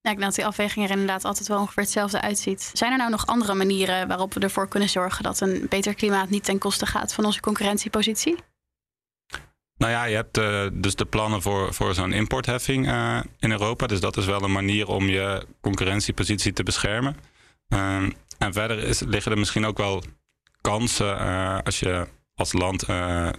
Ja, 0.00 0.10
ik 0.10 0.16
denk 0.16 0.20
dat 0.20 0.34
die 0.34 0.46
afweging 0.46 0.84
er 0.84 0.90
inderdaad 0.90 1.24
altijd 1.24 1.48
wel 1.48 1.60
ongeveer 1.60 1.82
hetzelfde 1.82 2.20
uitziet. 2.20 2.70
Zijn 2.74 2.92
er 2.92 2.98
nou 2.98 3.10
nog 3.10 3.26
andere 3.26 3.54
manieren 3.54 4.08
waarop 4.08 4.34
we 4.34 4.40
ervoor 4.40 4.68
kunnen 4.68 4.88
zorgen 4.88 5.22
dat 5.22 5.40
een 5.40 5.66
beter 5.68 5.94
klimaat 5.94 6.30
niet 6.30 6.44
ten 6.44 6.58
koste 6.58 6.86
gaat 6.86 7.14
van 7.14 7.24
onze 7.24 7.40
concurrentiepositie? 7.40 8.36
Nou 9.80 9.92
ja, 9.92 10.04
je 10.04 10.14
hebt 10.14 10.38
uh, 10.38 10.66
dus 10.72 10.94
de 10.94 11.04
plannen 11.04 11.42
voor, 11.42 11.74
voor 11.74 11.94
zo'n 11.94 12.12
importheffing 12.12 12.86
uh, 12.86 13.20
in 13.38 13.50
Europa. 13.50 13.86
Dus 13.86 14.00
dat 14.00 14.16
is 14.16 14.26
wel 14.26 14.42
een 14.42 14.52
manier 14.52 14.88
om 14.88 15.08
je 15.08 15.46
concurrentiepositie 15.60 16.52
te 16.52 16.62
beschermen. 16.62 17.16
Uh, 17.68 17.96
en 18.38 18.52
verder 18.52 18.78
is, 18.78 19.00
liggen 19.00 19.32
er 19.32 19.38
misschien 19.38 19.66
ook 19.66 19.78
wel 19.78 20.02
kansen 20.60 21.18
als 21.64 21.78
je 21.78 22.06
als 22.34 22.52
land 22.52 22.86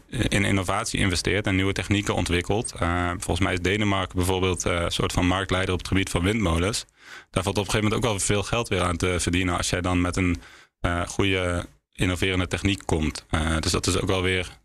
in 0.07 0.45
innovatie 0.45 0.99
investeert 0.99 1.47
en 1.47 1.55
nieuwe 1.55 1.73
technieken 1.73 2.15
ontwikkelt. 2.15 2.73
volgens 3.17 3.39
mij 3.39 3.53
is 3.53 3.59
Denemarken 3.59 4.15
bijvoorbeeld 4.15 4.63
een 4.63 4.91
soort 4.91 5.11
van 5.11 5.27
marktleider 5.27 5.73
op 5.73 5.79
het 5.79 5.87
gebied 5.87 6.09
van 6.09 6.23
windmolens. 6.23 6.85
Daar 7.29 7.43
valt 7.43 7.57
op 7.57 7.65
een 7.65 7.71
gegeven 7.71 7.89
moment 7.89 7.95
ook 7.95 8.09
wel 8.11 8.19
veel 8.19 8.43
geld 8.43 8.67
weer 8.67 8.81
aan 8.81 8.97
te 8.97 9.19
verdienen 9.19 9.57
als 9.57 9.69
jij 9.69 9.81
dan 9.81 10.01
met 10.01 10.15
een 10.15 10.41
goede 11.07 11.65
innoverende 11.93 12.47
techniek 12.47 12.81
komt. 12.85 13.25
dus 13.59 13.71
dat 13.71 13.87
is 13.87 14.01
ook 14.01 14.07
wel 14.07 14.21
weer 14.21 14.59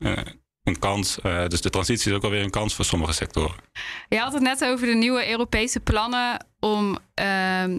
een 0.66 0.78
kans. 0.78 1.18
Uh, 1.22 1.46
dus 1.46 1.60
de 1.60 1.70
transitie 1.70 2.10
is 2.10 2.16
ook 2.16 2.24
alweer 2.24 2.42
een 2.42 2.50
kans 2.50 2.74
voor 2.74 2.84
sommige 2.84 3.12
sectoren. 3.12 3.54
Je 4.08 4.18
had 4.18 4.32
het 4.32 4.42
net 4.42 4.64
over 4.64 4.86
de 4.86 4.94
nieuwe 4.94 5.30
Europese 5.30 5.80
plannen 5.80 6.46
om 6.60 6.98
uh, 7.20 7.64
uh, 7.64 7.76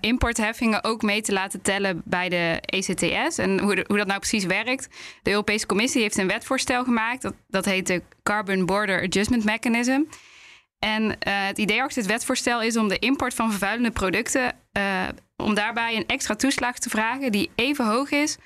importheffingen 0.00 0.84
ook 0.84 1.02
mee 1.02 1.22
te 1.22 1.32
laten 1.32 1.62
tellen 1.62 2.02
bij 2.04 2.28
de 2.28 2.60
ECTS. 2.60 3.38
En 3.38 3.60
hoe, 3.60 3.84
hoe 3.86 3.96
dat 3.96 4.06
nou 4.06 4.18
precies 4.18 4.44
werkt. 4.44 4.88
De 5.22 5.30
Europese 5.30 5.66
Commissie 5.66 6.02
heeft 6.02 6.16
een 6.16 6.28
wetvoorstel 6.28 6.84
gemaakt. 6.84 7.22
Dat, 7.22 7.34
dat 7.48 7.64
heet 7.64 7.86
de 7.86 8.02
Carbon 8.22 8.66
Border 8.66 9.02
Adjustment 9.02 9.44
Mechanism. 9.44 10.00
En 10.78 11.18
eh, 11.18 11.46
het 11.46 11.58
idee 11.58 11.82
achter 11.82 12.02
het 12.02 12.10
wetvoorstel 12.10 12.62
is 12.62 12.76
om 12.76 12.88
de 12.88 12.98
import 12.98 13.34
van 13.34 13.50
vervuilende 13.50 13.90
producten. 13.90 14.54
om 15.36 15.54
daarbij 15.54 15.96
een 15.96 16.06
extra 16.06 16.34
toeslag 16.34 16.78
te 16.78 16.88
vragen 16.88 17.32
die 17.32 17.50
even 17.54 17.86
hoog 17.86 18.10
is 18.10 18.36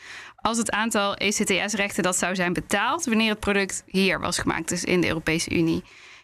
als 0.43 0.59
het 0.59 0.71
aantal 0.71 1.15
ECTS-rechten 1.15 2.03
dat 2.03 2.17
zou 2.17 2.35
zijn 2.35 2.53
betaald 2.53 3.05
wanneer 3.05 3.31
het 3.31 3.41
product 3.41 3.83
hier 3.87 4.21
was 4.21 4.39
gemaakt, 4.39 4.69
dus 4.69 4.85
in 4.85 5.01
de 5.01 5.07
Europese 5.07 5.51
Unie. 5.51 5.83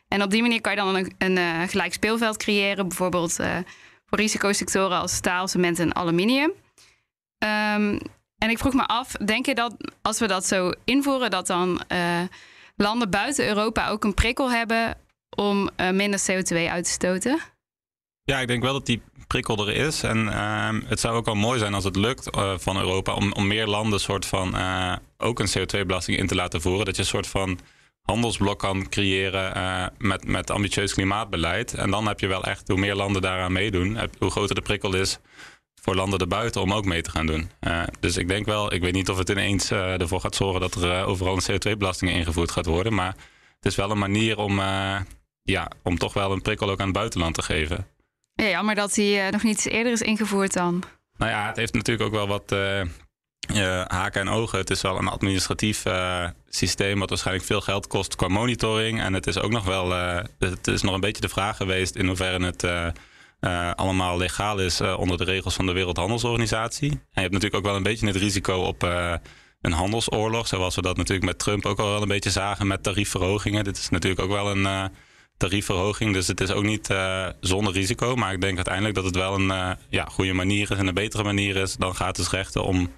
En 0.08 0.22
op 0.22 0.30
die 0.30 0.42
manier 0.42 0.60
kan 0.60 0.72
je 0.72 0.78
dan 0.78 0.94
een, 0.94 1.14
een 1.18 1.36
uh, 1.36 1.68
gelijk 1.68 1.92
speelveld 1.92 2.36
creëren, 2.36 2.88
bijvoorbeeld 2.88 3.40
uh, 3.40 3.56
voor 4.06 4.18
risicosectoren 4.18 4.98
als 4.98 5.14
staal, 5.14 5.48
cement 5.48 5.78
en 5.78 5.94
aluminium. 5.94 6.52
Um, 7.38 7.98
en 8.38 8.50
ik 8.50 8.58
vroeg 8.58 8.74
me 8.74 8.86
af, 8.86 9.12
denk 9.12 9.46
je 9.46 9.54
dat 9.54 9.74
als 10.02 10.18
we 10.18 10.26
dat 10.26 10.46
zo 10.46 10.72
invoeren, 10.84 11.30
dat 11.30 11.46
dan 11.46 11.80
uh, 11.92 12.20
landen 12.76 13.10
buiten 13.10 13.46
Europa 13.46 13.88
ook 13.88 14.04
een 14.04 14.14
prikkel 14.14 14.50
hebben 14.50 14.98
om 15.36 15.70
minder 15.92 16.20
CO2 16.20 16.56
uit 16.56 16.84
te 16.84 16.90
stoten? 16.90 17.38
Ja, 18.26 18.40
ik 18.40 18.46
denk 18.46 18.62
wel 18.62 18.72
dat 18.72 18.86
die 18.86 19.02
prikkel 19.26 19.68
er 19.68 19.74
is. 19.74 20.02
En 20.02 20.26
uh, 20.26 20.68
het 20.84 21.00
zou 21.00 21.16
ook 21.16 21.24
wel 21.24 21.34
mooi 21.34 21.58
zijn 21.58 21.74
als 21.74 21.84
het 21.84 21.96
lukt 21.96 22.36
uh, 22.36 22.58
van 22.58 22.76
Europa 22.76 23.14
om, 23.14 23.32
om 23.32 23.46
meer 23.46 23.66
landen 23.66 24.00
soort 24.00 24.26
van 24.26 24.56
uh, 24.56 24.96
ook 25.18 25.38
een 25.38 25.48
CO2-belasting 25.48 26.18
in 26.18 26.26
te 26.26 26.34
laten 26.34 26.60
voeren. 26.60 26.84
Dat 26.84 26.96
je 26.96 27.02
een 27.02 27.08
soort 27.08 27.26
van 27.26 27.58
handelsblok 28.02 28.58
kan 28.58 28.88
creëren 28.88 29.56
uh, 29.56 29.86
met, 29.98 30.26
met 30.26 30.50
ambitieus 30.50 30.94
klimaatbeleid. 30.94 31.74
En 31.74 31.90
dan 31.90 32.06
heb 32.06 32.20
je 32.20 32.26
wel 32.26 32.44
echt, 32.44 32.68
hoe 32.68 32.78
meer 32.78 32.94
landen 32.94 33.22
daaraan 33.22 33.52
meedoen, 33.52 33.98
hoe 34.18 34.30
groter 34.30 34.54
de 34.54 34.60
prikkel 34.60 34.94
is 34.94 35.18
voor 35.82 35.94
landen 35.94 36.18
erbuiten 36.18 36.62
om 36.62 36.72
ook 36.72 36.84
mee 36.84 37.02
te 37.02 37.10
gaan 37.10 37.26
doen. 37.26 37.50
Dus 38.00 38.16
ik 38.16 38.28
denk 38.28 38.46
wel, 38.46 38.72
ik 38.72 38.80
weet 38.80 38.92
niet 38.92 39.10
of 39.10 39.18
het 39.18 39.28
ineens 39.28 39.70
ervoor 39.70 40.20
gaat 40.20 40.34
zorgen 40.34 40.60
dat 40.60 40.74
er 40.74 41.04
overal 41.04 41.36
een 41.36 41.52
CO2-belasting 41.52 42.10
ingevoerd 42.10 42.50
gaat 42.50 42.66
worden. 42.66 42.94
Maar 42.94 43.14
het 43.56 43.66
is 43.66 43.74
wel 43.74 43.90
een 43.90 43.98
manier 43.98 44.38
om, 44.38 44.60
ja, 45.42 45.70
om 45.82 45.98
toch 45.98 46.12
wel 46.12 46.32
een 46.32 46.42
prikkel 46.42 46.70
ook 46.70 46.80
aan 46.80 46.88
het 46.88 46.96
buitenland 46.96 47.34
te 47.34 47.42
geven. 47.42 47.86
Ja, 48.42 48.48
jammer 48.48 48.74
dat 48.74 48.94
die 48.94 49.30
nog 49.30 49.42
niet 49.42 49.66
eerder 49.66 49.92
is 49.92 50.02
ingevoerd 50.02 50.52
dan. 50.52 50.82
Nou 51.16 51.30
ja, 51.30 51.46
het 51.46 51.56
heeft 51.56 51.74
natuurlijk 51.74 52.06
ook 52.06 52.14
wel 52.14 52.28
wat 52.28 52.52
uh, 52.52 53.84
haken 53.86 54.20
en 54.20 54.28
ogen. 54.28 54.58
Het 54.58 54.70
is 54.70 54.82
wel 54.82 54.98
een 54.98 55.08
administratief 55.08 55.82
systeem 56.48 56.98
wat 56.98 57.08
waarschijnlijk 57.08 57.46
veel 57.46 57.60
geld 57.60 57.86
kost 57.86 58.16
qua 58.16 58.28
monitoring. 58.28 59.00
En 59.00 59.12
het 59.12 59.26
is 59.26 59.38
ook 59.38 59.50
nog 59.50 59.64
wel, 59.64 59.90
het 60.38 60.66
is 60.66 60.82
nog 60.82 60.94
een 60.94 61.00
beetje 61.00 61.20
de 61.20 61.28
vraag 61.28 61.56
geweest 61.56 61.96
in 61.96 62.06
hoeverre 62.06 62.44
het 62.44 62.94
allemaal 63.76 64.16
legaal 64.16 64.58
is 64.58 64.80
onder 64.80 65.18
de 65.18 65.24
regels 65.24 65.54
van 65.54 65.66
de 65.66 65.72
Wereldhandelsorganisatie. 65.72 66.90
En 66.90 66.98
je 67.10 67.20
hebt 67.20 67.32
natuurlijk 67.32 67.54
ook 67.54 67.70
wel 67.70 67.76
een 67.76 67.82
beetje 67.82 68.06
het 68.06 68.16
risico 68.16 68.58
op 68.58 68.82
een 69.60 69.72
handelsoorlog, 69.72 70.46
zoals 70.46 70.74
we 70.74 70.82
dat 70.82 70.96
natuurlijk 70.96 71.26
met 71.26 71.38
Trump 71.38 71.66
ook 71.66 71.78
al 71.78 71.90
wel 71.90 72.02
een 72.02 72.08
beetje 72.08 72.30
zagen 72.30 72.66
met 72.66 72.82
tariefverhogingen. 72.82 73.64
Dit 73.64 73.76
is 73.76 73.88
natuurlijk 73.88 74.22
ook 74.22 74.30
wel 74.30 74.50
een 74.50 74.90
tariefverhoging, 75.36 76.12
dus 76.12 76.26
het 76.26 76.40
is 76.40 76.50
ook 76.50 76.64
niet 76.64 76.94
zonder 77.40 77.72
risico. 77.72 78.16
Maar 78.16 78.32
ik 78.32 78.40
denk 78.40 78.56
uiteindelijk 78.56 78.94
dat 78.94 79.04
het 79.04 79.16
wel 79.16 79.34
een 79.34 79.76
ja, 79.88 80.04
goede 80.04 80.32
manier 80.32 80.70
is 80.70 80.78
en 80.78 80.86
een 80.86 80.94
betere 80.94 81.22
manier 81.22 81.56
is 81.56 81.76
dan 81.76 81.94
gratis 81.94 82.30
rechten 82.30 82.64
om 82.64 82.90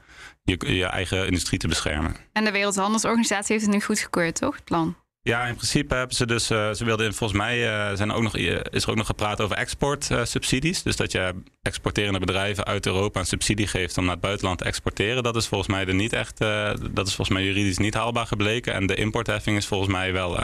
je, 0.42 0.74
je 0.74 0.84
eigen 0.84 1.26
industrie 1.26 1.58
te 1.58 1.68
beschermen. 1.68 2.16
En 2.32 2.44
de 2.44 2.50
Wereldhandelsorganisatie 2.50 3.52
heeft 3.52 3.66
het 3.66 3.74
nu 3.74 3.80
goedgekeurd, 3.82 4.34
toch? 4.34 4.54
Het 4.54 4.64
plan? 4.64 4.96
Ja, 5.22 5.46
in 5.46 5.54
principe 5.54 5.94
hebben 5.94 6.16
ze 6.16 6.26
dus, 6.26 6.50
uh, 6.50 6.72
ze 6.72 6.84
wilden 6.84 7.14
volgens 7.14 7.38
mij 7.38 7.88
uh, 7.90 7.96
zijn 7.96 8.12
ook 8.12 8.22
nog, 8.22 8.36
is 8.36 8.82
er 8.82 8.90
ook 8.90 8.96
nog 8.96 9.06
gepraat 9.06 9.40
over 9.40 9.56
exportsubsidies. 9.56 10.78
Uh, 10.78 10.84
dus 10.84 10.96
dat 10.96 11.12
je 11.12 11.34
exporterende 11.62 12.18
bedrijven 12.18 12.64
uit 12.64 12.86
Europa 12.86 13.20
een 13.20 13.26
subsidie 13.26 13.66
geeft 13.66 13.98
om 13.98 14.04
naar 14.04 14.12
het 14.12 14.22
buitenland 14.22 14.58
te 14.58 14.64
exporteren. 14.64 15.22
Dat 15.22 15.36
is 15.36 15.46
volgens 15.46 15.70
mij 15.70 15.86
er 15.86 15.94
niet 15.94 16.12
echt, 16.12 16.40
eh, 16.40 16.72
dat 16.90 17.06
is 17.06 17.14
volgens 17.14 17.38
mij 17.38 17.46
juridisch 17.46 17.78
niet 17.78 17.94
haalbaar 17.94 18.26
gebleken. 18.26 18.74
En 18.74 18.86
de 18.86 18.94
importheffing 18.94 19.56
is 19.56 19.66
volgens 19.66 19.90
mij 19.90 20.12
wel, 20.12 20.38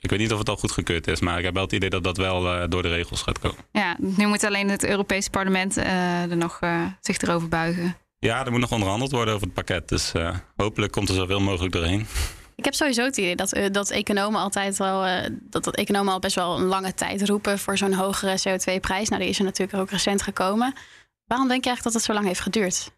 ik 0.00 0.10
weet 0.10 0.18
niet 0.18 0.32
of 0.32 0.38
het 0.38 0.48
al 0.48 0.56
goedgekeurd 0.56 1.06
is, 1.06 1.20
maar 1.20 1.38
ik 1.38 1.44
heb 1.44 1.54
wel 1.54 1.62
het 1.62 1.72
idee 1.72 1.90
dat 1.90 2.04
dat 2.04 2.16
wel 2.16 2.68
door 2.68 2.82
de 2.82 2.88
regels 2.88 3.22
gaat 3.22 3.38
komen. 3.38 3.56
Ja, 3.72 3.96
nu 3.98 4.26
moet 4.26 4.44
alleen 4.44 4.70
het 4.70 4.84
Europese 4.84 5.30
parlement 5.30 5.76
er 5.76 6.36
nog 6.36 6.58
zich 7.00 7.18
erover 7.18 7.48
buigen. 7.48 7.96
Ja, 8.18 8.44
er 8.44 8.50
moet 8.50 8.60
nog 8.60 8.72
onderhandeld 8.72 9.10
worden 9.10 9.34
over 9.34 9.46
het 9.46 9.54
pakket. 9.54 9.88
Dus 9.88 10.12
uh, 10.14 10.34
hopelijk 10.56 10.92
komt 10.92 11.08
er 11.08 11.14
zoveel 11.14 11.40
mogelijk 11.40 11.72
doorheen. 11.72 12.06
Ik 12.54 12.64
heb 12.64 12.74
sowieso 12.74 13.02
het 13.02 13.16
idee 13.16 13.36
dat, 13.36 13.56
uh, 13.56 13.66
dat 13.72 13.90
economen 13.90 14.40
altijd 14.40 14.76
wel, 14.76 15.06
uh, 15.06 15.20
dat, 15.40 15.64
dat 15.64 15.76
economen 15.76 16.12
al 16.12 16.18
best 16.18 16.34
wel 16.34 16.58
een 16.58 16.64
lange 16.64 16.94
tijd 16.94 17.28
roepen 17.28 17.58
voor 17.58 17.76
zo'n 17.76 17.92
hogere 17.92 18.38
CO2-prijs. 18.38 19.08
Nou, 19.08 19.20
die 19.20 19.30
is 19.30 19.38
er 19.38 19.44
natuurlijk 19.44 19.78
ook 19.78 19.90
recent 19.90 20.22
gekomen. 20.22 20.74
Waarom 21.24 21.48
denk 21.48 21.64
je 21.64 21.70
eigenlijk 21.70 21.82
dat 21.82 21.92
het 21.92 22.02
zo 22.02 22.12
lang 22.12 22.26
heeft 22.26 22.40
geduurd? 22.40 22.90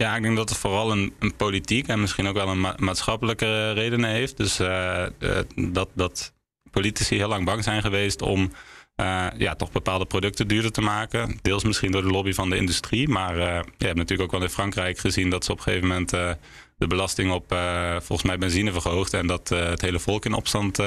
Ja, 0.00 0.16
ik 0.16 0.22
denk 0.22 0.36
dat 0.36 0.48
het 0.48 0.58
vooral 0.58 0.92
een, 0.92 1.12
een 1.18 1.36
politiek 1.36 1.88
en 1.88 2.00
misschien 2.00 2.26
ook 2.26 2.34
wel 2.34 2.48
een 2.48 2.60
ma 2.60 2.74
maatschappelijke 2.78 3.72
redenen 3.72 4.10
heeft. 4.10 4.36
Dus 4.36 4.56
dat, 5.72 5.88
dat 5.92 6.32
politici 6.70 7.16
heel 7.16 7.28
lang 7.28 7.44
bang 7.44 7.64
zijn 7.64 7.82
geweest 7.82 8.22
om 8.22 8.52
uh, 8.96 9.26
ja, 9.36 9.54
toch 9.54 9.72
bepaalde 9.72 10.04
producten 10.04 10.48
duurder 10.48 10.72
te 10.72 10.80
maken. 10.80 11.38
Deels 11.42 11.64
misschien 11.64 11.90
door 11.90 12.02
de 12.02 12.10
lobby 12.10 12.32
van 12.32 12.50
de 12.50 12.56
industrie. 12.56 13.08
Maar 13.08 13.36
je 13.78 13.86
hebt 13.86 13.96
natuurlijk 13.96 14.22
ook 14.22 14.30
wel 14.30 14.48
in 14.48 14.54
Frankrijk 14.54 14.98
gezien 14.98 15.30
dat 15.30 15.44
ze 15.44 15.52
op 15.52 15.58
een 15.58 15.64
gegeven 15.64 15.88
moment 15.88 16.10
de 16.76 16.86
belasting 16.86 17.32
op 17.32 17.44
volgens 17.98 18.22
mij 18.22 18.38
benzine 18.38 18.72
verhoogden. 18.72 19.20
En 19.20 19.26
dat 19.26 19.48
het 19.48 19.80
hele 19.80 19.98
volk 19.98 20.24
in 20.24 20.32
opstand 20.32 20.78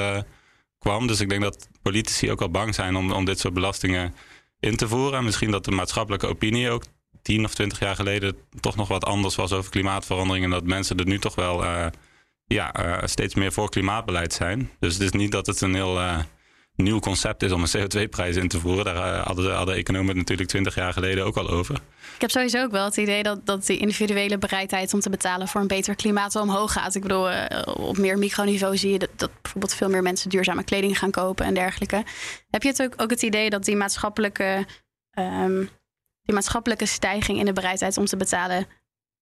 kwam. 0.78 1.06
Dus 1.06 1.20
ik 1.20 1.28
denk 1.28 1.42
dat 1.42 1.68
politici 1.82 2.30
ook 2.30 2.38
wel 2.38 2.50
bang 2.50 2.74
zijn 2.74 2.96
om, 2.96 3.12
om 3.12 3.24
dit 3.24 3.38
soort 3.38 3.54
belastingen 3.54 4.14
in 4.60 4.76
te 4.76 4.88
voeren. 4.88 5.18
En 5.18 5.24
misschien 5.24 5.50
dat 5.50 5.64
de 5.64 5.70
maatschappelijke 5.70 6.26
opinie 6.26 6.70
ook 6.70 6.84
tien 7.24 7.44
of 7.44 7.54
twintig 7.54 7.78
jaar 7.78 7.96
geleden 7.96 8.36
toch 8.60 8.76
nog 8.76 8.88
wat 8.88 9.04
anders 9.04 9.34
was 9.34 9.52
over 9.52 9.70
klimaatverandering. 9.70 10.44
En 10.44 10.50
dat 10.50 10.64
mensen 10.64 10.96
er 10.96 11.06
nu 11.06 11.18
toch 11.18 11.34
wel 11.34 11.64
ja, 12.46 12.72
steeds 13.04 13.34
meer 13.34 13.52
voor 13.52 13.70
klimaatbeleid 13.70 14.32
zijn. 14.32 14.70
Dus 14.78 14.92
het 14.92 15.02
is 15.02 15.10
niet 15.10 15.32
dat 15.32 15.46
het 15.46 15.60
een 15.60 15.74
heel 15.74 15.98
nieuw 16.76 16.98
concept 16.98 17.42
is 17.42 17.52
om 17.52 17.62
een 17.62 17.68
CO2-prijs 17.78 18.36
in 18.36 18.48
te 18.48 18.60
voeren. 18.60 18.84
Daar 18.84 19.14
eh, 19.14 19.26
hadden, 19.26 19.54
hadden 19.54 19.74
economen 19.74 20.16
natuurlijk 20.16 20.48
twintig 20.48 20.74
jaar 20.74 20.92
geleden 20.92 21.24
ook 21.24 21.36
al 21.36 21.48
over. 21.48 21.74
Ik 22.14 22.20
heb 22.20 22.30
sowieso 22.30 22.62
ook 22.62 22.70
wel 22.70 22.84
het 22.84 22.96
idee 22.96 23.22
dat, 23.22 23.46
dat 23.46 23.66
die 23.66 23.78
individuele 23.78 24.38
bereidheid 24.38 24.94
om 24.94 25.00
te 25.00 25.10
betalen 25.10 25.48
voor 25.48 25.60
een 25.60 25.66
beter 25.66 25.94
klimaat 25.94 26.36
omhoog 26.36 26.72
gaat. 26.72 26.94
Ik 26.94 27.02
bedoel, 27.02 27.28
op 27.64 27.98
meer 27.98 28.18
microniveau 28.18 28.76
zie 28.76 28.92
je 28.92 29.08
dat, 29.16 29.30
bijvoorbeeld 29.42 29.74
veel 29.74 29.88
meer 29.88 30.02
mensen 30.02 30.30
duurzame 30.30 30.64
kleding 30.64 30.98
gaan 30.98 31.10
kopen 31.10 31.46
en 31.46 31.54
dergelijke. 31.54 32.04
Heb 32.50 32.62
je 32.62 32.68
het 32.68 32.82
ook, 32.82 32.94
ook 32.96 33.10
het 33.10 33.22
idee 33.22 33.50
dat 33.50 33.64
die 33.64 33.76
maatschappelijke, 33.76 34.66
um, 35.18 35.68
die 36.24 36.34
maatschappelijke 36.34 36.86
stijging 36.86 37.38
in 37.38 37.44
de 37.44 37.52
bereidheid 37.52 37.96
om 37.96 38.04
te 38.04 38.16
betalen 38.16 38.66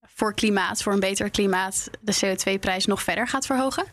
voor 0.01 0.35
klimaat, 0.35 0.83
voor 0.83 0.93
een 0.93 1.01
beter 1.01 1.31
klimaat, 1.31 1.91
de 2.01 2.15
CO2-prijs 2.25 2.87
nog 2.87 3.03
verder 3.03 3.29
gaat 3.29 3.47
verhogen? 3.47 3.85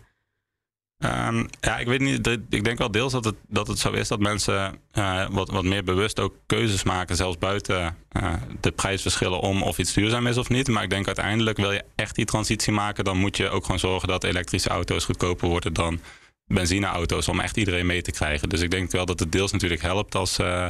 Um, 1.03 1.47
ja, 1.59 1.77
ik 1.77 1.87
weet 1.87 1.99
niet. 1.99 2.27
Ik 2.49 2.63
denk 2.63 2.77
wel 2.77 2.91
deels 2.91 3.11
dat 3.11 3.25
het, 3.25 3.35
dat 3.47 3.67
het 3.67 3.79
zo 3.79 3.91
is 3.91 4.07
dat 4.07 4.19
mensen 4.19 4.79
uh, 4.93 5.29
wat, 5.29 5.49
wat 5.49 5.63
meer 5.63 5.83
bewust 5.83 6.19
ook 6.19 6.35
keuzes 6.45 6.83
maken, 6.83 7.15
zelfs 7.15 7.37
buiten 7.37 7.95
uh, 8.11 8.33
de 8.59 8.71
prijsverschillen 8.71 9.39
om 9.39 9.63
of 9.63 9.77
iets 9.77 9.93
duurzaam 9.93 10.27
is 10.27 10.37
of 10.37 10.49
niet. 10.49 10.67
Maar 10.67 10.83
ik 10.83 10.89
denk 10.89 11.05
uiteindelijk 11.05 11.57
wil 11.57 11.71
je 11.71 11.83
echt 11.95 12.15
die 12.15 12.25
transitie 12.25 12.73
maken, 12.73 13.03
dan 13.03 13.17
moet 13.17 13.37
je 13.37 13.49
ook 13.49 13.63
gewoon 13.63 13.79
zorgen 13.79 14.07
dat 14.07 14.23
elektrische 14.23 14.69
auto's 14.69 15.05
goedkoper 15.05 15.47
worden 15.47 15.73
dan 15.73 15.99
benzineauto's 16.45 17.27
om 17.27 17.39
echt 17.39 17.57
iedereen 17.57 17.85
mee 17.85 18.01
te 18.01 18.11
krijgen. 18.11 18.49
Dus 18.49 18.61
ik 18.61 18.71
denk 18.71 18.91
wel 18.91 19.05
dat 19.05 19.19
het 19.19 19.31
deels 19.31 19.51
natuurlijk 19.51 19.81
helpt 19.81 20.15
als 20.15 20.39
uh, 20.39 20.67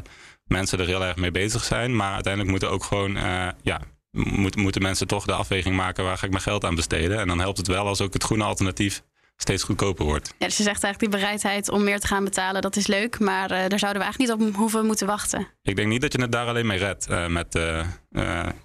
mensen 0.49 0.79
er 0.79 0.87
heel 0.87 1.03
erg 1.03 1.15
mee 1.15 1.31
bezig 1.31 1.63
zijn. 1.63 1.95
Maar 1.95 2.13
uiteindelijk 2.13 2.51
moeten 2.51 2.71
ook 2.71 2.83
gewoon, 2.83 3.13
ja, 3.61 3.81
moet, 4.11 4.55
moeten 4.55 4.81
mensen 4.81 5.07
toch 5.07 5.25
de 5.25 5.33
afweging 5.33 5.75
maken 5.75 6.03
waar 6.03 6.17
ga 6.17 6.25
ik 6.25 6.31
mijn 6.31 6.43
geld 6.43 6.65
aan 6.65 6.75
besteden. 6.75 7.19
En 7.19 7.27
dan 7.27 7.39
helpt 7.39 7.57
het 7.57 7.67
wel 7.67 7.87
als 7.87 8.01
ook 8.01 8.13
het 8.13 8.23
groene 8.23 8.43
alternatief 8.43 9.01
steeds 9.41 9.63
goedkoper 9.63 10.05
wordt. 10.05 10.33
Ja, 10.37 10.45
dus 10.45 10.57
je 10.57 10.63
zegt 10.63 10.83
eigenlijk 10.83 11.11
die 11.13 11.21
bereidheid 11.21 11.69
om 11.69 11.83
meer 11.83 11.99
te 11.99 12.07
gaan 12.07 12.23
betalen, 12.23 12.61
dat 12.61 12.75
is 12.75 12.87
leuk, 12.87 13.19
maar 13.19 13.51
uh, 13.51 13.57
daar 13.67 13.79
zouden 13.79 14.01
we 14.01 14.07
eigenlijk 14.07 14.39
niet 14.39 14.49
op 14.49 14.55
hoeven 14.55 14.85
moeten 14.85 15.07
wachten. 15.07 15.47
Ik 15.61 15.75
denk 15.75 15.87
niet 15.87 16.01
dat 16.01 16.13
je 16.13 16.21
het 16.21 16.31
daar 16.31 16.47
alleen 16.47 16.67
mee 16.67 16.77
redt 16.77 17.09
uh, 17.09 17.27
met 17.27 17.55
uh, 17.55 17.85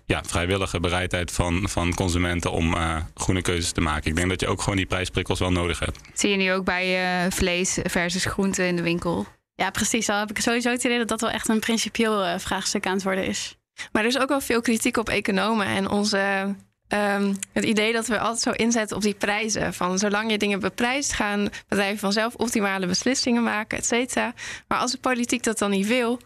ja, 0.07 0.23
vrijwillige 0.27 0.81
bereidheid 0.81 1.33
van, 1.33 1.69
van 1.69 1.95
consumenten 1.95 2.53
om 2.53 2.75
groene 3.15 3.43
keuzes 3.43 3.73
te 3.73 3.81
maken. 3.81 4.11
Ik 4.11 4.17
denk 4.17 4.29
dat 4.29 4.41
je 4.41 4.47
ook 4.47 4.61
gewoon 4.61 4.77
die 4.77 4.87
prijsprikkels 4.87 5.39
wel 5.39 5.53
nodig 5.53 5.79
hebt. 5.79 5.99
zie 6.15 6.31
je 6.31 6.37
nu 6.37 6.53
ook 6.53 6.65
bij 6.65 7.31
vlees 7.31 7.79
versus 7.83 8.25
groenten 8.25 8.67
in 8.67 8.77
de 8.77 8.83
winkel. 8.83 9.27
Ja, 9.55 9.71
precies. 9.71 10.09
Al 10.09 10.19
heb 10.19 10.31
ik 10.31 10.41
sowieso 10.41 10.71
het 10.71 10.85
idee 10.85 10.99
dat 10.99 11.09
dat 11.09 11.21
wel 11.21 11.31
echt 11.31 11.49
een 11.49 11.61
principieel 11.61 12.39
vraagstuk 12.39 12.87
aan 12.87 12.95
het 12.95 13.03
worden 13.03 13.27
is. 13.27 13.57
Maar 13.93 14.03
er 14.03 14.09
is 14.09 14.19
ook 14.19 14.29
wel 14.29 14.41
veel 14.41 14.61
kritiek 14.61 14.97
op 14.97 15.09
economen 15.09 15.67
en 15.67 15.91
onze 15.91 16.55
Um, 16.89 17.37
het 17.53 17.65
idee 17.65 17.93
dat 17.93 18.07
we 18.07 18.19
altijd 18.19 18.41
zo 18.41 18.51
inzetten 18.51 18.97
op 18.97 19.03
die 19.03 19.15
prijzen. 19.15 19.75
Van 19.75 19.99
zolang 19.99 20.31
je 20.31 20.39
dingen 20.39 20.61
beprijst, 20.61 21.13
gaan 21.13 21.49
bedrijven 21.69 21.99
vanzelf 21.99 22.35
optimale 22.35 22.87
beslissingen 22.87 23.43
maken, 23.43 23.79
et 23.79 23.87
cetera. 23.87 24.35
Maar 24.69 24.79
als 24.79 24.91
de 24.91 24.99
politiek 24.99 25.43
dat 25.43 25.59
dan 25.59 25.71
niet 25.71 25.87
wil, 25.87 26.21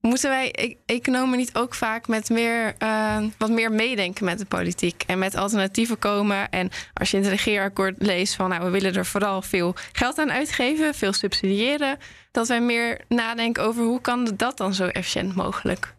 moeten 0.00 0.30
wij 0.30 0.52
e 0.52 0.74
economen 0.86 1.38
niet 1.38 1.54
ook 1.54 1.74
vaak 1.74 2.08
met 2.08 2.30
meer, 2.30 2.74
uh, 2.82 3.16
wat 3.38 3.50
meer 3.50 3.72
meedenken 3.72 4.24
met 4.24 4.38
de 4.38 4.44
politiek 4.44 5.02
en 5.06 5.18
met 5.18 5.34
alternatieven 5.34 5.98
komen? 5.98 6.50
En 6.50 6.70
als 6.94 7.10
je 7.10 7.16
in 7.16 7.22
het 7.22 7.32
regeerakkoord 7.32 7.94
leest 7.98 8.34
van 8.34 8.48
nou, 8.48 8.64
we 8.64 8.70
willen 8.70 8.94
er 8.94 9.06
vooral 9.06 9.42
veel 9.42 9.74
geld 9.92 10.18
aan 10.18 10.32
uitgeven, 10.32 10.94
veel 10.94 11.12
subsidiëren, 11.12 11.98
dat 12.30 12.48
wij 12.48 12.60
meer 12.60 13.00
nadenken 13.08 13.62
over 13.62 13.84
hoe 13.84 14.00
kan 14.00 14.32
dat 14.36 14.56
dan 14.56 14.74
zo 14.74 14.86
efficiënt 14.86 15.34
mogelijk? 15.34 15.98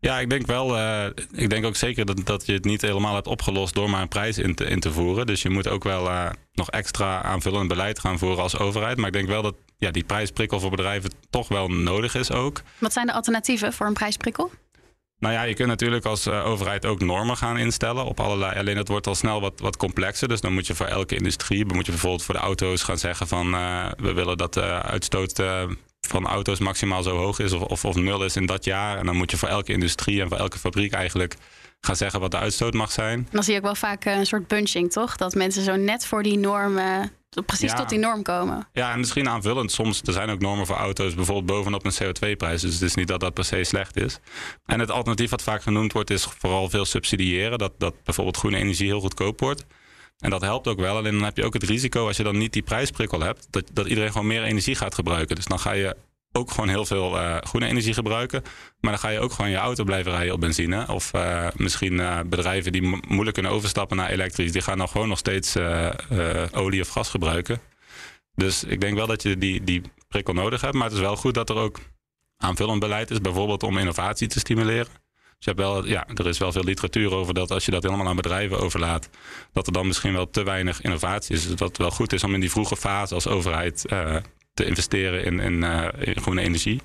Ja, 0.00 0.20
ik 0.20 0.30
denk 0.30 0.46
wel. 0.46 0.76
Uh, 0.76 1.06
ik 1.32 1.50
denk 1.50 1.64
ook 1.64 1.76
zeker 1.76 2.04
dat, 2.06 2.26
dat 2.26 2.46
je 2.46 2.52
het 2.52 2.64
niet 2.64 2.80
helemaal 2.80 3.14
hebt 3.14 3.26
opgelost 3.26 3.74
door 3.74 3.90
maar 3.90 4.02
een 4.02 4.08
prijs 4.08 4.38
in 4.38 4.54
te, 4.54 4.92
voeren. 4.92 5.26
Dus 5.26 5.42
je 5.42 5.50
moet 5.50 5.68
ook 5.68 5.84
wel 5.84 6.06
uh, 6.06 6.30
nog 6.52 6.70
extra 6.70 7.22
aanvullend 7.22 7.68
beleid 7.68 7.98
gaan 7.98 8.18
voeren 8.18 8.42
als 8.42 8.58
overheid. 8.58 8.96
Maar 8.96 9.06
ik 9.06 9.12
denk 9.12 9.28
wel 9.28 9.42
dat 9.42 9.54
ja, 9.80 9.90
die 9.90 10.04
prijsprikkel 10.04 10.60
voor 10.60 10.70
bedrijven 10.70 11.10
toch 11.30 11.48
wel 11.48 11.68
nodig 11.68 12.14
is 12.14 12.30
ook. 12.30 12.62
Wat 12.78 12.92
zijn 12.92 13.06
de 13.06 13.12
alternatieven 13.12 13.72
voor 13.72 13.86
een 13.86 13.92
prijsprikkel? 13.92 14.50
Nou 15.18 15.34
ja, 15.34 15.42
je 15.42 15.54
kunt 15.54 15.68
natuurlijk 15.68 16.04
als 16.04 16.26
uh, 16.26 16.46
overheid 16.46 16.86
ook 16.86 17.00
normen 17.00 17.36
gaan 17.36 17.58
instellen 17.58 18.04
op 18.04 18.20
allerlei. 18.20 18.58
Alleen 18.58 18.74
dat 18.74 18.88
wordt 18.88 19.06
al 19.06 19.14
snel 19.14 19.40
wat, 19.40 19.60
wat 19.60 19.76
complexer. 19.76 20.28
Dus 20.28 20.40
dan 20.40 20.52
moet 20.52 20.66
je 20.66 20.74
voor 20.74 20.86
elke 20.86 21.16
industrie, 21.16 21.64
moet 21.64 21.86
je 21.86 21.92
bijvoorbeeld 21.92 22.22
voor 22.22 22.34
de 22.34 22.40
auto's 22.40 22.82
gaan 22.82 22.98
zeggen 22.98 23.28
van 23.28 23.50
we 23.96 24.12
willen 24.12 24.36
dat 24.36 24.54
de 24.54 24.82
uitstoot 24.82 25.42
van 26.00 26.26
auto's 26.26 26.58
maximaal 26.58 27.02
zo 27.02 27.16
hoog 27.16 27.38
is 27.38 27.52
of, 27.52 27.62
of, 27.62 27.84
of 27.84 27.96
nul 27.96 28.24
is 28.24 28.36
in 28.36 28.46
dat 28.46 28.64
jaar. 28.64 28.98
En 28.98 29.06
dan 29.06 29.16
moet 29.16 29.30
je 29.30 29.36
voor 29.36 29.48
elke 29.48 29.72
industrie 29.72 30.20
en 30.20 30.28
voor 30.28 30.38
elke 30.38 30.58
fabriek 30.58 30.92
eigenlijk 30.92 31.36
gaan 31.80 31.96
zeggen 31.96 32.20
wat 32.20 32.30
de 32.30 32.38
uitstoot 32.38 32.74
mag 32.74 32.92
zijn. 32.92 33.28
Dan 33.30 33.42
zie 33.42 33.52
je 33.52 33.58
ook 33.58 33.64
wel 33.64 33.74
vaak 33.74 34.04
eh, 34.04 34.16
een 34.16 34.26
soort 34.26 34.48
bunching, 34.48 34.92
toch? 34.92 35.16
Dat 35.16 35.34
mensen 35.34 35.62
zo 35.62 35.76
net 35.76 36.06
voor 36.06 36.22
die 36.22 36.38
normen, 36.38 37.12
precies 37.46 37.74
tot 37.74 37.88
die 37.88 37.98
norm 37.98 38.22
komen. 38.22 38.68
Ja, 38.72 38.92
en 38.92 38.98
misschien 38.98 39.28
aanvullend. 39.28 39.72
Soms 39.72 40.02
er 40.02 40.12
zijn 40.12 40.30
ook 40.30 40.40
normen 40.40 40.66
voor 40.66 40.76
auto's, 40.76 41.14
bijvoorbeeld 41.14 41.46
bovenop 41.46 41.84
een 41.84 41.94
CO2-prijs. 42.02 42.60
Dus 42.60 42.72
het 42.72 42.82
is 42.82 42.94
niet 42.94 43.08
dat 43.08 43.20
dat 43.20 43.34
per 43.34 43.44
se 43.44 43.64
slecht 43.64 43.96
is. 43.96 44.18
En 44.66 44.80
het 44.80 44.90
alternatief 44.90 45.30
wat 45.30 45.42
vaak 45.42 45.62
genoemd 45.62 45.92
wordt, 45.92 46.10
is 46.10 46.24
vooral 46.38 46.68
veel 46.68 46.84
subsidiëren. 46.84 47.58
Dat, 47.58 47.72
dat 47.78 47.94
bijvoorbeeld 48.04 48.36
groene 48.36 48.56
energie 48.56 48.86
heel 48.86 49.00
goedkoop 49.00 49.40
wordt. 49.40 49.64
En 50.18 50.30
dat 50.30 50.40
helpt 50.40 50.68
ook 50.68 50.80
wel. 50.80 50.96
Alleen 50.96 51.12
dan 51.12 51.24
heb 51.24 51.36
je 51.36 51.44
ook 51.44 51.54
het 51.54 51.62
risico 51.62 52.06
als 52.06 52.16
je 52.16 52.22
dan 52.22 52.38
niet 52.38 52.52
die 52.52 52.62
prijsprikkel 52.62 53.20
hebt, 53.20 53.46
dat, 53.50 53.64
dat 53.72 53.86
iedereen 53.86 54.12
gewoon 54.12 54.26
meer 54.26 54.42
energie 54.42 54.74
gaat 54.74 54.94
gebruiken. 54.94 55.36
Dus 55.36 55.44
dan 55.44 55.58
ga 55.58 55.72
je 55.72 55.96
ook 56.32 56.50
gewoon 56.50 56.68
heel 56.68 56.84
veel 56.84 57.16
uh, 57.16 57.36
groene 57.40 57.66
energie 57.66 57.94
gebruiken. 57.94 58.42
Maar 58.80 58.90
dan 58.90 59.00
ga 59.00 59.08
je 59.08 59.20
ook 59.20 59.32
gewoon 59.32 59.50
je 59.50 59.56
auto 59.56 59.84
blijven 59.84 60.12
rijden 60.12 60.34
op 60.34 60.40
benzine. 60.40 60.88
Of 60.88 61.14
uh, 61.14 61.48
misschien 61.56 61.92
uh, 61.92 62.20
bedrijven 62.26 62.72
die 62.72 63.00
moeilijk 63.08 63.34
kunnen 63.34 63.52
overstappen 63.52 63.96
naar 63.96 64.10
elektrisch, 64.10 64.52
die 64.52 64.62
gaan 64.62 64.78
dan 64.78 64.88
gewoon 64.88 65.08
nog 65.08 65.18
steeds 65.18 65.56
olie 66.52 66.80
of 66.80 66.88
gas 66.88 67.08
gebruiken. 67.08 67.60
Dus 68.34 68.64
ik 68.64 68.80
denk 68.80 68.96
wel 68.96 69.06
dat 69.06 69.22
je 69.22 69.38
die, 69.38 69.64
die 69.64 69.82
prikkel 70.08 70.34
nodig 70.34 70.60
hebt. 70.60 70.74
Maar 70.74 70.84
het 70.84 70.92
is 70.92 71.00
wel 71.00 71.16
goed 71.16 71.34
dat 71.34 71.50
er 71.50 71.56
ook 71.56 71.78
aanvullend 72.36 72.80
beleid 72.80 73.10
is, 73.10 73.20
bijvoorbeeld 73.20 73.62
om 73.62 73.78
innovatie 73.78 74.28
te 74.28 74.38
stimuleren. 74.38 74.92
Dus 75.40 75.48
je 75.48 75.50
hebt 75.50 75.58
wel, 75.58 75.86
ja, 75.86 76.06
er 76.14 76.26
is 76.26 76.38
wel 76.38 76.52
veel 76.52 76.64
literatuur 76.64 77.14
over 77.14 77.34
dat 77.34 77.50
als 77.50 77.64
je 77.64 77.70
dat 77.70 77.82
helemaal 77.82 78.06
aan 78.06 78.16
bedrijven 78.16 78.60
overlaat, 78.60 79.08
dat 79.52 79.66
er 79.66 79.72
dan 79.72 79.86
misschien 79.86 80.12
wel 80.12 80.30
te 80.30 80.42
weinig 80.42 80.80
innovatie 80.80 81.36
is. 81.36 81.46
Dus 81.46 81.56
dat 81.56 81.68
het 81.68 81.78
wel 81.78 81.90
goed 81.90 82.12
is 82.12 82.24
om 82.24 82.34
in 82.34 82.40
die 82.40 82.50
vroege 82.50 82.76
fase 82.76 83.14
als 83.14 83.26
overheid 83.26 83.84
te 84.54 84.64
investeren 84.64 85.24
in, 85.24 85.40
in, 85.40 85.62
uh, 85.62 85.88
in, 85.98 86.20
groene 86.20 86.40
energie. 86.40 86.80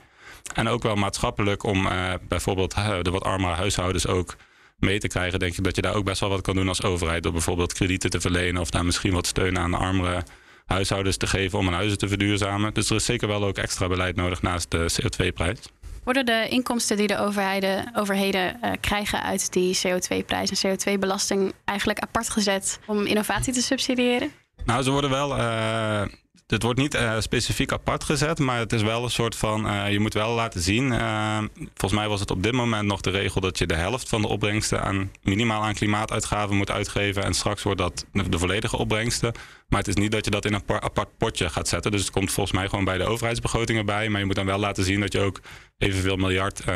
En 0.53 0.68
ook 0.68 0.84
wel 0.84 0.95
maatschappelijk 0.95 1.63
om 1.63 1.86
uh, 1.86 2.13
bijvoorbeeld 2.28 2.76
de 2.76 3.11
wat 3.11 3.24
armere 3.24 3.53
huishoudens 3.53 4.07
ook 4.07 4.36
mee 4.78 4.99
te 4.99 5.07
krijgen. 5.07 5.39
Denk 5.39 5.57
ik 5.57 5.63
dat 5.63 5.76
je 5.76 5.82
daar 5.82 5.95
ook 5.95 6.05
best 6.05 6.20
wel 6.20 6.30
wat 6.30 6.41
kan 6.41 6.55
doen 6.55 6.68
als 6.68 6.84
overheid. 6.84 7.24
Door 7.24 7.32
bijvoorbeeld 7.32 7.74
kredieten 7.74 8.09
te 8.09 8.22
verlenen 8.22 8.61
of 8.61 8.70
daar 8.70 8.86
misschien 8.86 9.13
wat 9.13 9.28
steun 9.28 9.57
aan 9.59 9.72
de 9.72 9.78
armere 9.78 10.24
huishoudens 10.66 11.18
te 11.18 11.28
geven 11.28 11.59
om 11.59 11.66
hun 11.66 11.74
huizen 11.74 11.97
te 11.97 12.07
verduurzamen. 12.07 12.74
Dus 12.74 12.89
er 12.89 12.95
is 12.95 13.05
zeker 13.05 13.28
wel 13.28 13.43
ook 13.43 13.57
extra 13.57 13.88
beleid 13.88 14.16
nodig 14.16 14.41
naast 14.41 14.72
de 14.72 14.91
CO2-prijs. 14.91 15.59
Worden 16.03 16.26
de 16.26 16.47
inkomsten 16.49 16.97
die 16.97 17.07
de 17.07 17.18
overheden, 17.18 17.91
overheden 17.93 18.59
uh, 18.63 18.72
krijgen 18.80 19.24
uit 19.24 19.53
die 19.53 19.78
CO2-prijs 19.78 20.51
en 20.51 20.78
CO2-belasting 20.78 21.53
eigenlijk 21.66 21.99
apart 21.99 22.30
gezet 22.30 22.80
om 22.86 23.05
innovatie 23.05 23.53
te 23.53 23.61
subsidiëren? 23.61 24.32
Nou, 24.66 24.84
ze 24.84 24.91
worden 24.91 25.09
wel 25.09 25.38
uh, 25.38 26.01
het 26.48 26.64
wordt 26.64 26.80
niet 26.80 26.96
uh, 26.96 27.20
specifiek 27.20 27.72
apart 27.72 28.04
gezet, 28.04 28.39
maar 28.39 28.60
het 28.60 28.74
is 28.74 28.82
wel 28.82 29.04
een 29.04 29.10
soort 29.10 29.36
van. 29.36 29.68
Uh, 29.68 29.91
je 29.91 30.00
moet 30.00 30.14
wel 30.14 30.34
laten 30.34 30.62
zien. 30.62 30.91
Uh, 30.91 31.38
volgens 31.56 32.00
mij 32.00 32.08
was 32.08 32.20
het 32.20 32.32
op 32.32 32.43
dit 32.43 32.52
moment 32.52 32.88
nog 32.88 33.02
de 33.02 33.10
regel 33.10 33.41
dat 33.41 33.58
je 33.58 33.68
de 33.68 33.76
helft 33.76 34.10
van 34.10 34.22
de 34.22 34.28
opbrengsten 34.28 34.82
aan 34.82 35.12
minimaal 35.22 35.64
aan 35.64 35.74
klimaatuitgaven 35.74 36.56
moet 36.56 36.72
uitgeven. 36.72 37.24
En 37.24 37.34
straks 37.34 37.64
wordt 37.64 37.80
dat 37.80 38.06
de 38.12 38.39
volledige 38.39 38.78
opbrengsten. 38.78 39.34
Maar 39.68 39.80
het 39.80 39.88
is 39.88 39.96
niet 39.96 40.12
dat 40.12 40.26
je 40.26 40.32
dat 40.32 40.46
in 40.46 40.54
een 40.54 40.64
apart 40.68 41.18
potje 41.18 41.50
gaat 41.50 41.68
zetten. 41.68 41.91
Dus 41.91 42.02
het 42.02 42.12
komt 42.12 42.32
volgens 42.32 42.56
mij 42.56 42.70
gewoon 42.70 42.86
bij 42.86 42.98
de 42.98 43.06
overheidsbegrotingen 43.06 43.86
bij. 43.86 44.10
Maar 44.10 44.20
je 44.20 44.26
moet 44.26 44.36
dan 44.36 44.46
wel 44.46 44.60
laten 44.60 44.84
zien 44.84 45.00
dat 45.00 45.14
je 45.14 45.20
ook 45.20 45.41
evenveel 45.78 46.16
miljard 46.16 46.68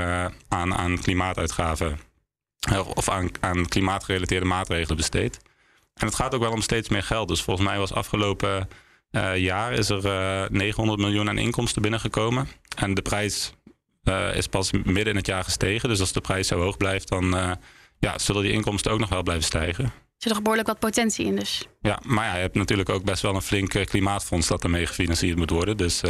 aan, 0.47 0.73
aan 0.75 0.99
klimaatuitgaven. 1.01 1.99
of 2.93 3.09
aan, 3.09 3.29
aan 3.39 3.67
klimaatgerelateerde 3.67 4.45
maatregelen 4.45 4.97
besteedt. 4.97 5.39
En 5.93 6.05
het 6.05 6.15
gaat 6.15 6.35
ook 6.35 6.41
wel 6.41 6.51
om 6.51 6.61
steeds 6.61 6.89
meer 6.89 7.03
geld. 7.03 7.27
Dus 7.27 7.41
volgens 7.41 7.67
mij 7.67 7.77
was 7.77 7.93
afgelopen 7.93 8.67
jaar 9.35 9.73
is 9.73 9.89
er 9.89 10.05
uh, 10.05 10.43
eh, 10.43 10.49
900 10.49 10.99
miljoen 10.99 11.29
aan 11.29 11.37
inkomsten 11.37 11.81
binnengekomen. 11.81 12.47
En 12.75 12.93
de 12.93 13.01
prijs 13.01 13.53
uh, 14.03 14.35
is 14.35 14.47
pas 14.47 14.71
midden 14.71 15.05
in 15.05 15.15
het 15.15 15.25
jaar 15.25 15.43
gestegen. 15.43 15.89
Dus 15.89 15.99
als 15.99 16.11
de 16.11 16.21
prijs 16.21 16.47
zo 16.47 16.59
hoog 16.59 16.77
blijft, 16.77 17.09
dan 17.09 17.57
ja, 17.99 18.17
zullen 18.17 18.41
die 18.41 18.51
inkomsten 18.51 18.91
ook 18.91 18.99
nog 18.99 19.09
wel 19.09 19.23
blijven 19.23 19.45
stijgen. 19.45 19.83
Er 19.83 20.25
zit 20.25 20.31
nog 20.33 20.41
behoorlijk 20.41 20.67
wat 20.67 20.79
potentie 20.79 21.25
in 21.25 21.35
dus. 21.35 21.67
Ja, 21.81 21.99
maar 22.05 22.25
ja, 22.25 22.35
je 22.35 22.41
hebt 22.41 22.55
natuurlijk 22.55 22.89
ook 22.89 23.03
best 23.03 23.21
wel 23.21 23.35
een 23.35 23.41
flink 23.41 23.69
klimaatfonds 23.85 24.47
dat 24.47 24.63
ermee 24.63 24.85
gefinancierd 24.85 25.37
moet 25.37 25.49
worden. 25.49 25.77
Dus, 25.77 26.01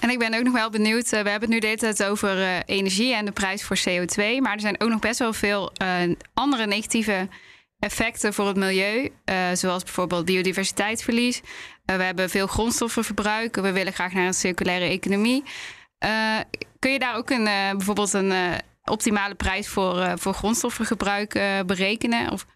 en 0.00 0.10
ik 0.10 0.18
ben 0.18 0.34
ook 0.34 0.42
nog 0.42 0.52
wel 0.52 0.70
benieuwd. 0.70 1.10
we 1.10 1.16
hebben 1.16 1.40
het 1.40 1.48
nu 1.48 1.58
de 1.58 1.66
hele 1.66 1.78
tijd 1.78 2.04
over 2.04 2.62
energie 2.64 3.14
en 3.14 3.24
de 3.24 3.32
prijs 3.32 3.62
voor 3.62 3.78
CO2. 3.78 4.16
Maar 4.40 4.52
er 4.52 4.60
zijn 4.60 4.80
ook 4.80 4.88
nog 4.88 5.00
best 5.00 5.18
wel 5.18 5.32
veel 5.32 5.72
andere 6.34 6.66
negatieve 6.66 7.28
effecten 7.78 8.34
voor 8.34 8.46
het 8.46 8.56
milieu. 8.56 9.10
zoals 9.52 9.82
bijvoorbeeld 9.82 10.24
biodiversiteitsverlies. 10.24 11.42
Uh, 11.90 11.96
we 11.96 12.02
hebben 12.02 12.30
veel 12.30 12.46
grondstoffenverbruik. 12.46 13.56
We 13.56 13.72
willen 13.72 13.92
graag 13.92 14.12
naar 14.12 14.26
een 14.26 14.34
circulaire 14.34 14.84
economie. 14.84 15.42
Uh, 16.04 16.38
kun 16.78 16.92
je 16.92 16.98
daar 16.98 17.16
ook 17.16 17.30
een, 17.30 17.46
uh, 17.46 17.70
bijvoorbeeld 17.70 18.12
een 18.12 18.32
optimale 18.84 19.34
prijs 19.34 19.68
voor, 19.68 20.18
voor 20.18 20.34
grondstoffengebruik 20.34 21.32
berekenen? 21.66 22.30
Of 22.30 22.46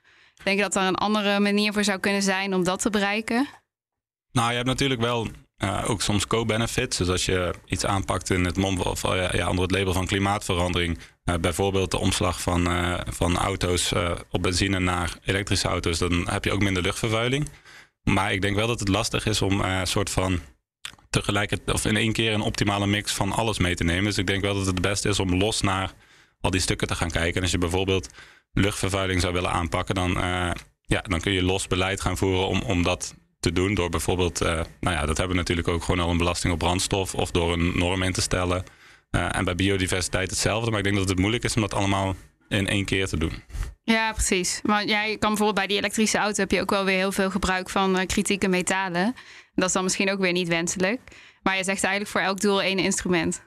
denk 0.42 0.56
je 0.56 0.62
dat 0.62 0.76
er 0.76 0.82
een 0.82 0.94
andere 0.94 1.40
manier 1.40 1.72
voor 1.72 1.84
zou 1.84 1.98
kunnen 1.98 2.22
zijn 2.22 2.54
om 2.54 2.64
dat 2.64 2.82
te 2.82 2.90
bereiken? 2.90 3.46
Nou, 4.32 4.48
je 4.48 4.56
hebt 4.56 4.66
natuurlijk 4.68 5.00
wel 5.00 5.28
ook 5.86 6.02
soms 6.02 6.26
co-benefits. 6.26 6.96
Dus 6.96 7.08
als 7.08 7.24
je 7.24 7.54
iets 7.66 7.84
aanpakt 7.84 8.30
in 8.30 8.44
het 8.44 8.84
of 8.84 9.02
ja, 9.32 9.48
onder 9.48 9.62
het 9.62 9.70
label 9.70 9.92
van 9.92 10.06
klimaatverandering, 10.06 10.98
bijvoorbeeld 11.40 11.90
de 11.90 11.98
omslag 11.98 12.40
van, 12.40 12.68
van 13.08 13.36
auto's 13.36 13.92
op 14.30 14.42
benzine 14.42 14.78
naar 14.78 15.18
elektrische 15.24 15.68
auto's, 15.68 15.98
dan 15.98 16.28
heb 16.30 16.44
je 16.44 16.52
ook 16.52 16.62
minder 16.62 16.82
luchtvervuiling. 16.82 17.48
Maar 18.08 18.32
ik 18.32 18.40
denk 18.40 18.56
wel 18.56 18.66
dat 18.66 18.80
het 18.80 18.88
lastig 18.88 19.26
is 19.26 19.42
om 19.42 19.60
een 19.60 19.80
uh, 19.80 19.84
soort 19.84 20.10
van 20.10 20.40
tegelijkertijd 21.10 21.76
of 21.76 21.84
in 21.84 21.96
één 21.96 22.12
keer 22.12 22.32
een 22.32 22.40
optimale 22.40 22.86
mix 22.86 23.12
van 23.12 23.32
alles 23.32 23.58
mee 23.58 23.74
te 23.74 23.84
nemen. 23.84 24.04
Dus 24.04 24.18
ik 24.18 24.26
denk 24.26 24.42
wel 24.42 24.54
dat 24.54 24.66
het 24.66 24.74
het 24.74 24.80
beste 24.80 25.08
is 25.08 25.20
om 25.20 25.34
los 25.34 25.60
naar 25.60 25.92
al 26.40 26.50
die 26.50 26.60
stukken 26.60 26.86
te 26.86 26.94
gaan 26.94 27.10
kijken. 27.10 27.34
En 27.34 27.42
als 27.42 27.50
je 27.50 27.58
bijvoorbeeld 27.58 28.08
luchtvervuiling 28.52 29.20
zou 29.20 29.32
willen 29.32 29.50
aanpakken, 29.50 29.94
dan, 29.94 30.10
uh, 30.10 30.50
ja, 30.82 31.00
dan 31.02 31.20
kun 31.20 31.32
je 31.32 31.42
los 31.42 31.66
beleid 31.66 32.00
gaan 32.00 32.16
voeren 32.16 32.46
om, 32.46 32.62
om 32.62 32.82
dat 32.82 33.14
te 33.40 33.52
doen. 33.52 33.74
Door 33.74 33.90
bijvoorbeeld, 33.90 34.42
uh, 34.42 34.48
nou 34.80 34.96
ja, 34.96 35.06
dat 35.06 35.16
hebben 35.16 35.28
we 35.28 35.42
natuurlijk 35.42 35.68
ook 35.68 35.82
gewoon 35.82 36.00
al 36.00 36.10
een 36.10 36.18
belasting 36.18 36.52
op 36.52 36.58
brandstof 36.58 37.14
of 37.14 37.30
door 37.30 37.52
een 37.52 37.78
norm 37.78 38.02
in 38.02 38.12
te 38.12 38.20
stellen. 38.20 38.64
En 39.10 39.44
bij 39.44 39.54
biodiversiteit 39.54 40.30
hetzelfde. 40.30 40.70
Maar 40.70 40.78
ik 40.78 40.84
denk 40.84 40.96
dat 40.96 41.08
het 41.08 41.18
moeilijk 41.18 41.44
is 41.44 41.54
om 41.54 41.60
dat 41.60 41.74
allemaal 41.74 42.16
in 42.48 42.68
één 42.68 42.84
keer 42.84 43.08
te 43.08 43.18
doen. 43.18 43.42
Ja, 43.88 44.12
precies. 44.12 44.60
Ja, 44.64 45.02
je 45.02 45.16
kan 45.16 45.28
bijvoorbeeld 45.28 45.54
bij 45.54 45.66
die 45.66 45.76
elektrische 45.76 46.18
auto 46.18 46.40
heb 46.40 46.50
je 46.50 46.60
ook 46.60 46.70
wel 46.70 46.84
weer 46.84 46.96
heel 46.96 47.12
veel 47.12 47.30
gebruik 47.30 47.70
van 47.70 47.98
uh, 47.98 48.06
kritieke 48.06 48.48
metalen. 48.48 49.14
Dat 49.54 49.66
is 49.66 49.72
dan 49.72 49.82
misschien 49.82 50.10
ook 50.10 50.18
weer 50.18 50.32
niet 50.32 50.48
wenselijk. 50.48 51.00
Maar 51.42 51.56
je 51.56 51.64
zegt 51.64 51.82
eigenlijk 51.82 52.12
voor 52.12 52.20
elk 52.20 52.40
doel 52.40 52.62
één 52.62 52.78
instrument. 52.78 53.42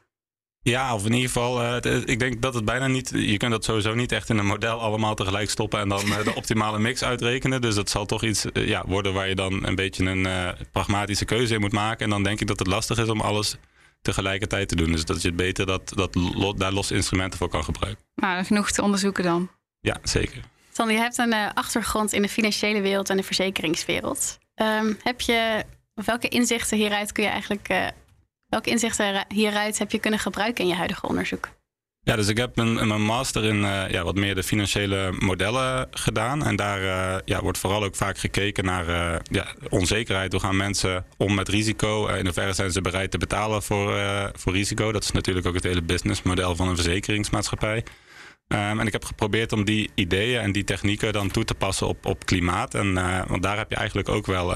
Ja, 0.62 0.94
of 0.94 1.06
in 1.06 1.14
ieder 1.14 1.28
geval, 1.28 1.64
uh, 1.64 2.02
ik 2.06 2.20
denk 2.20 2.42
dat 2.42 2.54
het 2.54 2.66
bijna 2.66 2.88
niet. 2.88 3.10
Je 3.16 3.38
kunt 3.38 3.52
dat 3.52 3.64
sowieso 3.64 3.94
niet 3.94 4.12
echt 4.12 4.30
in 4.30 4.38
een 4.38 4.46
model 4.46 4.80
allemaal 4.80 5.16
tegelijk 5.16 5.50
stoppen 5.50 5.80
en 5.80 5.90
dan 5.90 6.06
uh, 6.06 6.24
de 6.24 6.36
optimale 6.36 6.80
mix 6.80 7.04
uitrekenen. 7.04 7.62
Dus 7.62 7.76
dat 7.76 7.90
zal 7.90 8.06
toch 8.06 8.24
iets 8.24 8.46
ja, 8.54 8.84
worden 8.88 9.14
waar 9.14 9.30
je 9.30 9.36
dan 9.36 9.66
een 9.66 9.76
beetje 9.76 10.06
een 10.06 10.56
pragmatische 10.72 11.26
keuze 11.26 11.54
in 11.54 11.60
moet 11.62 11.72
maken. 11.72 12.04
En 12.04 12.10
dan 12.10 12.24
denk 12.24 12.40
ik 12.40 12.48
dat 12.48 12.60
het 12.60 12.68
lastig 12.68 12.98
is 12.98 13.10
om 13.10 13.22
alles 13.22 13.58
tegelijkertijd 14.02 14.68
te 14.68 14.76
doen. 14.76 14.92
Dus 14.92 15.06
dat 15.06 15.22
je 15.22 15.28
het 15.28 15.38
beter 15.38 15.66
dat, 15.66 15.94
dat 15.96 16.18
daar 16.58 16.74
los 16.74 16.92
instrumenten 16.92 17.40
voor 17.40 17.50
kan 17.50 17.64
gebruiken. 17.64 18.04
Nou, 18.16 18.44
genoeg 18.46 18.72
te 18.72 18.82
onderzoeken 18.82 19.24
dan. 19.24 19.50
Ja, 19.82 19.98
zeker. 20.04 20.42
Sander, 20.72 20.96
je 20.96 21.02
hebt 21.02 21.18
een 21.18 21.34
uh, 21.34 21.50
achtergrond 21.54 22.14
in 22.14 22.22
de 22.22 22.30
financiële 22.30 22.82
wereld 22.82 23.10
en 23.10 23.18
de 23.18 23.24
verzekeringswereld. 23.24 24.38
Um, 24.56 24.98
heb 25.04 25.22
je, 25.22 25.64
welke 25.94 26.28
inzichten 26.28 26.78
hieruit 26.78 27.12
kun 27.12 27.24
je 27.24 27.30
eigenlijk, 27.30 27.70
uh, 27.72 27.88
welke 28.48 28.70
inzichten 28.70 29.26
hieruit 29.28 29.78
heb 29.78 29.92
je 29.92 30.00
kunnen 30.00 30.20
gebruiken 30.20 30.64
in 30.64 30.70
je 30.70 30.76
huidige 30.76 31.08
onderzoek? 31.08 31.50
Ja, 32.04 32.16
dus 32.16 32.28
ik 32.28 32.38
heb 32.38 32.56
mijn 32.56 33.02
master 33.02 33.44
in 33.44 33.56
uh, 33.56 33.90
ja, 33.90 34.04
wat 34.04 34.16
meer 34.16 34.36
de 34.36 34.44
financiële 34.44 35.16
modellen 35.20 35.88
gedaan. 35.92 36.46
En 36.46 36.56
daar 36.56 36.82
uh, 36.82 37.16
ja, 37.26 37.42
wordt 37.42 37.58
vooral 37.58 37.84
ook 37.84 37.96
vaak 37.96 38.18
gekeken 38.18 38.66
naar 38.66 38.90
uh, 38.90 39.16
ja, 39.24 39.48
onzekerheid. 39.70 40.32
Hoe 40.32 40.42
gaan 40.42 40.58
mensen 40.58 41.06
om 41.18 41.34
met 41.34 41.50
risico? 41.50 42.08
in 42.08 42.26
hoeverre 42.26 42.54
zijn 42.54 42.72
ze 42.72 42.82
bereid 42.82 43.12
te 43.12 43.18
betalen 43.18 43.64
voor, 43.64 44.02
voor 44.36 44.54
risico? 44.54 44.92
Dat 44.92 45.04
is 45.04 45.12
natuurlijk 45.12 45.48
ook 45.48 45.54
het 45.54 45.64
hele 45.64 45.82
businessmodel 45.82 46.56
van 46.56 46.68
een 46.68 46.76
verzekeringsmaatschappij. 46.76 47.84
Um, 48.52 48.80
en 48.80 48.88
ik 48.88 48.92
heb 48.92 49.06
geprobeerd 49.06 49.52
om 49.52 49.64
die 49.64 49.90
ideeën 49.96 50.40
en 50.40 50.52
die 50.52 50.64
technieken 50.64 51.14
dan 51.14 51.32
toe 51.32 51.44
te 51.44 51.54
passen 51.54 51.88
op, 51.88 52.06
op 52.06 52.26
klimaat. 52.26 52.74
En, 52.74 52.94
want 53.28 53.44
daar 53.44 53.58
heb 53.58 53.70
je 53.70 53.76
eigenlijk 53.76 54.10
ook 54.10 54.26
wel, 54.26 54.56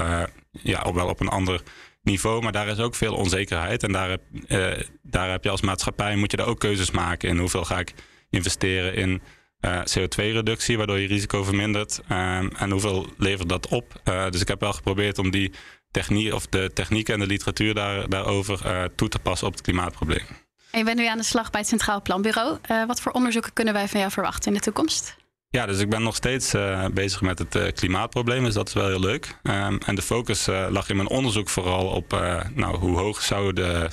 ja, 0.52 0.82
ook 0.82 0.96
wel 0.96 1.08
op 1.08 1.20
een 1.20 1.28
ander 1.28 1.62
niveau, 2.06 2.42
maar 2.42 2.52
daar 2.52 2.68
is 2.68 2.80
ook 2.80 2.96
veel 2.96 3.16
onzekerheid. 3.16 3.84
En 3.84 3.92
daar 3.92 4.10
heb, 4.10 4.22
uh, 4.48 4.74
daar 5.02 5.30
heb 5.30 5.44
je 5.44 5.50
als 5.50 5.62
maatschappij, 5.62 6.16
moet 6.16 6.32
je 6.32 6.38
daar 6.38 6.48
ook 6.48 6.60
keuzes 6.60 6.92
maken 6.92 7.30
in 7.30 7.38
hoeveel 7.38 7.66
ga 7.66 7.80
ik 7.80 7.94
investeren 8.30 8.96
in 8.96 9.22
uh, 9.62 9.80
CO2-reductie, 9.80 10.78
waardoor 10.78 11.00
je 11.00 11.08
risico 11.08 11.44
vermindert. 11.44 12.02
Um, 12.12 12.50
en 12.52 12.72
hoeveel 12.72 13.08
levert 13.18 13.50
dat 13.50 13.68
op? 13.68 14.02
Dus 14.30 14.42
ik 14.42 14.48
heb 14.48 14.60
wel 14.60 14.74
geprobeerd 14.74 15.18
om 15.18 15.32
die 15.32 15.52
techniek, 15.92 16.34
of 16.34 16.48
de 16.48 16.72
technieken 16.74 17.14
en 17.14 17.20
de 17.20 17.26
literatuur 17.26 17.74
daar, 17.74 18.10
daarover 18.10 18.90
toe 18.96 19.10
te 19.10 19.20
passen 19.20 19.48
op 19.48 19.54
het 19.54 19.62
klimaatprobleem. 19.62 20.45
En 20.76 20.82
je 20.82 20.88
bent 20.88 21.00
nu 21.00 21.06
aan 21.06 21.18
de 21.18 21.24
slag 21.24 21.50
bij 21.50 21.60
het 21.60 21.70
Centraal 21.70 22.02
Planbureau. 22.02 22.58
wat 22.88 23.02
voor 23.02 23.12
onderzoeken 23.12 23.54
kunnen 23.54 23.74
wij 23.74 23.88
van 23.88 24.00
jou 24.00 24.12
verwachten 24.12 24.52
in 24.52 24.58
de 24.58 24.64
toekomst? 24.64 25.16
Ja, 25.50 25.66
dus 25.66 25.80
ik 25.80 25.90
ben 25.90 26.04
nog 26.04 26.16
steeds 26.16 26.54
uh, 26.54 26.86
bezig 26.88 27.22
met 27.22 27.40
het 27.40 27.56
uh, 27.56 27.72
klimaatprobleem, 27.72 28.44
dus 28.44 28.54
dat 28.54 28.68
is 28.68 28.74
wel 28.74 28.88
heel 28.88 29.00
leuk. 29.00 29.40
Um, 29.44 29.80
en 29.86 29.96
de 29.96 30.02
focus 30.02 30.46
lag 30.46 30.90
in 30.90 30.96
mijn 30.96 31.10
onderzoek 31.10 31.50
vooral 31.50 31.88
op 31.88 32.12
nou, 32.54 32.78
hoe 32.78 32.98
hoog 32.98 33.22
zou 33.22 33.54
de 33.54 33.90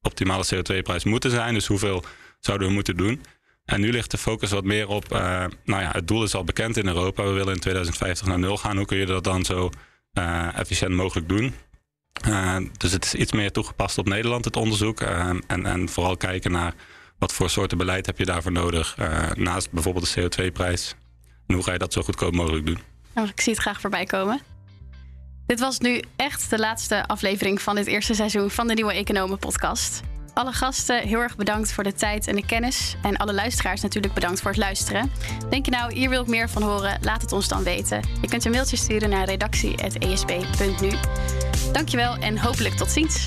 optimale 0.00 0.44
CO2-prijs 0.54 1.04
moeten 1.04 1.30
zijn, 1.30 1.54
dus 1.54 1.66
hoeveel 1.66 2.04
zouden 2.38 2.68
we 2.68 2.74
moeten 2.74 2.96
doen. 2.96 3.22
En 3.64 3.80
nu 3.80 3.92
ligt 3.92 4.10
de 4.10 4.18
focus 4.18 4.50
wat 4.50 4.64
meer 4.64 4.88
op, 4.88 5.08
nou 5.64 5.82
ja, 5.82 5.90
het 5.90 6.08
doel 6.08 6.22
is 6.22 6.34
al 6.34 6.44
bekend 6.44 6.76
in 6.76 6.86
Europa, 6.86 7.22
we 7.22 7.30
willen 7.30 7.54
in 7.54 7.60
2050 7.60 8.26
naar 8.26 8.38
nul 8.38 8.56
gaan. 8.56 8.76
Hoe 8.76 8.86
kun 8.86 8.98
je 8.98 9.06
dat 9.06 9.24
dan 9.24 9.44
zo 9.44 9.70
efficiënt 10.54 10.94
mogelijk 10.94 11.28
doen? 11.28 11.54
Dus 12.76 12.92
het 12.92 13.04
is 13.04 13.14
iets 13.14 13.32
meer 13.32 13.52
toegepast 13.52 13.98
op 13.98 14.08
Nederland, 14.08 14.44
het 14.44 14.56
onderzoek. 14.56 15.00
Ehm, 15.00 15.40
en, 15.46 15.66
en 15.66 15.88
vooral 15.88 16.16
kijken 16.16 16.52
naar 16.52 16.74
wat 17.18 17.32
voor 17.32 17.50
soorten 17.50 17.78
beleid 17.78 18.06
heb 18.06 18.18
je 18.18 18.24
daarvoor 18.24 18.52
nodig? 18.52 18.96
Uh, 18.98 19.30
naast 19.30 19.70
bijvoorbeeld 19.70 20.14
de 20.14 20.22
CO2-prijs. 20.22 20.94
En 21.46 21.54
hoe 21.54 21.64
ga 21.64 21.72
je 21.72 21.78
dat 21.78 21.92
zo 21.92 22.02
goedkoop 22.02 22.34
mogelijk 22.34 22.66
doen? 22.66 22.78
Nou, 23.14 23.28
ik 23.28 23.40
zie 23.40 23.52
het 23.52 23.62
graag 23.62 23.80
voorbij 23.80 24.04
komen. 24.04 24.40
Dit 25.46 25.60
was 25.60 25.78
nu 25.78 26.02
echt 26.16 26.50
de 26.50 26.58
laatste 26.58 27.06
aflevering 27.06 27.62
van 27.62 27.74
dit 27.74 27.86
eerste 27.86 28.14
seizoen 28.14 28.50
van 28.50 28.66
de 28.66 28.74
Nieuwe 28.74 28.92
Economen 28.92 29.38
Podcast. 29.38 30.00
Alle 30.34 30.52
gasten 30.52 30.98
heel 31.08 31.20
erg 31.20 31.36
bedankt 31.36 31.72
voor 31.72 31.84
de 31.84 31.92
tijd 31.92 32.26
en 32.26 32.36
de 32.36 32.46
kennis. 32.46 32.96
En 33.02 33.16
alle 33.16 33.34
luisteraars 33.34 33.80
natuurlijk 33.80 34.14
bedankt 34.14 34.40
voor 34.40 34.50
het 34.50 34.60
luisteren. 34.60 35.12
Denk 35.50 35.64
je 35.64 35.70
nou, 35.70 35.94
hier 35.94 36.08
wil 36.08 36.22
ik 36.22 36.28
meer 36.28 36.48
van 36.48 36.62
horen? 36.62 36.98
Laat 37.02 37.22
het 37.22 37.32
ons 37.32 37.48
dan 37.48 37.62
weten. 37.62 38.00
Je 38.20 38.28
kunt 38.28 38.44
een 38.44 38.50
mailtje 38.50 38.76
sturen 38.76 39.10
naar 39.10 39.24
redactie.esp.nu. 39.24 40.90
Dankjewel 41.72 42.16
en 42.16 42.38
hopelijk 42.38 42.74
tot 42.74 42.90
ziens. 42.90 43.26